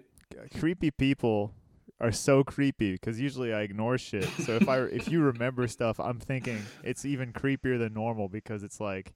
Creepy 0.60 0.92
people 0.92 1.54
are 2.02 2.12
so 2.12 2.44
creepy 2.44 2.94
because 2.94 3.20
usually 3.22 3.54
I 3.54 3.62
ignore 3.62 3.98
shit. 3.98 4.28
So 4.46 4.54
if 4.56 4.68
I 4.68 4.80
if 4.80 5.08
you 5.10 5.22
remember 5.22 5.68
stuff, 5.68 6.00
I'm 6.00 6.20
thinking 6.20 6.62
it's 6.84 7.06
even 7.06 7.32
creepier 7.32 7.78
than 7.80 7.94
normal 7.94 8.28
because 8.28 8.64
it's 8.64 8.80
like 8.82 9.14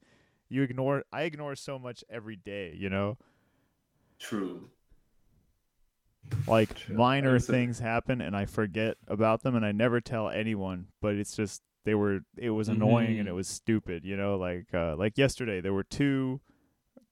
you 0.48 0.62
ignore. 0.62 1.04
I 1.12 1.22
ignore 1.22 1.54
so 1.56 1.78
much 1.78 2.02
every 2.08 2.36
day. 2.36 2.74
You 2.76 2.88
know. 2.88 3.18
True. 4.18 4.70
Like 6.46 6.74
True. 6.74 6.96
minor 6.96 7.28
Understood. 7.30 7.54
things 7.54 7.78
happen 7.78 8.20
and 8.20 8.36
I 8.36 8.44
forget 8.46 8.96
about 9.06 9.42
them 9.42 9.54
and 9.54 9.64
I 9.64 9.72
never 9.72 10.00
tell 10.00 10.28
anyone, 10.28 10.88
but 11.00 11.14
it's 11.14 11.34
just 11.36 11.62
they 11.84 11.94
were 11.94 12.20
it 12.36 12.50
was 12.50 12.68
annoying 12.68 13.18
and 13.18 13.28
it 13.28 13.32
was 13.32 13.48
stupid, 13.48 14.04
you 14.04 14.16
know, 14.16 14.36
like 14.36 14.66
uh 14.74 14.94
like 14.96 15.16
yesterday 15.18 15.60
there 15.60 15.72
were 15.72 15.84
two 15.84 16.40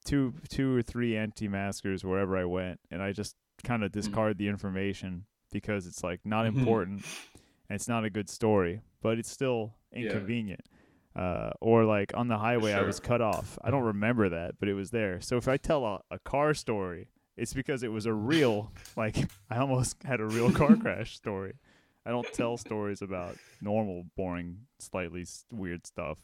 two 0.05 0.35
two 0.49 0.75
or 0.77 0.83
three 0.83 1.17
anti-maskers 1.17 2.05
wherever 2.05 2.37
I 2.37 2.45
went 2.45 2.81
and 2.91 3.03
I 3.03 3.13
just 3.13 3.37
kind 3.65 3.83
of 3.83 3.93
discard 3.93 4.39
the 4.39 4.49
information 4.49 5.25
because 5.51 5.87
it's 5.87 6.03
like 6.05 6.21
not 6.25 6.45
Mhm. 6.45 6.59
important 6.59 7.05
and 7.69 7.77
it's 7.77 7.89
not 7.89 8.05
a 8.05 8.11
good 8.11 8.29
story, 8.29 8.81
but 9.03 9.19
it's 9.19 9.31
still 9.31 9.75
Yeah. 9.93 10.01
inconvenient. 10.03 10.61
Uh, 11.15 11.51
or 11.63 11.85
like 11.85 12.13
on 12.15 12.29
the 12.29 12.37
highway, 12.39 12.73
I 12.75 12.83
was 12.83 13.01
cut 13.01 13.23
off. 13.23 13.59
I 13.65 13.71
don't 13.71 13.85
remember 13.85 14.29
that, 14.29 14.57
but 14.61 14.69
it 14.69 14.75
was 14.75 14.91
there. 14.91 15.19
So 15.23 15.39
if 15.39 15.49
I 15.49 15.57
tell 15.57 15.85
a, 15.87 16.01
a 16.11 16.19
car 16.19 16.53
story, 16.53 17.09
it's 17.37 17.53
because 17.53 17.83
it 17.83 17.93
was 17.93 18.07
a 18.07 18.13
real, 18.13 18.73
like 18.97 19.17
I 19.51 19.59
almost 19.59 20.03
had 20.03 20.21
a 20.21 20.27
real 20.27 20.51
car 20.51 20.77
crash 20.77 21.17
story. 21.17 21.55
I 22.05 22.11
don't 22.11 22.27
tell 22.33 22.57
stories 22.57 23.03
about 23.03 23.37
normal, 23.61 24.05
boring, 24.17 24.59
slightly 24.79 25.27
weird 25.51 25.87
stuff. 25.87 26.19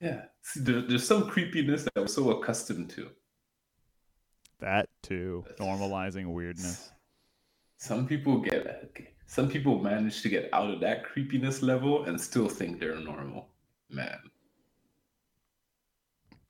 Yeah. 0.00 0.22
See, 0.42 0.60
there, 0.60 0.82
there's 0.82 1.06
some 1.06 1.28
creepiness 1.28 1.84
that 1.84 1.92
I'm 1.96 2.08
so 2.08 2.30
accustomed 2.30 2.90
to. 2.90 3.08
That 4.60 4.88
too, 5.02 5.44
normalizing 5.58 6.32
weirdness. 6.32 6.90
Some 7.78 8.06
people 8.06 8.38
get 8.38 8.92
some 9.26 9.48
people 9.48 9.80
manage 9.80 10.22
to 10.22 10.28
get 10.28 10.48
out 10.52 10.70
of 10.70 10.80
that 10.80 11.04
creepiness 11.04 11.62
level 11.62 12.04
and 12.04 12.20
still 12.20 12.48
think 12.48 12.78
they're 12.78 13.00
normal. 13.00 13.48
Man. 13.90 14.18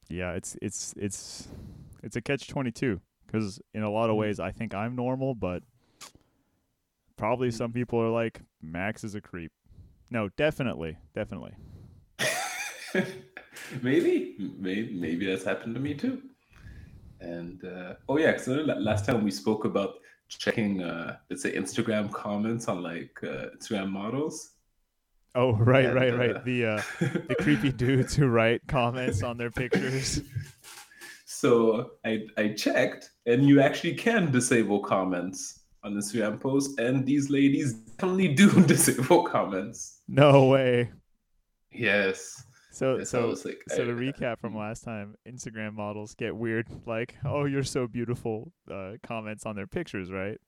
Yeah, 0.09 0.33
it's 0.33 0.57
it's 0.61 0.93
it's 0.99 1.49
it's 2.03 2.17
a 2.17 2.21
catch 2.21 2.49
twenty 2.49 2.71
two 2.71 3.01
because 3.33 3.61
in 3.73 3.83
a 3.83 3.91
lot 3.91 4.11
of 4.11 4.17
Mm. 4.17 4.21
ways 4.21 4.41
I 4.41 4.51
think 4.51 4.75
I'm 4.75 4.95
normal, 4.95 5.35
but 5.35 5.63
probably 7.17 7.49
Mm. 7.49 7.55
some 7.55 7.73
people 7.73 7.99
are 8.01 8.11
like 8.11 8.41
Max 8.61 9.05
is 9.05 9.15
a 9.15 9.21
creep. 9.21 9.53
No, 10.11 10.29
definitely, 10.37 10.99
definitely. 11.15 11.55
maybe, 13.83 14.37
maybe, 14.59 14.93
maybe 14.93 15.27
that's 15.27 15.45
happened 15.45 15.75
to 15.75 15.81
me 15.81 15.95
too. 15.95 16.23
And 17.21 17.65
uh, 17.65 17.95
oh 18.09 18.19
yeah, 18.19 18.33
because 18.33 18.49
last 18.49 19.07
time 19.07 19.23
we 19.25 19.31
spoke 19.31 19.65
about 19.65 19.95
checking, 20.29 20.83
uh, 20.83 21.17
let's 21.31 21.43
say 21.43 21.57
Instagram 21.57 22.13
comments 22.13 22.69
on 22.69 22.83
like 22.83 23.19
uh, 23.23 23.47
Instagram 23.57 23.91
models. 23.91 24.51
Oh, 25.35 25.55
right, 25.55 25.87
And, 25.87 25.95
right, 25.95 26.13
uh, 26.13 26.17
right. 26.19 26.45
The 26.45 26.67
uh, 26.67 26.83
the 27.29 27.35
creepy 27.41 27.73
dudes 27.73 28.15
who 28.15 28.27
write 28.27 28.61
comments 28.67 29.23
on 29.23 29.39
their 29.39 29.51
pictures. 29.51 30.21
So 31.43 31.53
I 32.05 32.13
I 32.43 32.45
checked, 32.65 33.11
and 33.27 33.39
you 33.49 33.61
actually 33.61 33.95
can 34.07 34.31
disable 34.31 34.81
comments 34.81 35.39
on 35.85 35.95
Instagram 35.95 36.41
posts, 36.41 36.79
and 36.79 37.05
these 37.05 37.31
ladies 37.31 37.69
definitely 37.75 38.29
do 38.43 38.49
disable 38.73 39.25
comments. 39.25 40.03
No 40.07 40.47
way. 40.47 40.93
Yes. 41.73 42.45
So 42.71 42.99
Yes, 42.99 43.11
so 43.11 43.35
like, 43.45 43.61
so 43.69 43.85
to 43.85 43.91
I- 43.93 44.03
recap 44.05 44.39
from 44.39 44.55
last 44.67 44.85
time, 44.85 45.17
Instagram 45.27 45.75
models 45.75 46.15
get 46.15 46.33
weird 46.37 46.69
like, 46.87 47.17
"Oh, 47.25 47.45
you're 47.47 47.65
so 47.77 47.89
beautiful." 47.89 48.53
Uh, 48.71 48.93
comments 49.03 49.45
on 49.45 49.57
their 49.57 49.67
pictures, 49.79 50.11
right? 50.13 50.39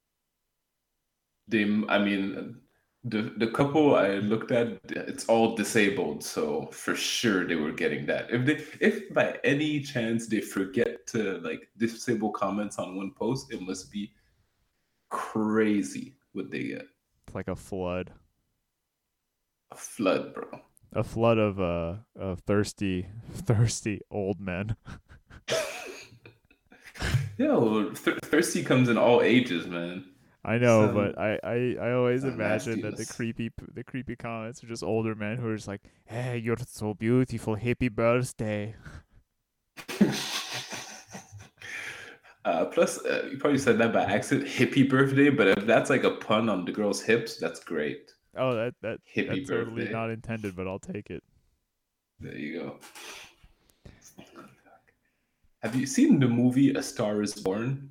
they 1.47 1.65
i 1.91 1.99
mean 1.99 2.57
the 3.07 3.35
the 3.37 3.47
couple 3.49 3.95
i 3.97 4.15
looked 4.17 4.51
at 4.51 4.79
it's 4.91 5.27
all 5.27 5.55
disabled 5.55 6.25
so 6.25 6.67
for 6.73 6.95
sure 6.95 7.47
they 7.47 7.55
were 7.55 7.71
getting 7.73 8.07
that 8.07 8.31
if 8.31 8.47
they 8.47 8.55
if 8.81 9.13
by 9.13 9.39
any 9.45 9.79
chance 9.81 10.27
they 10.27 10.41
forget 10.41 11.07
to 11.07 11.39
like 11.41 11.69
disable 11.77 12.31
comments 12.31 12.79
on 12.79 12.97
one 12.97 13.11
post 13.13 13.53
it 13.53 13.61
must 13.61 13.93
be 13.93 14.11
crazy 15.11 16.15
what 16.33 16.51
they 16.51 16.65
get 16.65 16.87
It's 17.27 17.35
like 17.35 17.49
a 17.49 17.57
flood. 17.57 18.11
a 19.71 19.77
flood 19.77 20.33
bro 20.35 20.49
a 20.95 21.05
flood 21.05 21.37
of 21.39 21.61
uh 21.61 21.97
of 22.17 22.41
thirsty 22.41 23.07
thirsty 23.33 24.01
old 24.11 24.41
men. 24.41 24.77
yeah 27.39 27.57
well, 27.57 27.91
Th- 27.91 28.19
thirsty 28.23 28.63
comes 28.63 28.89
in 28.89 28.97
all 28.97 29.21
ages 29.21 29.67
man 29.67 30.05
I 30.45 30.59
know, 30.59 30.87
Some- 30.87 30.95
but 30.95 31.19
I, 31.19 31.39
I, 31.43 31.77
I 31.81 31.93
always 31.93 32.25
imagine 32.25 32.83
that 32.83 32.97
the 32.97 33.07
creepy 33.07 33.51
the 33.73 33.83
creepy 33.83 34.15
comments 34.15 34.63
are 34.63 34.67
just 34.67 34.83
older 34.83 35.15
men 35.15 35.39
who 35.39 35.49
are 35.49 35.57
just 35.57 35.69
like, 35.69 35.81
"Hey, 36.05 36.37
you're 36.39 36.57
so 36.67 36.93
beautiful, 36.95 37.55
happy 37.55 37.89
birthday." 37.89 38.75
Uh, 42.45 42.67
plus, 42.67 43.03
uh, 43.07 43.27
you 43.31 43.39
probably 43.39 43.59
said 43.59 43.79
that 43.79 43.91
by 43.91 44.03
accident, 44.05 44.47
hippie 44.47 44.89
birthday. 44.89 45.31
But 45.31 45.49
if 45.49 45.67
that's 45.67 45.89
like 45.89 46.05
a 46.05 46.11
pun 46.11 46.51
on 46.51 46.67
the 46.67 46.73
girl's 46.73 47.01
hips, 47.01 47.39
that's 47.39 47.61
great. 47.61 48.13
Oh, 48.37 48.55
that 48.55 48.75
that 48.83 48.99
Hippie 49.09 49.29
that's 49.29 49.49
totally 49.49 49.77
birthday. 49.77 49.93
not 49.93 50.11
intended, 50.11 50.55
but 50.55 50.69
I'll 50.69 50.79
take 50.79 51.09
it. 51.11 51.23
There 52.21 52.37
you 52.37 52.61
go. 52.61 52.81
Have 55.63 55.75
you 55.75 55.87
seen 55.87 56.19
the 56.19 56.29
movie 56.29 56.75
A 56.75 56.83
Star 56.83 57.23
Is 57.23 57.33
Born? 57.35 57.91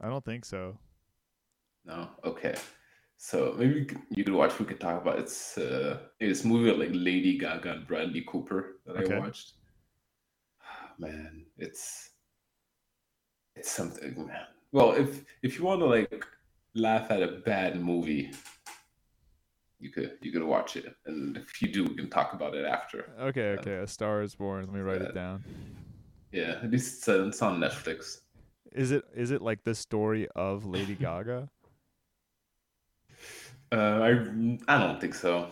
I 0.00 0.08
don't 0.08 0.24
think 0.24 0.44
so. 0.44 0.78
No. 1.86 2.08
Okay. 2.24 2.54
So 3.16 3.54
maybe 3.58 3.86
you 4.10 4.24
could, 4.24 4.34
watch. 4.34 4.58
We 4.58 4.66
could 4.66 4.80
talk 4.80 5.00
about 5.00 5.18
it's 5.18 5.56
uh, 5.56 6.00
it's 6.20 6.44
a 6.44 6.46
movie 6.46 6.70
like 6.72 6.90
Lady 6.92 7.38
Gaga 7.38 7.72
and 7.72 7.86
Bradley 7.86 8.24
Cooper 8.26 8.80
that 8.86 8.96
Okay. 8.96 9.14
I 9.14 9.18
watched. 9.18 9.52
Man, 10.98 11.46
it's 11.56 12.10
it's 13.54 13.70
something. 13.70 14.26
Man. 14.26 14.46
Well, 14.72 14.92
if 14.92 15.24
if 15.42 15.58
you 15.58 15.64
want 15.64 15.80
to 15.80 15.86
like 15.86 16.26
laugh 16.74 17.10
at 17.10 17.22
a 17.22 17.40
bad 17.46 17.80
movie, 17.80 18.32
you 19.78 19.90
could 19.90 20.18
you 20.20 20.32
could 20.32 20.42
watch 20.42 20.76
it, 20.76 20.94
and 21.06 21.36
if 21.38 21.62
you 21.62 21.68
do, 21.68 21.84
we 21.84 21.94
can 21.94 22.10
talk 22.10 22.34
about 22.34 22.54
it 22.54 22.66
after. 22.66 23.12
Okay, 23.18 23.50
okay. 23.58 23.76
A 23.76 23.86
Star 23.86 24.22
is 24.22 24.34
Born. 24.34 24.66
Let 24.66 24.74
me 24.74 24.80
write 24.80 25.00
Yeah. 25.00 25.08
it 25.08 25.14
down. 25.14 25.44
Yeah, 26.32 26.58
at 26.62 26.70
least 26.70 26.98
it's, 26.98 27.08
uh, 27.08 27.26
it's 27.28 27.40
on 27.40 27.60
Netflix. 27.60 28.20
Is 28.72 28.90
it 28.90 29.04
is 29.14 29.30
it 29.30 29.40
like 29.40 29.64
the 29.64 29.74
story 29.74 30.28
of 30.36 30.66
Lady 30.66 30.94
Gaga? 30.94 31.48
Uh, 33.72 33.76
I 33.76 34.10
I 34.68 34.78
don't 34.78 35.00
think 35.00 35.14
so. 35.14 35.48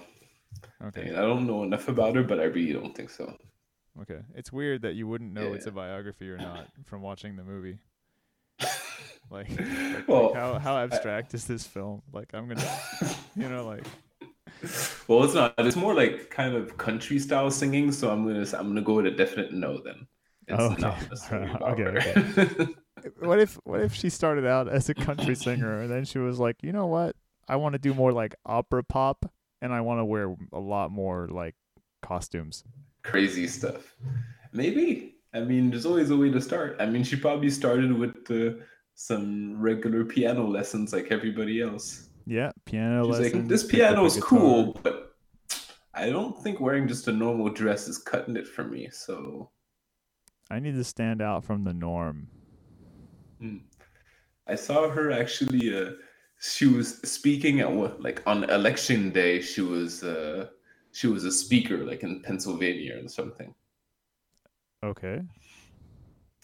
I, 0.97 1.01
mean, 1.01 1.15
I 1.17 1.21
don't 1.23 1.47
know 1.47 1.63
enough 1.65 1.89
about 1.89 2.15
her, 2.17 2.23
but 2.23 2.41
I 2.41 2.45
really 2.45 2.73
don't 2.73 2.95
think 2.97 3.11
so. 3.11 3.37
Okay. 4.01 4.21
It's 4.35 4.53
weird 4.53 4.83
that 4.83 4.95
you 4.95 5.07
wouldn't 5.07 5.33
know 5.33 5.53
it's 5.53 5.67
a 5.67 5.73
biography 5.73 6.29
or 6.31 6.39
not 6.39 6.69
from 6.85 7.03
watching 7.03 7.37
the 7.37 7.45
movie. 7.45 7.79
Like, 9.31 9.49
like, 9.91 10.07
Well, 10.09 10.23
like 10.23 10.33
how 10.33 10.59
how 10.59 10.77
abstract 10.79 11.35
is 11.35 11.47
this 11.47 11.67
film? 11.67 12.03
Like 12.13 12.35
I'm 12.35 12.49
gonna 12.49 12.69
you 13.37 13.49
know 13.49 13.65
like 13.67 13.87
well, 15.09 15.25
it's 15.25 15.35
not. 15.35 15.55
It's 15.59 15.77
more 15.77 15.95
like 15.95 16.31
kind 16.31 16.55
of 16.55 16.77
country 16.77 17.19
style 17.19 17.51
singing. 17.51 17.93
So 17.93 18.11
I'm 18.11 18.27
gonna 18.27 18.47
I'm 18.59 18.69
gonna 18.69 18.83
go 18.83 18.95
with 18.95 19.07
a 19.07 19.11
definite 19.11 19.53
no 19.53 19.81
then. 19.85 20.07
It's 20.47 20.59
Oh, 20.59 20.73
okay. 20.73 20.83
not 20.83 21.03
a 21.11 21.17
about 21.55 21.81
Okay, 21.81 21.83
her. 21.83 22.15
what 23.19 23.39
if 23.41 23.55
what 23.65 23.81
if 23.83 23.95
she 23.95 24.11
started 24.11 24.47
out 24.47 24.69
as 24.69 24.89
a 24.89 24.95
country 24.95 25.35
singer 25.35 25.81
and 25.83 25.91
then 25.91 26.05
she 26.05 26.19
was 26.19 26.39
like, 26.39 26.63
you 26.63 26.73
know 26.73 26.87
what? 26.87 27.17
I 27.49 27.57
want 27.57 27.75
to 27.75 27.79
do 27.79 27.95
more 27.95 28.13
like 28.13 28.35
opera 28.47 28.83
pop 28.83 29.27
and 29.61 29.73
I 29.73 29.81
want 29.81 30.01
to 30.01 30.05
wear 30.05 30.37
a 30.53 30.59
lot 30.59 30.91
more 30.91 31.29
like 31.29 31.55
costumes. 32.03 32.65
Crazy 33.03 33.47
stuff. 33.47 33.97
Maybe. 34.53 35.17
I 35.33 35.41
mean, 35.41 35.71
there's 35.71 35.87
always 35.87 36.11
a 36.11 36.17
way 36.17 36.31
to 36.31 36.41
start. 36.41 36.77
I 36.79 36.87
mean, 36.87 37.03
she 37.03 37.17
probably 37.17 37.51
started 37.51 37.93
with 37.93 38.31
uh, 38.31 38.61
some 38.95 39.61
regular 39.61 40.05
piano 40.05 40.47
lessons 40.47 40.93
like 40.93 41.09
everybody 41.11 41.61
else. 41.61 42.09
Yeah, 42.27 42.53
piano 42.65 43.05
She's 43.05 43.19
lessons. 43.19 43.35
like, 43.35 43.49
this 43.49 43.65
picked 43.65 43.83
up 43.83 43.91
a 43.91 43.95
piano's 43.95 44.21
cool, 44.23 44.79
but 44.83 45.17
I 45.93 46.11
don't 46.11 46.41
think 46.43 46.61
wearing 46.61 46.87
just 46.87 47.09
a 47.09 47.13
normal 47.13 47.51
dress 47.51 47.89
is 47.89 47.99
cutting 47.99 48.37
it 48.37 48.47
for 48.47 48.65
me. 48.65 48.89
So 48.93 49.51
I 50.51 50.61
need 50.61 50.75
to 50.75 50.85
stand 50.85 51.21
out 51.21 51.45
from 51.45 51.65
the 51.65 51.75
norm. 51.75 52.29
hmm. 53.41 53.59
I 54.47 54.55
saw 54.57 54.91
her 54.91 55.11
actually. 55.11 55.75
Uh, 55.75 55.93
she 56.45 56.67
was 56.67 56.99
speaking 56.99 57.61
at 57.61 57.73
what, 57.73 58.03
like 58.03 58.23
on 58.27 58.45
election 58.51 59.11
day. 59.11 59.41
She 59.41 59.63
was 59.63 60.03
uh, 60.03 60.49
she 60.93 61.07
was 61.07 61.25
a 61.25 61.33
speaker, 61.33 61.79
like 61.79 62.03
in 62.03 62.21
Pennsylvania 62.21 63.01
or 63.03 63.09
something. 63.09 63.55
Okay. 64.83 65.23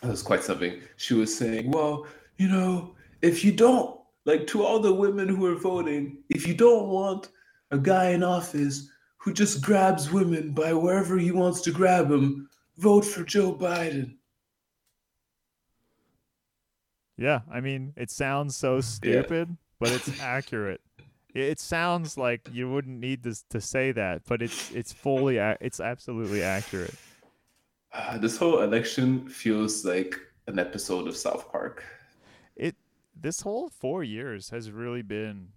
That 0.00 0.10
was 0.10 0.22
quite 0.22 0.42
something. 0.42 0.80
She 0.96 1.12
was 1.12 1.36
saying, 1.36 1.70
"Well, 1.70 2.06
you 2.38 2.48
know, 2.48 2.94
if 3.20 3.44
you 3.44 3.52
don't 3.52 4.00
like 4.24 4.46
to 4.48 4.64
all 4.64 4.80
the 4.80 4.94
women 4.94 5.28
who 5.28 5.44
are 5.44 5.56
voting, 5.56 6.18
if 6.30 6.48
you 6.48 6.54
don't 6.54 6.88
want 6.88 7.28
a 7.70 7.78
guy 7.78 8.10
in 8.10 8.22
office 8.22 8.88
who 9.18 9.34
just 9.34 9.60
grabs 9.62 10.10
women 10.10 10.52
by 10.52 10.72
wherever 10.72 11.18
he 11.18 11.30
wants 11.30 11.60
to 11.62 11.70
grab 11.70 12.08
them, 12.08 12.48
vote 12.78 13.04
for 13.04 13.22
Joe 13.22 13.54
Biden." 13.54 14.16
Yeah, 17.18 17.40
I 17.52 17.60
mean, 17.60 17.92
it 17.98 18.10
sounds 18.10 18.56
so 18.56 18.80
stupid, 18.80 19.58
but 19.80 19.90
it's 19.90 20.20
accurate. 20.20 20.80
It 21.34 21.58
sounds 21.58 22.16
like 22.16 22.48
you 22.52 22.70
wouldn't 22.70 23.00
need 23.00 23.24
to 23.24 23.34
to 23.50 23.60
say 23.60 23.92
that, 23.92 24.22
but 24.28 24.42
it's 24.42 24.70
it's 24.72 24.92
fully 24.92 25.38
it's 25.38 25.80
absolutely 25.80 26.42
accurate. 26.42 26.94
Uh, 27.92 28.18
this 28.18 28.36
whole 28.36 28.62
election 28.62 29.28
feels 29.28 29.84
like 29.84 30.20
an 30.46 30.58
episode 30.58 31.08
of 31.08 31.16
South 31.16 31.50
Park. 31.50 31.84
It 32.56 32.76
this 33.20 33.40
whole 33.40 33.68
4 33.68 34.04
years 34.04 34.50
has 34.50 34.70
really 34.70 35.02
been 35.02 35.48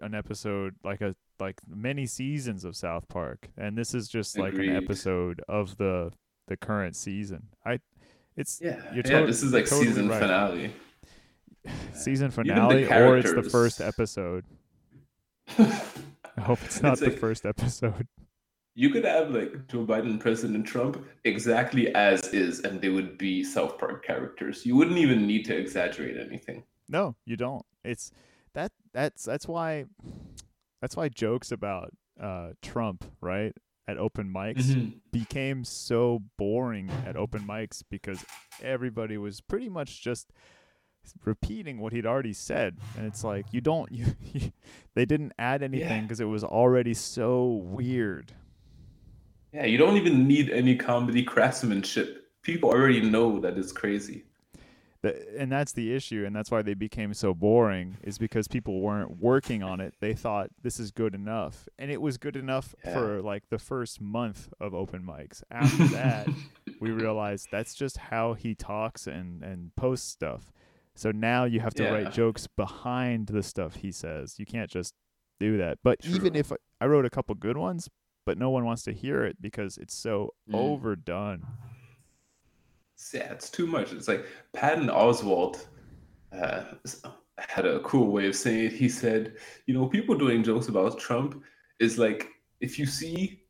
an 0.00 0.14
episode 0.14 0.74
like 0.84 1.00
a 1.00 1.14
like 1.40 1.60
many 1.68 2.06
seasons 2.06 2.64
of 2.64 2.76
South 2.76 3.08
Park, 3.08 3.48
and 3.56 3.76
this 3.76 3.94
is 3.94 4.08
just 4.08 4.38
like 4.38 4.54
an 4.54 4.76
episode 4.76 5.42
of 5.48 5.76
the 5.78 6.12
the 6.48 6.56
current 6.56 6.96
season. 6.96 7.48
I 7.64 7.80
it's 8.36 8.60
Yeah, 8.62 8.80
You're 8.94 9.04
yeah. 9.06 9.22
This 9.22 9.42
is 9.42 9.52
like 9.52 9.64
totally 9.64 9.88
season 9.88 10.08
right. 10.08 10.20
finale. 10.20 10.72
season 11.94 12.30
finale 12.30 12.86
or 12.86 13.16
it's 13.18 13.32
the 13.32 13.42
first 13.42 13.80
episode. 13.80 14.44
I 15.58 16.40
hope 16.40 16.58
it's 16.64 16.82
not 16.82 16.92
It's 16.92 17.00
the 17.00 17.08
like- 17.10 17.18
first 17.18 17.46
episode. 17.46 18.06
You 18.74 18.90
could 18.90 19.04
have 19.04 19.30
like 19.30 19.66
Joe 19.66 19.84
Biden 19.84 20.20
President 20.20 20.64
Trump 20.64 21.04
exactly 21.24 21.92
as 21.96 22.28
is, 22.32 22.60
and 22.60 22.80
they 22.80 22.90
would 22.90 23.18
be 23.18 23.42
South 23.42 23.76
Park 23.76 24.04
characters. 24.06 24.64
You 24.64 24.76
wouldn't 24.76 24.98
even 24.98 25.26
need 25.26 25.44
to 25.46 25.56
exaggerate 25.56 26.16
anything. 26.16 26.62
No, 26.88 27.16
you 27.24 27.36
don't. 27.36 27.66
It's 27.82 28.12
that 28.54 28.70
that's 28.94 29.24
that's 29.24 29.48
why 29.48 29.86
that's 30.80 30.94
why 30.96 31.08
jokes 31.08 31.50
about 31.50 31.90
uh 32.22 32.50
Trump, 32.62 33.04
right? 33.20 33.52
At 33.88 33.96
open 33.98 34.32
mics 34.32 34.66
Mm-hmm. 34.66 34.80
became 34.80 35.00
became 35.10 35.64
so 35.64 36.20
boring 36.36 36.88
at 37.04 37.16
open 37.16 37.42
mics 37.42 37.82
because 37.90 38.24
everybody 38.62 39.18
was 39.18 39.40
pretty 39.40 39.68
much 39.68 40.04
just 40.04 40.30
repeating 41.24 41.78
what 41.80 41.92
he'd 41.92 42.06
already 42.06 42.32
said 42.32 42.76
and 42.96 43.06
it's 43.06 43.22
like 43.24 43.46
you 43.52 43.60
don't 43.60 43.90
you, 43.92 44.06
they 44.94 45.04
didn't 45.04 45.32
add 45.38 45.62
anything 45.62 45.88
Yeah. 45.88 46.00
because 46.02 46.20
it 46.20 46.24
was 46.26 46.44
already 46.44 46.94
so 46.94 47.46
weird 47.64 48.32
Yeah, 49.52 49.64
you 49.66 49.78
don't 49.78 49.96
even 49.96 50.26
need 50.28 50.50
any 50.50 50.76
comedy 50.76 51.22
craftsmanship. 51.22 52.26
People 52.42 52.68
already 52.70 53.00
know 53.00 53.40
that 53.40 53.56
it's 53.58 53.72
crazy. 53.72 54.24
The- 55.00 55.38
and 55.40 55.50
that's 55.50 55.72
the 55.72 55.94
issue 55.94 56.24
and 56.26 56.34
that's 56.34 56.50
why 56.50 56.60
they 56.62 56.74
became 56.74 57.14
so 57.14 57.32
boring 57.32 57.96
is 58.02 58.18
because 58.18 58.48
people 58.48 58.80
weren't 58.80 59.18
working 59.20 59.62
on 59.62 59.80
it 59.80 59.94
they 60.00 60.12
thought 60.12 60.50
this 60.62 60.80
is 60.80 60.90
good 60.90 61.14
enough 61.14 61.68
and 61.78 61.88
it 61.90 62.00
was 62.02 62.18
good 62.18 62.34
enough 62.36 62.74
Yeah. 62.84 62.94
for 62.94 63.22
like 63.22 63.44
the 63.48 63.60
first 63.60 64.00
month 64.00 64.48
of 64.58 64.74
open 64.74 65.02
mics 65.04 65.42
after 65.52 65.84
that 65.88 66.28
we 66.80 66.90
realized 66.90 67.46
that's 67.52 67.74
just 67.76 67.96
how 67.96 68.34
he 68.34 68.56
talks 68.56 69.06
and 69.06 69.44
and 69.44 69.70
posts 69.76 70.08
stuff 70.10 70.50
so 70.98 71.10
now 71.12 71.44
you 71.44 71.60
have 71.60 71.74
to 71.74 71.84
Yeah. 71.84 71.92
write 71.92 72.12
jokes 72.12 72.46
behind 72.46 73.28
the 73.28 73.42
stuff 73.42 73.76
he 73.76 73.92
says 73.92 74.38
you 74.38 74.44
can't 74.46 74.70
just 74.70 74.92
do 75.40 75.56
that 75.56 75.78
but 75.84 75.98
even 76.04 76.32
True. 76.32 76.40
if 76.40 76.52
I 76.80 76.86
wrote 76.86 77.06
a 77.06 77.10
couple 77.10 77.34
good 77.34 77.56
ones 77.56 77.88
but 78.26 78.36
no 78.36 78.50
one 78.50 78.64
wants 78.64 78.82
to 78.82 78.92
hear 78.92 79.24
it 79.24 79.36
because 79.40 79.78
it's 79.78 79.94
so 79.94 80.34
Mm. 80.48 80.54
overdone 80.54 81.42
Yeah, 83.14 83.32
it's 83.32 83.48
too 83.48 83.66
much. 83.66 83.92
It's 83.92 84.08
like 84.08 84.26
Patton 84.52 84.88
Oswalt 84.88 85.66
uh, 86.32 86.64
had 87.38 87.64
a 87.64 87.78
cool 87.80 88.10
way 88.10 88.26
of 88.26 88.34
saying 88.34 88.64
it. 88.66 88.72
He 88.72 88.88
said, 88.88 89.36
you 89.66 89.74
know, 89.74 89.86
people 89.86 90.16
doing 90.16 90.42
jokes 90.42 90.66
about 90.66 90.98
Trump 90.98 91.40
is 91.78 91.96
like 91.96 92.28
if 92.60 92.76
you 92.78 92.86
see 92.86 93.42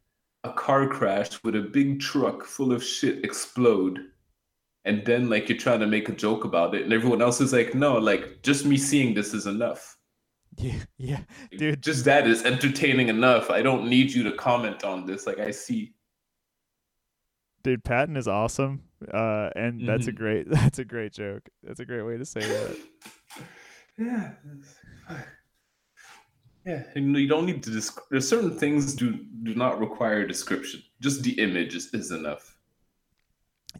a 0.44 0.52
car 0.52 0.86
crash 0.86 1.42
with 1.42 1.56
a 1.56 1.62
big 1.62 1.98
truck 1.98 2.44
full 2.44 2.72
of 2.72 2.84
shit 2.84 3.24
explode, 3.24 4.10
and 4.84 5.04
then 5.04 5.28
like 5.28 5.48
you're 5.48 5.58
trying 5.58 5.80
to 5.80 5.86
make 5.86 6.08
a 6.08 6.12
joke 6.12 6.44
about 6.44 6.74
it, 6.74 6.82
and 6.84 6.92
everyone 6.92 7.20
else 7.22 7.40
is 7.40 7.52
like, 7.52 7.74
no, 7.74 7.98
like 7.98 8.42
just 8.42 8.64
me 8.64 8.76
seeing 8.76 9.14
this 9.14 9.34
is 9.34 9.46
enough. 9.46 9.96
yeah 10.56 10.80
yeah 10.98 11.20
Dude. 11.56 11.82
just 11.82 12.04
that 12.04 12.26
is 12.26 12.44
entertaining 12.44 13.08
enough. 13.08 13.50
I 13.50 13.62
don't 13.62 13.88
need 13.88 14.12
you 14.12 14.22
to 14.24 14.32
comment 14.32 14.84
on 14.84 15.06
this. 15.06 15.26
Like 15.26 15.38
I 15.40 15.50
see. 15.52 15.94
dude 17.64 17.82
patton 17.84 18.16
is 18.16 18.28
awesome 18.28 18.82
uh 19.12 19.50
and 19.56 19.86
that's 19.88 20.06
a 20.06 20.12
Mhm. 20.12 20.16
great 20.22 20.44
that's 20.56 20.78
a 20.78 20.84
great 20.84 21.12
joke 21.12 21.44
that's 21.62 21.80
a 21.80 21.84
great 21.84 22.02
way 22.08 22.16
to 22.16 22.24
say 22.24 22.40
that 22.40 22.76
Yeah. 23.98 24.30
Yeah, 26.64 26.82
and 26.94 27.16
you 27.16 27.26
don't 27.28 27.46
need 27.46 27.62
to. 27.64 27.70
Desc- 27.70 28.06
There's 28.10 28.28
certain 28.28 28.56
things 28.58 28.94
do 28.94 29.24
do 29.42 29.54
not 29.54 29.80
require 29.80 30.26
description. 30.26 30.82
Just 31.00 31.22
the 31.22 31.32
image 31.40 31.74
is, 31.74 31.86
is 31.94 32.10
enough. 32.10 32.56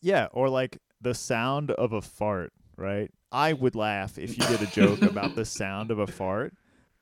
yeah 0.00 0.26
or 0.32 0.48
like 0.48 0.78
the 1.00 1.14
sound 1.14 1.70
of 1.72 1.92
a 1.92 2.00
fart 2.02 2.52
right 2.76 3.10
i 3.32 3.52
would 3.52 3.74
laugh 3.74 4.18
if 4.18 4.38
you 4.38 4.46
did 4.46 4.62
a 4.62 4.66
joke 4.66 5.04
about 5.04 5.34
the 5.34 5.44
sound 5.44 5.90
of 5.90 5.98
a 5.98 6.06
fart 6.06 6.54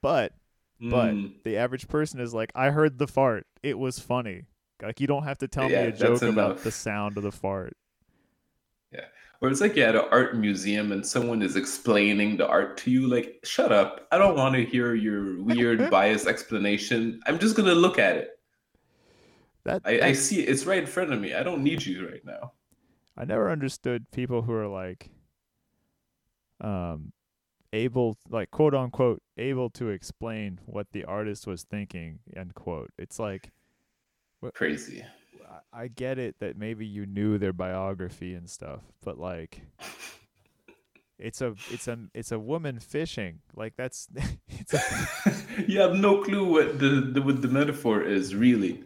but 0.03 0.33
but 0.89 1.19
Mm, 1.19 1.41
the 1.45 1.57
average 1.57 1.89
person 1.89 2.21
is 2.21 2.35
like 2.35 2.53
i 2.55 2.71
heard 2.71 2.99
the 2.99 3.07
fart 3.07 3.47
it 3.63 3.79
was 3.79 3.99
funny 3.99 4.45
like 4.83 5.01
you 5.01 5.07
don't 5.07 5.25
have 5.25 5.39
to 5.39 5.49
tell 5.49 5.69
Yeah, 5.69 5.71
me 5.71 5.85
a 5.85 5.93
joke 5.93 6.27
about 6.27 6.63
the 6.63 6.73
sound 6.73 7.17
of 7.17 7.23
the 7.25 7.33
fart 7.33 7.77
Yeah. 8.93 9.07
or 9.41 9.49
it's 9.49 9.61
like 9.61 9.77
you're 9.77 9.89
at 9.89 9.95
an 9.97 10.05
art 10.11 10.37
museum 10.37 10.93
and 10.93 11.05
someone 11.07 11.43
is 11.43 11.57
explaining 11.57 12.37
the 12.37 12.47
art 12.49 12.77
to 12.79 12.91
you. 12.91 13.07
Like, 13.09 13.41
shut 13.45 13.73
up! 13.73 14.07
I 14.13 14.19
don't 14.19 14.37
want 14.37 14.55
to 14.55 14.65
hear 14.65 14.95
your 14.95 15.43
weird 15.43 15.89
biased 15.91 16.27
explanation. 16.27 17.21
I'm 17.27 17.39
just 17.39 17.57
gonna 17.57 17.75
look 17.75 17.99
at 17.99 18.17
it. 18.17 18.31
that 19.65 19.83
I, 19.85 20.01
I 20.01 20.13
see 20.13 20.41
it. 20.43 20.49
It's 20.49 20.67
right 20.67 20.81
in 20.81 20.87
front 20.87 21.13
of 21.13 21.21
me. 21.21 21.35
I 21.35 21.43
don't 21.43 21.63
need 21.63 21.85
you 21.85 22.09
right 22.09 22.25
now. 22.25 22.53
I 23.17 23.25
never 23.25 23.51
understood 23.51 24.11
people 24.11 24.43
who 24.43 24.53
are 24.53 24.69
like 24.69 25.11
um 26.61 27.12
able 27.73 28.17
like 28.31 28.51
quote 28.51 28.75
unquote 28.75 29.23
able 29.37 29.69
to 29.71 29.89
explain 29.91 30.61
what 30.67 30.87
the 30.93 31.05
artist 31.05 31.47
was 31.47 31.62
thinking 31.64 32.21
end 32.35 32.55
quote 32.55 32.91
it's 32.99 33.19
like 33.19 33.51
Crazy. 34.55 35.03
I- 35.03 35.83
I 35.83 35.89
get 35.89 36.19
it 36.19 36.37
that 36.39 36.57
maybe 36.57 36.87
you 36.87 37.05
knew 37.05 37.37
their 37.39 37.53
biography 37.53 38.35
and 38.35 38.49
stuff 38.49 38.81
but 39.03 39.19
like 39.19 39.62
it's 41.19 41.41
a 41.41 41.55
it's 41.73 41.89
a 41.89 41.99
it's 42.14 42.31
a 42.31 42.39
woman 42.39 42.79
fishing. 42.79 43.41
Like 43.55 43.75
that's 43.77 44.09
it's 44.49 44.75
a, 44.75 44.81
you 45.67 45.81
have 45.81 45.95
no 45.97 46.23
clue 46.23 46.45
what 46.45 46.79
the, 46.79 46.89
the 47.12 47.23
what 47.23 47.41
the 47.41 47.49
metaphor 47.49 48.03
is 48.03 48.35
really. 48.35 48.85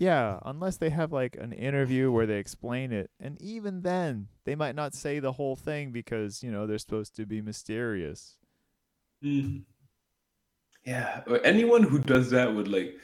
Yeah, 0.00 0.38
unless 0.46 0.78
they 0.78 0.88
have 0.88 1.12
like 1.12 1.36
an 1.36 1.52
interview 1.52 2.10
where 2.10 2.24
they 2.24 2.38
explain 2.38 2.90
it, 2.90 3.10
and 3.20 3.40
even 3.42 3.82
then 3.82 4.28
they 4.44 4.54
might 4.54 4.74
not 4.74 4.94
say 4.94 5.20
the 5.20 5.32
whole 5.32 5.56
thing 5.56 5.92
because 5.92 6.42
you 6.42 6.50
know 6.50 6.66
they're 6.66 6.78
supposed 6.78 7.14
to 7.16 7.26
be 7.26 7.42
mysterious. 7.42 8.38
Mm. 9.22 9.64
Yeah, 10.86 11.20
anyone 11.44 11.82
who 11.82 11.98
does 11.98 12.30
that 12.30 12.54
with 12.54 12.66
like 12.66 12.96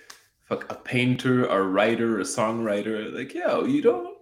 fuck 0.48 0.72
a 0.72 0.74
painter, 0.74 1.44
a 1.44 1.62
writer, 1.62 2.18
a 2.18 2.22
songwriter, 2.22 3.12
like 3.12 3.34
yo, 3.34 3.66
you 3.66 3.82
don't 3.82 4.16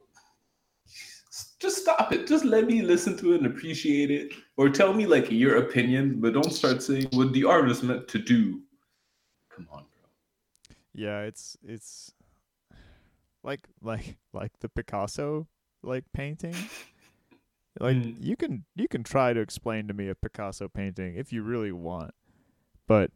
just 1.61 1.77
stop 1.77 2.13
it. 2.13 2.27
Just 2.27 2.45
let 2.45 2.67
me 2.67 2.83
listen 2.83 3.17
to 3.19 3.35
it 3.35 3.37
and 3.37 3.47
appreciate 3.47 4.11
it, 4.11 4.33
or 4.57 4.69
tell 4.69 4.93
me 4.93 5.07
like 5.07 5.31
your 5.31 5.59
opinion, 5.59 6.21
but 6.21 6.35
don't 6.35 6.53
start 6.53 6.83
saying 6.83 7.07
what 7.13 7.33
the 7.33 7.45
artist 7.45 7.85
meant 7.85 8.09
to 8.09 8.19
do. 8.19 8.63
Come 9.55 9.69
on, 9.71 9.85
bro. 9.85 10.75
Yeah, 10.93 11.21
it's 11.21 11.57
it's 11.65 12.13
like 13.45 13.61
like 13.81 14.17
like 14.33 14.51
the 14.61 14.69
Picasso 14.69 15.47
like 15.83 16.05
painting. 16.13 16.55
Like 17.81 17.97
Mm. 17.97 18.17
you 18.21 18.37
can 18.37 18.65
you 18.77 18.87
can 18.87 19.03
try 19.03 19.33
to 19.33 19.41
explain 19.41 19.89
to 19.89 19.95
me 19.95 20.09
a 20.09 20.15
Picasso 20.15 20.69
painting 20.69 21.17
if 21.17 21.33
you 21.33 21.43
really 21.43 21.73
want. 21.73 22.13
But 22.87 23.11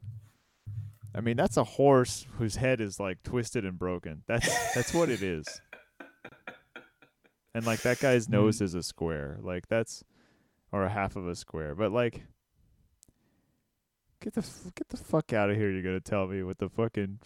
I 1.15 1.21
mean 1.21 1.37
that's 1.37 1.57
a 1.57 1.63
horse 1.63 2.27
whose 2.39 2.57
head 2.57 2.81
is 2.81 2.99
like 2.99 3.23
twisted 3.23 3.65
and 3.65 3.79
broken. 3.79 4.25
That's 4.27 4.75
that's 4.75 4.93
what 4.93 5.11
it 5.11 5.23
is. 5.23 5.61
And 7.55 7.65
like 7.67 7.83
that 7.83 8.01
guy's 8.01 8.29
nose 8.29 8.61
is 8.61 8.75
a 8.75 8.83
square. 8.83 9.39
Like 9.41 9.69
that's 9.69 10.03
or 10.73 10.83
a 10.83 10.89
half 10.91 11.15
of 11.15 11.29
a 11.29 11.37
square. 11.37 11.77
But 11.77 11.93
like 11.93 12.25
Get 14.21 14.35
the 14.35 14.41
f- 14.41 14.73
get 14.75 14.89
the 14.89 14.97
fuck 14.97 15.33
out 15.33 15.49
of 15.49 15.57
here! 15.57 15.71
You're 15.71 15.83
gonna 15.83 16.01
tell 16.01 16.27
me 16.27 16.43
what 16.43 16.59
the 16.59 16.69
fucking 16.69 17.21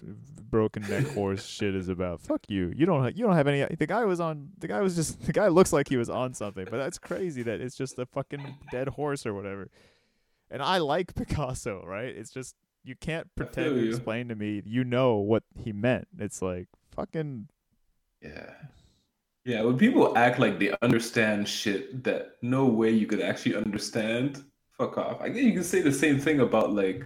broken 0.51 0.83
neck 0.83 1.07
horse 1.15 1.47
shit 1.47 1.75
is 1.75 1.89
about. 1.89 2.21
Fuck 2.21 2.43
you! 2.49 2.71
You 2.77 2.85
don't 2.85 3.03
ha- 3.03 3.11
you 3.15 3.25
don't 3.25 3.35
have 3.35 3.47
any. 3.47 3.65
The 3.77 3.87
guy 3.87 4.05
was 4.05 4.21
on. 4.21 4.51
The 4.59 4.69
guy 4.69 4.81
was 4.83 4.95
just. 4.95 5.23
The 5.27 5.33
guy 5.33 5.49
looks 5.49 5.73
like 5.73 5.89
he 5.89 5.97
was 5.97 6.11
on 6.11 6.35
something, 6.35 6.67
but 6.71 6.77
that's 6.77 6.99
crazy 6.99 7.43
that 7.45 7.61
it's 7.63 7.77
just 7.77 7.99
a 7.99 8.05
fucking 8.05 8.59
dead 8.71 8.89
horse 8.89 9.25
or 9.25 9.33
whatever. 9.33 9.71
And 10.51 10.61
I 10.61 10.79
like 10.79 11.15
Picasso, 11.15 11.83
right? 11.87 12.15
It's 12.15 12.31
just 12.31 12.55
you 12.85 12.95
can't 12.95 13.35
pretend 13.37 13.77
to 13.77 13.89
explain 13.89 14.29
to 14.29 14.35
me. 14.35 14.61
You 14.67 14.85
know 14.85 15.17
what 15.17 15.45
he 15.57 15.73
meant. 15.73 16.09
It's 16.19 16.43
like 16.43 16.69
fucking 16.95 17.49
Yeah. 18.21 18.51
Yeah, 19.45 19.63
when 19.63 19.77
people 19.77 20.17
act 20.17 20.39
like 20.39 20.59
they 20.61 20.73
understand 20.83 21.49
shit 21.49 22.05
that 22.05 22.37
no 22.43 22.67
way 22.67 22.91
you 22.91 23.07
could 23.07 23.21
actually 23.21 23.57
understand, 23.57 24.45
fuck 24.83 24.99
off. 24.99 25.21
I 25.21 25.29
guess 25.29 25.43
you 25.43 25.53
can 25.53 25.65
say 25.65 25.81
the 25.81 25.93
same 25.93 26.19
thing 26.19 26.41
about 26.41 26.73
like 26.73 27.05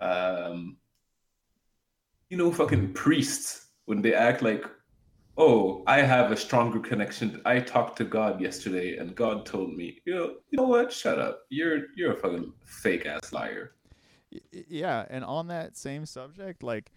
um 0.00 0.76
you 2.28 2.36
know 2.36 2.52
fucking 2.52 2.92
priests 2.92 3.68
when 3.86 4.02
they 4.02 4.14
act 4.14 4.42
like 4.42 4.64
oh, 5.38 5.84
I 5.86 6.00
have 6.00 6.32
a 6.32 6.36
stronger 6.36 6.80
connection. 6.80 7.42
I 7.44 7.60
talked 7.60 7.98
to 7.98 8.04
God 8.04 8.40
yesterday 8.40 8.96
and 8.96 9.14
God 9.14 9.44
told 9.44 9.76
me. 9.76 10.00
You 10.06 10.14
know, 10.14 10.26
you 10.48 10.56
know 10.56 10.66
what? 10.66 10.90
Shut 10.90 11.18
up. 11.18 11.40
You're 11.50 11.82
you're 11.94 12.12
a 12.12 12.16
fucking 12.16 12.52
fake 12.64 13.06
ass 13.06 13.32
liar. 13.32 13.72
Yeah 14.50 15.06
and 15.08 15.24
on 15.24 15.46
that 15.48 15.76
same 15.76 16.04
subject 16.04 16.62
like 16.62 16.90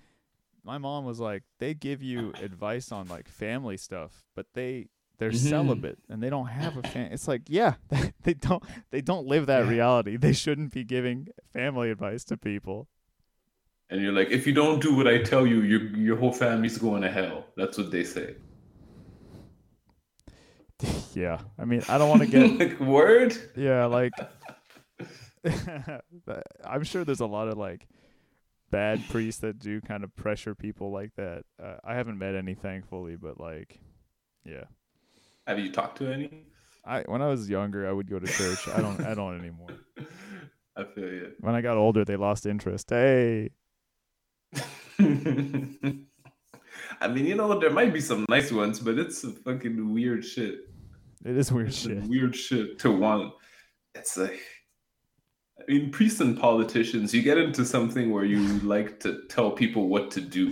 my 0.63 0.77
mom 0.77 1.05
was 1.05 1.19
like 1.19 1.43
they 1.59 1.73
give 1.73 2.01
you 2.01 2.33
advice 2.41 2.91
on 2.91 3.07
like 3.07 3.29
family 3.29 3.77
stuff 3.77 4.25
but 4.35 4.47
they 4.53 4.87
they're 5.19 5.29
Mhm. 5.31 5.49
celibate 5.49 5.99
and 6.09 6.23
they 6.23 6.29
don't 6.29 6.47
have 6.47 6.75
a 6.77 6.81
fam 6.83 7.11
it's 7.11 7.27
like 7.27 7.43
yeah 7.47 7.73
they 8.23 8.33
don't 8.33 8.63
they 8.91 9.01
don't 9.01 9.27
live 9.27 9.45
that 9.45 9.67
reality 9.67 10.17
they 10.17 10.33
shouldn't 10.33 10.71
be 10.73 10.83
giving 10.83 11.27
family 11.53 11.91
advice 11.91 12.23
to 12.25 12.35
people 12.37 12.87
And 13.91 14.01
you're 14.01 14.13
like, 14.13 14.29
if 14.31 14.45
you 14.47 14.53
don't 14.53 14.79
do 14.81 14.91
what 14.95 15.07
I 15.07 15.17
tell 15.31 15.45
you, 15.47 15.61
your 15.71 15.81
your 16.07 16.17
whole 16.21 16.31
family's 16.31 16.77
going 16.77 17.01
to 17.01 17.11
hell. 17.11 17.37
That's 17.57 17.75
what 17.79 17.89
they 17.91 18.03
say. 18.03 18.35
yeah 21.13 21.39
i 21.57 21.65
mean 21.65 21.81
i 21.89 21.97
don't 21.97 22.07
want 22.13 22.21
to 22.21 22.27
get 22.27 22.57
like 22.61 22.79
word. 22.79 23.35
yeah 23.55 23.85
like 23.85 24.13
i'm 26.65 26.83
sure 26.83 27.03
there's 27.03 27.19
a 27.19 27.25
lot 27.25 27.47
of 27.47 27.57
like 27.57 27.87
bad 28.71 29.01
priests 29.09 29.41
that 29.41 29.57
do 29.59 29.81
kind 29.81 30.03
of 30.03 30.15
pressure 30.15 30.53
people 30.55 30.91
like 30.91 31.11
that 31.15 31.43
uh, 31.61 31.77
i 31.83 31.95
haven't 31.95 32.17
met 32.17 32.35
any 32.35 32.53
thankfully 32.53 33.15
but 33.15 33.39
like 33.39 33.79
yeah 34.45 34.65
Have 35.49 35.57
you 35.57 35.71
talked 35.71 35.97
to 35.97 36.05
any? 36.13 36.45
I 36.85 37.01
when 37.07 37.21
I 37.23 37.27
was 37.27 37.49
younger, 37.49 37.89
I 37.89 37.91
would 37.91 38.07
go 38.09 38.19
to 38.19 38.27
church. 38.27 38.67
I 38.67 38.81
don't 38.81 39.01
I 39.03 39.15
don't 39.15 39.35
anymore. 39.39 39.69
I 40.77 40.83
feel 40.93 41.09
you. 41.11 41.31
When 41.39 41.55
I 41.55 41.61
got 41.61 41.75
older, 41.75 42.05
they 42.05 42.15
lost 42.15 42.45
interest. 42.45 42.91
Hey, 42.91 43.49
I 47.01 47.07
mean, 47.07 47.25
you 47.25 47.35
know, 47.35 47.59
there 47.59 47.69
might 47.71 47.93
be 47.93 48.01
some 48.01 48.25
nice 48.29 48.51
ones, 48.51 48.79
but 48.79 48.97
it's 48.99 49.21
some 49.21 49.33
fucking 49.33 49.93
weird 49.93 50.23
shit. 50.23 50.69
it 51.25 51.35
is 51.37 51.51
weird 51.51 51.69
It's 51.69 51.77
shit. 51.81 52.03
weird 52.03 52.35
shit 52.35 52.77
to 52.79 52.91
want. 52.91 53.33
It's 53.95 54.17
like, 54.17 54.39
I 55.59 55.63
mean, 55.71 55.91
priests 55.91 56.19
and 56.21 56.37
politicians, 56.39 57.13
you 57.13 57.21
get 57.21 57.37
into 57.37 57.65
something 57.65 58.11
where 58.11 58.25
you 58.25 58.39
like 58.75 58.99
to 59.01 59.23
tell 59.29 59.51
people 59.51 59.87
what 59.89 60.11
to 60.11 60.21
do, 60.21 60.45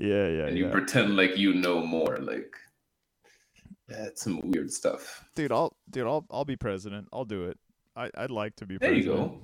Yeah, 0.00 0.28
yeah, 0.28 0.46
and 0.46 0.56
you 0.56 0.66
yeah. 0.66 0.70
pretend 0.72 1.16
like 1.16 1.36
you 1.36 1.54
know 1.54 1.84
more. 1.84 2.18
Like, 2.18 2.54
it's 3.90 4.22
some 4.22 4.40
weird 4.50 4.72
stuff. 4.72 5.24
Dude, 5.34 5.52
I'll 5.52 5.76
dude, 5.90 6.06
I'll 6.06 6.24
I'll 6.30 6.44
be 6.44 6.56
president. 6.56 7.08
I'll 7.12 7.24
do 7.24 7.44
it. 7.48 7.58
I 7.96 8.10
I'd 8.16 8.30
like 8.30 8.56
to 8.56 8.66
be 8.66 8.78
There 8.78 8.92
you 8.92 9.02
president. 9.04 9.32
go. 9.32 9.38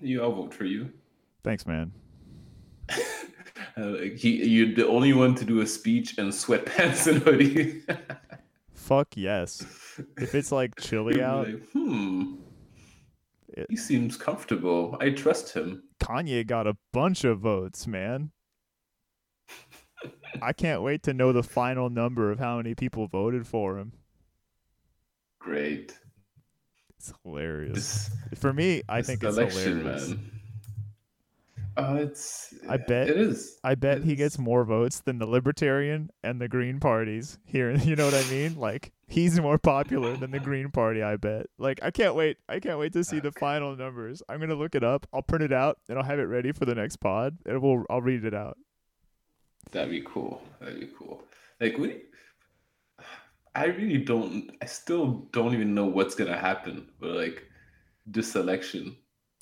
You, 0.00 0.22
I'll 0.22 0.32
vote 0.32 0.52
for 0.54 0.64
you. 0.64 0.90
Thanks, 1.42 1.66
man. 1.66 1.92
Uh, 3.76 3.96
he, 4.16 4.44
you're 4.46 4.72
the 4.74 4.86
only 4.86 5.12
one 5.12 5.34
to 5.34 5.44
do 5.44 5.60
a 5.60 5.66
speech 5.66 6.16
in 6.18 6.28
sweatpants 6.28 7.08
and 7.12 7.20
hoodie. 7.22 7.82
Fuck 8.74 9.16
yes. 9.16 9.64
If 10.16 10.34
it's 10.34 10.52
like 10.52 10.74
chilly 10.80 11.20
out, 11.22 11.46
like, 11.48 11.62
hmm. 11.72 12.34
It- 13.48 13.66
He 13.70 13.76
seems 13.76 14.16
comfortable. 14.16 14.96
I 15.00 15.10
trust 15.10 15.54
him. 15.54 15.82
Kanye 16.00 16.46
got 16.46 16.66
a 16.68 16.76
bunch 16.92 17.24
of 17.24 17.40
votes, 17.40 17.86
man. 17.88 18.30
I 20.42 20.52
can't 20.52 20.82
wait 20.82 21.02
to 21.04 21.14
know 21.14 21.32
the 21.32 21.42
final 21.42 21.90
number 21.90 22.30
of 22.30 22.38
how 22.38 22.56
many 22.58 22.74
people 22.74 23.06
voted 23.06 23.46
for 23.46 23.78
him. 23.78 23.92
Great. 25.38 25.98
It's 26.98 27.12
hilarious. 27.22 28.10
This, 28.30 28.38
For 28.40 28.52
me, 28.52 28.82
I 28.88 29.02
think 29.02 29.22
it's 29.22 29.36
election, 29.36 29.78
hilarious. 29.80 30.08
man. 30.10 30.30
Oh, 31.76 31.96
it's. 31.96 32.54
I 32.68 32.76
bet- 32.76 33.08
it 33.10 33.16
is. 33.16 33.58
I 33.64 33.74
bet 33.74 34.04
he 34.04 34.14
gets 34.14 34.38
more 34.38 34.64
votes 34.64 35.00
than 35.00 35.18
the 35.18 35.26
Libertarian 35.26 36.08
and 36.22 36.40
the 36.40 36.46
Green 36.48 36.78
parties 36.78 37.36
here. 37.44 37.72
You 37.76 37.96
know 37.96 38.04
what 38.04 38.14
I 38.14 38.30
mean? 38.30 38.54
Like 38.56 38.92
he's 39.08 39.40
more 39.40 39.58
popular 39.58 40.16
than 40.16 40.30
the 40.30 40.38
Green 40.38 40.70
Party. 40.70 41.02
I 41.02 41.16
bet. 41.16 41.46
Like 41.58 41.80
I 41.82 41.90
can't 41.90 42.14
wait. 42.14 42.36
I 42.48 42.60
can't 42.60 42.78
wait 42.78 42.92
to 42.92 43.02
see 43.02 43.18
the 43.18 43.32
final 43.32 43.74
numbers. 43.76 44.22
I'm 44.28 44.38
gonna 44.38 44.54
look 44.54 44.76
it 44.76 44.84
up. 44.84 45.06
I'll 45.12 45.22
print 45.22 45.42
it 45.44 45.52
out 45.52 45.78
and 45.88 45.98
I'll 45.98 46.04
have 46.04 46.20
it 46.20 46.24
ready 46.24 46.52
for 46.52 46.64
the 46.64 46.76
next 46.76 46.98
pod, 46.98 47.38
and 47.44 47.60
we'll 47.60 47.84
I'll 47.90 48.00
read 48.02 48.24
it 48.24 48.34
out. 48.34 48.56
That'd 49.72 49.90
be 49.90 50.02
cool. 50.06 50.42
That'd 50.60 50.80
be 50.80 50.90
cool. 50.96 51.22
Like 51.60 51.76
we. 51.78 52.02
I 53.56 53.66
really 53.66 53.98
don't. 53.98 54.50
I 54.62 54.66
still 54.66 55.28
don't 55.32 55.54
even 55.54 55.74
know 55.74 55.86
what's 55.86 56.14
gonna 56.14 56.36
happen. 56.38 56.88
But 57.00 57.10
like 57.12 57.44
this 58.06 58.34
election, 58.34 58.96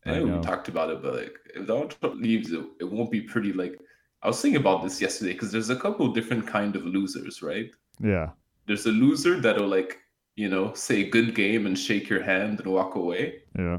I 0.06 0.10
I 0.12 0.18
know, 0.18 0.24
know. 0.26 0.36
we 0.36 0.42
talked 0.42 0.68
about 0.68 0.90
it, 0.90 1.02
but 1.02 1.14
like 1.14 1.34
if 1.54 1.66
Donald 1.66 1.96
Trump 1.98 2.20
leaves, 2.20 2.52
it, 2.52 2.64
it 2.80 2.90
won't 2.90 3.10
be 3.10 3.22
pretty. 3.22 3.52
Like 3.52 3.78
I 4.22 4.28
was 4.28 4.40
thinking 4.40 4.60
about 4.60 4.82
this 4.82 5.00
yesterday 5.00 5.32
because 5.32 5.50
there's 5.52 5.70
a 5.70 5.76
couple 5.76 6.12
different 6.12 6.46
kind 6.46 6.76
of 6.76 6.84
losers, 6.84 7.42
right? 7.42 7.70
Yeah. 8.00 8.30
There's 8.66 8.86
a 8.86 8.90
loser 8.90 9.40
that'll 9.40 9.66
like 9.68 9.98
you 10.36 10.48
know 10.48 10.72
say 10.74 11.08
good 11.08 11.34
game 11.34 11.66
and 11.66 11.78
shake 11.78 12.08
your 12.08 12.22
hand 12.22 12.60
and 12.60 12.68
walk 12.72 12.94
away, 12.96 13.42
Yeah. 13.58 13.78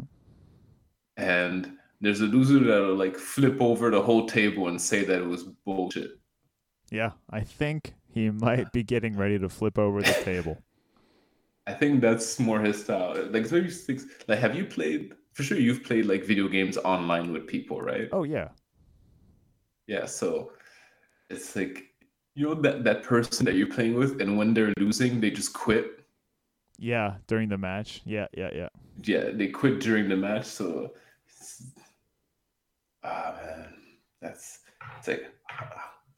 and 1.18 1.78
there's 2.02 2.22
a 2.22 2.26
loser 2.26 2.60
that'll 2.60 2.96
like 2.96 3.16
flip 3.18 3.62
over 3.62 3.90
the 3.90 4.02
whole 4.02 4.26
table 4.28 4.68
and 4.68 4.82
say 4.82 5.04
that 5.06 5.22
it 5.22 5.26
was 5.26 5.44
bullshit. 5.66 6.12
Yeah. 6.94 7.12
I 7.32 7.42
think 7.42 7.96
he 8.08 8.30
might 8.48 8.72
be 8.72 8.84
getting 8.84 9.18
ready 9.18 9.40
to 9.40 9.50
flip 9.50 9.78
over 9.80 10.02
the 10.02 10.14
table. 10.24 10.62
I 11.68 11.74
think 11.74 12.02
that's 12.02 12.40
more 12.40 12.60
his 12.62 12.84
style. 12.84 13.16
Like 13.32 13.50
maybe 13.52 13.70
six. 13.72 14.06
Like, 14.28 14.40
have 14.40 14.56
you 14.56 14.66
played? 14.66 15.14
For 15.34 15.42
sure, 15.44 15.58
you've 15.58 15.84
played 15.84 16.06
like 16.06 16.24
video 16.24 16.48
games 16.48 16.78
online 16.78 17.34
with 17.34 17.48
people, 17.48 17.82
right? 17.82 18.10
Oh 18.12 18.24
yeah. 18.24 18.50
Yeah. 19.88 20.06
So 20.06 20.52
it's 21.30 21.56
like 21.56 21.86
you 22.36 22.46
know 22.48 22.54
that 22.62 22.84
that 22.84 23.04
person 23.04 23.46
that 23.46 23.56
you're 23.56 23.74
playing 23.74 23.96
with, 23.96 24.22
and 24.22 24.38
when 24.38 24.54
they're 24.54 24.74
losing, 24.78 25.20
they 25.22 25.32
just 25.32 25.54
quit. 25.54 26.06
Yeah. 26.78 27.16
During 27.28 27.50
the 27.50 27.58
match. 27.58 28.02
Yeah. 28.06 28.28
Yeah. 28.38 28.50
Yeah. 28.54 28.70
Yeah, 29.04 29.32
they 29.34 29.48
quit 29.48 29.80
during 29.80 30.08
the 30.10 30.16
match. 30.18 30.46
So, 30.46 30.94
it's- 31.26 31.72
ah 33.04 33.34
man, 33.42 33.74
that's 34.22 34.60
it's 35.00 35.08
like 35.08 35.34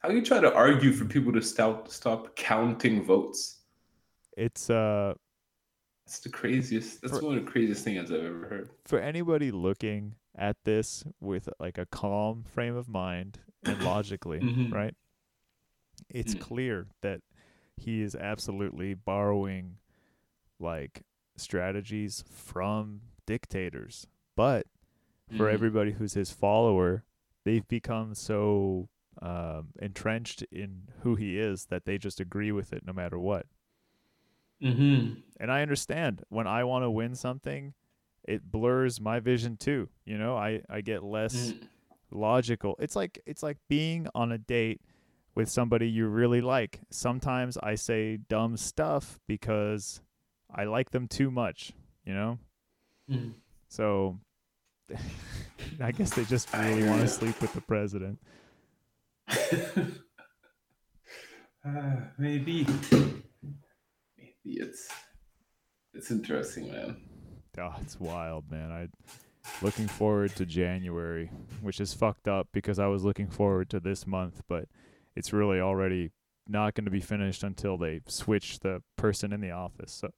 how 0.06 0.12
you 0.12 0.22
try 0.22 0.40
to 0.40 0.52
argue 0.54 0.92
for 0.92 1.04
people 1.04 1.32
to 1.32 1.42
stop 1.42 1.88
stop 1.88 2.34
counting 2.36 3.04
votes. 3.04 3.60
It's 4.36 4.70
uh 4.70 5.14
That's 6.04 6.20
the 6.20 6.28
craziest. 6.28 7.02
That's 7.02 7.18
For- 7.18 7.24
one 7.24 7.38
of 7.38 7.44
the 7.44 7.50
craziest 7.50 7.82
things 7.84 8.10
I've 8.10 8.24
ever 8.24 8.46
heard. 8.48 8.70
For 8.84 9.00
anybody 9.00 9.50
looking 9.50 10.14
at 10.36 10.56
this 10.64 11.02
with 11.20 11.48
like 11.58 11.78
a 11.78 11.86
calm 11.86 12.44
frame 12.44 12.76
of 12.76 12.88
mind 12.88 13.38
and 13.64 13.82
logically, 13.84 14.40
Mhm. 14.40 14.72
right? 14.72 14.94
It's 16.08 16.34
Mm. 16.34 16.40
clear 16.40 16.86
that 17.00 17.22
he 17.76 18.00
is 18.02 18.14
absolutely 18.14 18.94
borrowing 18.94 19.78
like 20.60 21.02
strategies 21.36 22.22
from 22.30 23.00
dictators. 23.26 24.06
But 24.36 24.66
for 25.36 25.46
Mhm. 25.46 25.52
everybody 25.52 25.92
who's 25.92 26.14
his 26.14 26.30
follower, 26.30 27.04
they've 27.44 27.66
become 27.66 28.14
so 28.14 28.88
um, 29.22 29.68
entrenched 29.80 30.42
in 30.52 30.82
who 31.02 31.14
he 31.16 31.38
is 31.38 31.66
that 31.66 31.84
they 31.84 31.98
just 31.98 32.20
agree 32.20 32.52
with 32.52 32.72
it 32.72 32.84
no 32.86 32.92
matter 32.92 33.18
what. 33.18 33.46
Mhm. 34.62 35.22
And 35.38 35.52
I 35.52 35.62
understand 35.62 36.22
when 36.28 36.46
I 36.46 36.64
want 36.64 36.82
to 36.84 36.90
win 36.90 37.14
something, 37.14 37.74
it 38.24 38.50
blurs 38.50 39.00
my 39.00 39.20
vision 39.20 39.56
too. 39.56 39.88
You 40.04 40.18
know, 40.18 40.36
I, 40.36 40.62
I 40.68 40.80
get 40.80 41.02
less 41.04 41.52
Mm. 41.52 41.68
logical. 42.10 42.76
It's 42.78 42.96
like 42.96 43.20
it's 43.26 43.42
like 43.42 43.58
being 43.68 44.08
on 44.14 44.32
a 44.32 44.38
date 44.38 44.80
with 45.34 45.48
somebody 45.50 45.88
you 45.88 46.08
really 46.08 46.40
like. 46.40 46.80
Sometimes 46.90 47.58
I 47.58 47.74
say 47.74 48.16
dumb 48.16 48.56
stuff 48.56 49.18
because 49.26 50.00
I 50.50 50.64
like 50.64 50.90
them 50.90 51.06
too 51.08 51.30
much, 51.30 51.72
you 52.04 52.14
know? 52.14 52.38
Mm. 53.10 53.34
So 53.68 54.18
I 55.80 55.92
guess 55.92 56.14
they 56.14 56.24
just 56.24 56.52
really 56.54 56.88
want 56.88 57.02
to 57.02 57.08
sleep 57.08 57.40
with 57.42 57.52
the 57.52 57.60
president. 57.60 58.18
uh, 61.66 61.96
maybe. 62.18 62.66
Maybe 64.16 64.34
it's 64.44 64.88
it's 65.94 66.10
interesting, 66.10 66.70
man. 66.70 66.96
Oh, 67.58 67.74
it's 67.80 67.98
wild, 67.98 68.50
man. 68.50 68.70
I 68.70 68.88
looking 69.62 69.88
forward 69.88 70.34
to 70.36 70.44
January, 70.44 71.30
which 71.62 71.80
is 71.80 71.94
fucked 71.94 72.28
up 72.28 72.48
because 72.52 72.78
I 72.78 72.86
was 72.86 73.04
looking 73.04 73.28
forward 73.28 73.70
to 73.70 73.80
this 73.80 74.06
month, 74.06 74.42
but 74.48 74.66
it's 75.14 75.32
really 75.32 75.60
already 75.60 76.10
not 76.48 76.74
going 76.74 76.84
to 76.84 76.90
be 76.90 77.00
finished 77.00 77.42
until 77.42 77.76
they 77.76 78.00
switch 78.06 78.60
the 78.60 78.82
person 78.96 79.32
in 79.32 79.40
the 79.40 79.50
office, 79.50 79.92
so 79.92 80.10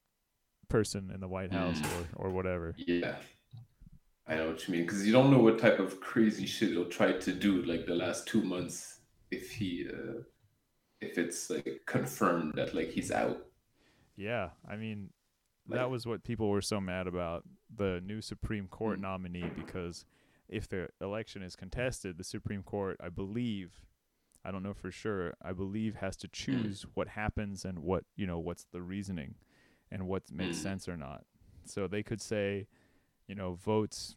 person 0.68 1.10
in 1.14 1.20
the 1.20 1.28
White 1.28 1.52
House 1.52 1.78
mm. 1.78 1.86
or 2.16 2.26
or 2.26 2.30
whatever. 2.30 2.74
Yeah. 2.76 3.16
I 4.26 4.34
know 4.34 4.48
what 4.48 4.68
you 4.68 4.74
mean 4.74 4.84
because 4.84 5.06
you 5.06 5.12
don't 5.12 5.30
know 5.30 5.38
what 5.38 5.58
type 5.58 5.78
of 5.78 6.00
crazy 6.00 6.44
shit 6.44 6.70
he'll 6.70 6.84
try 6.84 7.12
to 7.12 7.32
do 7.32 7.62
like 7.62 7.86
the 7.86 7.94
last 7.94 8.26
two 8.26 8.42
months 8.42 8.97
if 9.30 9.50
he 9.52 9.86
uh, 9.88 10.22
if 11.00 11.16
it's 11.18 11.50
like 11.50 11.82
confirmed 11.86 12.54
that 12.56 12.74
like 12.74 12.90
he's 12.90 13.10
out. 13.10 13.46
Yeah, 14.16 14.50
I 14.68 14.76
mean, 14.76 15.10
Like- 15.66 15.78
that 15.80 15.90
was 15.90 16.06
what 16.06 16.24
people 16.24 16.48
were 16.50 16.62
so 16.62 16.80
mad 16.80 17.06
about 17.06 17.44
the 17.74 18.00
new 18.04 18.20
Supreme 18.20 18.66
Court 18.68 18.98
Mm. 18.98 19.02
nominee 19.02 19.50
because 19.54 20.04
if 20.48 20.66
the 20.66 20.88
election 21.00 21.42
is 21.42 21.54
contested, 21.54 22.16
the 22.18 22.24
Supreme 22.24 22.62
Court, 22.62 22.96
I 23.00 23.10
believe, 23.10 23.84
I 24.44 24.50
don't 24.50 24.62
know 24.62 24.74
for 24.74 24.90
sure, 24.90 25.34
I 25.42 25.52
believe 25.52 25.96
has 25.96 26.16
to 26.18 26.28
choose 26.28 26.82
what 26.94 27.08
happens 27.08 27.64
and 27.64 27.80
what, 27.80 28.04
you 28.16 28.26
know, 28.26 28.38
what's 28.38 28.64
the 28.64 28.82
reasoning 28.82 29.34
and 29.90 30.08
what 30.08 30.30
makes 30.32 30.58
Mm. 30.58 30.62
sense 30.62 30.88
or 30.88 30.96
not. 30.96 31.24
So 31.64 31.86
they 31.86 32.02
could 32.02 32.20
say, 32.22 32.66
you 33.28 33.34
know, 33.34 33.54
votes 33.54 34.16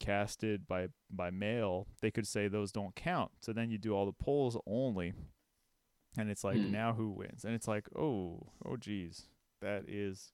casted 0.00 0.66
by 0.66 0.88
by 1.10 1.30
mail, 1.30 1.86
they 2.00 2.10
could 2.10 2.26
say 2.26 2.48
those 2.48 2.72
don't 2.72 2.96
count. 2.96 3.30
So 3.40 3.52
then 3.52 3.70
you 3.70 3.78
do 3.78 3.94
all 3.94 4.06
the 4.06 4.12
polls 4.24 4.56
only. 4.66 5.12
And 6.18 6.28
it's 6.28 6.42
like 6.42 6.56
Mm. 6.56 6.70
now 6.72 6.92
who 6.94 7.10
wins? 7.10 7.44
And 7.44 7.54
it's 7.54 7.68
like, 7.68 7.86
"Oh, 7.96 8.48
oh 8.64 8.76
geez. 8.76 9.28
That 9.60 9.88
is 9.88 10.32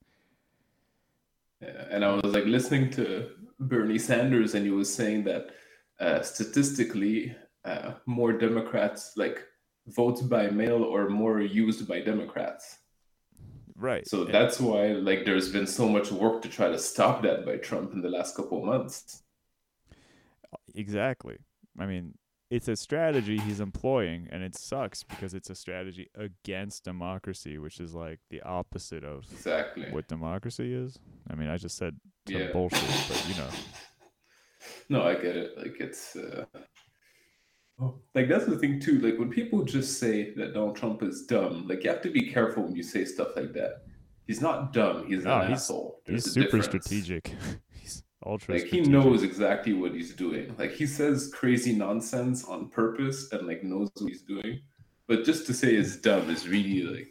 Yeah, 1.60 1.86
and 1.90 2.04
I 2.04 2.14
was 2.14 2.32
like 2.34 2.44
listening 2.44 2.90
to 2.92 3.30
Bernie 3.58 3.98
Sanders, 3.98 4.54
and 4.54 4.64
he 4.64 4.70
was 4.70 4.92
saying 4.92 5.24
that 5.24 5.50
uh, 5.98 6.20
statistically, 6.22 7.34
uh, 7.64 7.94
more 8.04 8.32
Democrats 8.32 9.16
like 9.16 9.42
votes 9.86 10.20
by 10.20 10.48
mail 10.50 10.82
or 10.84 11.08
more 11.08 11.40
used 11.40 11.88
by 11.88 12.00
Democrats. 12.00 12.78
right." 13.78 14.06
So 14.08 14.22
And- 14.24 14.34
that's 14.34 14.58
why 14.60 14.92
like 14.92 15.24
there's 15.26 15.50
been 15.52 15.66
so 15.66 15.88
much 15.88 16.10
work 16.12 16.40
to 16.42 16.48
try 16.48 16.68
to 16.68 16.78
stop 16.78 17.22
that 17.22 17.44
by 17.44 17.56
Trump 17.58 17.92
in 17.94 18.00
the 18.02 18.08
last 18.10 18.34
couple 18.36 18.58
of 18.58 18.64
months. 18.64 19.22
Exactly. 20.77 21.39
I 21.79 21.87
mean, 21.87 22.14
it's 22.51 22.68
a 22.68 22.77
strategy 22.77 23.39
he's 23.39 23.59
employing, 23.61 24.29
and 24.31 24.43
it 24.45 24.55
sucks 24.57 25.03
because 25.03 25.35
it's 25.35 25.51
a 25.51 25.55
strategy 25.57 26.09
against 26.14 26.85
democracy, 26.85 27.59
which 27.59 27.81
is 27.81 27.93
like 27.95 28.20
the 28.31 28.41
opposite 28.43 29.03
of 29.03 29.24
Exactly. 29.33 29.91
what 29.91 30.07
democracy 30.07 30.72
is. 30.72 30.97
I 31.29 31.35
mean, 31.35 31.49
I 31.49 31.57
just 31.57 31.77
said 31.77 31.97
some 32.29 32.41
Yeah. 32.41 32.53
bullshit, 32.53 32.89
but 33.09 33.27
you 33.29 33.35
know, 33.43 33.49
No, 34.89 35.03
I 35.03 35.14
get 35.14 35.37
it. 35.37 35.57
Like 35.59 35.77
it's 35.81 36.14
uh, 36.16 36.45
oh, 37.81 38.01
like 38.14 38.29
that's 38.29 38.47
the 38.47 38.59
thing 38.59 38.81
too. 38.81 39.01
Like 39.01 39.18
when 39.18 39.31
people 39.31 39.62
just 39.64 39.99
say 39.99 40.33
that 40.35 40.55
Donald 40.55 40.77
Trump 40.77 41.03
is 41.03 41.24
dumb, 41.27 41.66
like 41.68 41.85
you 41.85 41.91
have 41.91 42.03
to 42.03 42.11
be 42.11 42.31
careful 42.31 42.64
when 42.64 42.77
you 42.77 42.83
say 42.83 43.05
stuff 43.05 43.29
like 43.37 43.53
that. 43.55 43.83
He's 44.27 44.41
not 44.41 44.72
dumb. 44.72 45.07
He's 45.07 45.24
No, 45.24 45.41
an 45.41 45.49
he's- 45.49 45.62
asshole. 45.62 46.01
he's 46.05 46.24
There's 46.24 46.27
a 46.27 46.31
super 46.31 46.59
difference. 46.59 46.64
strategic. 46.66 47.33
ultra. 48.27 48.55
Like 48.55 48.64
he 48.64 48.81
knows 48.81 49.22
exactly 49.22 49.72
what 49.72 49.93
he's 49.95 50.14
doing. 50.14 50.55
Like 50.59 50.72
he 50.72 50.87
says 50.87 51.31
crazy 51.35 51.74
nonsense 51.74 52.45
on 52.45 52.68
purpose 52.68 53.31
and 53.33 53.47
like 53.47 53.62
knows 53.62 53.91
what 53.95 54.09
he's 54.09 54.22
doing. 54.22 54.61
But 55.07 55.24
just 55.24 55.47
to 55.47 55.55
say 55.55 55.74
it's 55.74 55.97
dumb 55.97 56.29
is 56.31 56.49
really 56.49 56.83
like, 56.83 57.09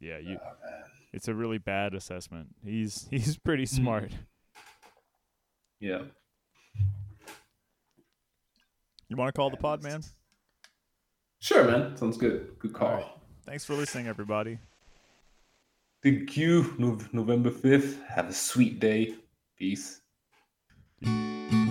Yeah, 0.00 0.18
you. 0.18 0.38
oh, 0.42 0.52
man. 0.64 0.82
It's 1.12 1.28
a 1.28 1.34
really 1.34 1.58
bad 1.58 1.94
assessment. 1.94 2.48
He's 2.64 3.06
he's 3.10 3.36
pretty 3.38 3.64
Mm. 3.64 3.68
smart. 3.68 4.12
yeah. 5.80 6.02
You 9.08 9.16
want 9.16 9.28
to 9.32 9.38
call 9.38 9.50
the 9.50 9.56
pod, 9.56 9.82
man? 9.82 10.02
Sure, 11.38 11.64
man. 11.64 11.96
Sounds 11.96 12.16
good. 12.16 12.56
Good 12.58 12.72
call. 12.72 12.88
All 12.88 12.94
right. 12.96 13.06
Thanks 13.46 13.64
for 13.64 13.74
listening, 13.74 14.08
everybody. 14.08 14.58
Thank 16.02 16.36
you. 16.36 16.74
November 17.12 17.50
5th. 17.50 18.02
Have 18.08 18.28
a 18.30 18.32
sweet 18.32 18.80
day. 18.80 19.14
Peace 19.58 20.00
thank 21.04 21.52
you 21.52 21.63